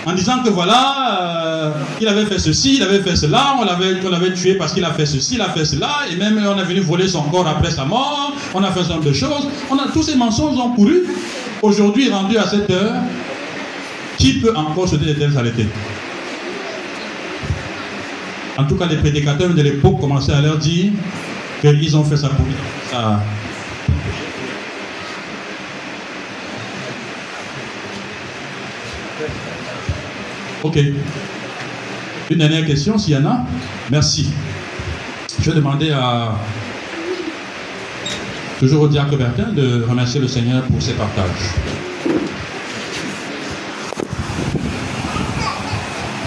En 0.05 0.13
disant 0.13 0.43
que 0.43 0.49
voilà, 0.49 1.19
euh, 1.21 1.71
il 1.99 2.07
avait 2.07 2.25
fait 2.25 2.37
ceci, 2.37 2.75
il 2.75 2.83
avait 2.83 3.01
fait 3.01 3.15
cela, 3.15 3.55
on 3.59 3.63
l'avait, 3.63 3.95
on 4.05 4.09
l'avait 4.09 4.33
tué 4.33 4.53
parce 4.55 4.73
qu'il 4.73 4.85
a 4.85 4.91
fait 4.91 5.05
ceci, 5.07 5.35
il 5.35 5.41
a 5.41 5.49
fait 5.49 5.65
cela, 5.65 6.01
et 6.11 6.15
même 6.17 6.39
on 6.45 6.59
est 6.59 6.63
venu 6.65 6.81
voler 6.81 7.07
son 7.07 7.23
corps 7.23 7.47
après 7.47 7.71
sa 7.71 7.85
mort, 7.85 8.33
on 8.53 8.63
a 8.63 8.71
fait 8.71 8.83
ce 8.83 8.89
genre 8.89 8.99
de 8.99 9.13
choses. 9.13 9.47
On 9.71 9.77
a, 9.77 9.87
tous 9.91 10.03
ces 10.03 10.15
mensonges 10.15 10.59
ont 10.59 10.71
couru. 10.71 11.03
Aujourd'hui, 11.63 12.09
rendu 12.09 12.37
à 12.37 12.45
cette 12.45 12.69
heure, 12.69 12.95
qui 14.17 14.33
peut 14.41 14.53
encore 14.53 14.85
se 14.85 14.97
dire 14.97 15.07
de 15.07 15.13
telles 15.13 15.31
saletés 15.31 15.65
En 18.57 18.65
tout 18.65 18.75
cas, 18.75 18.85
les 18.85 18.97
prédicateurs 18.97 19.53
de 19.53 19.61
l'époque 19.61 19.97
commençaient 19.97 20.33
à 20.33 20.41
leur 20.41 20.57
dire 20.57 20.91
qu'ils 21.61 21.95
ont 21.95 22.03
fait 22.03 22.17
ça 22.17 22.27
pour 22.27 22.45
ça. 22.91 23.23
Ok. 30.63 30.79
Une 32.29 32.37
dernière 32.39 32.65
question, 32.65 32.97
s'il 32.97 33.13
y 33.13 33.17
en 33.17 33.25
a. 33.25 33.45
Merci. 33.89 34.33
Je 35.39 35.49
vais 35.49 35.55
demander 35.55 35.91
à 35.91 36.35
toujours 38.63 38.83
au 38.83 38.87
diacre 38.87 39.17
Bertin 39.17 39.51
de 39.51 39.83
remercier 39.83 40.21
le 40.21 40.27
Seigneur 40.29 40.63
pour 40.63 40.81
ses 40.81 40.93
partages. 40.93 41.53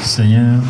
Seigneur, 0.02 0.60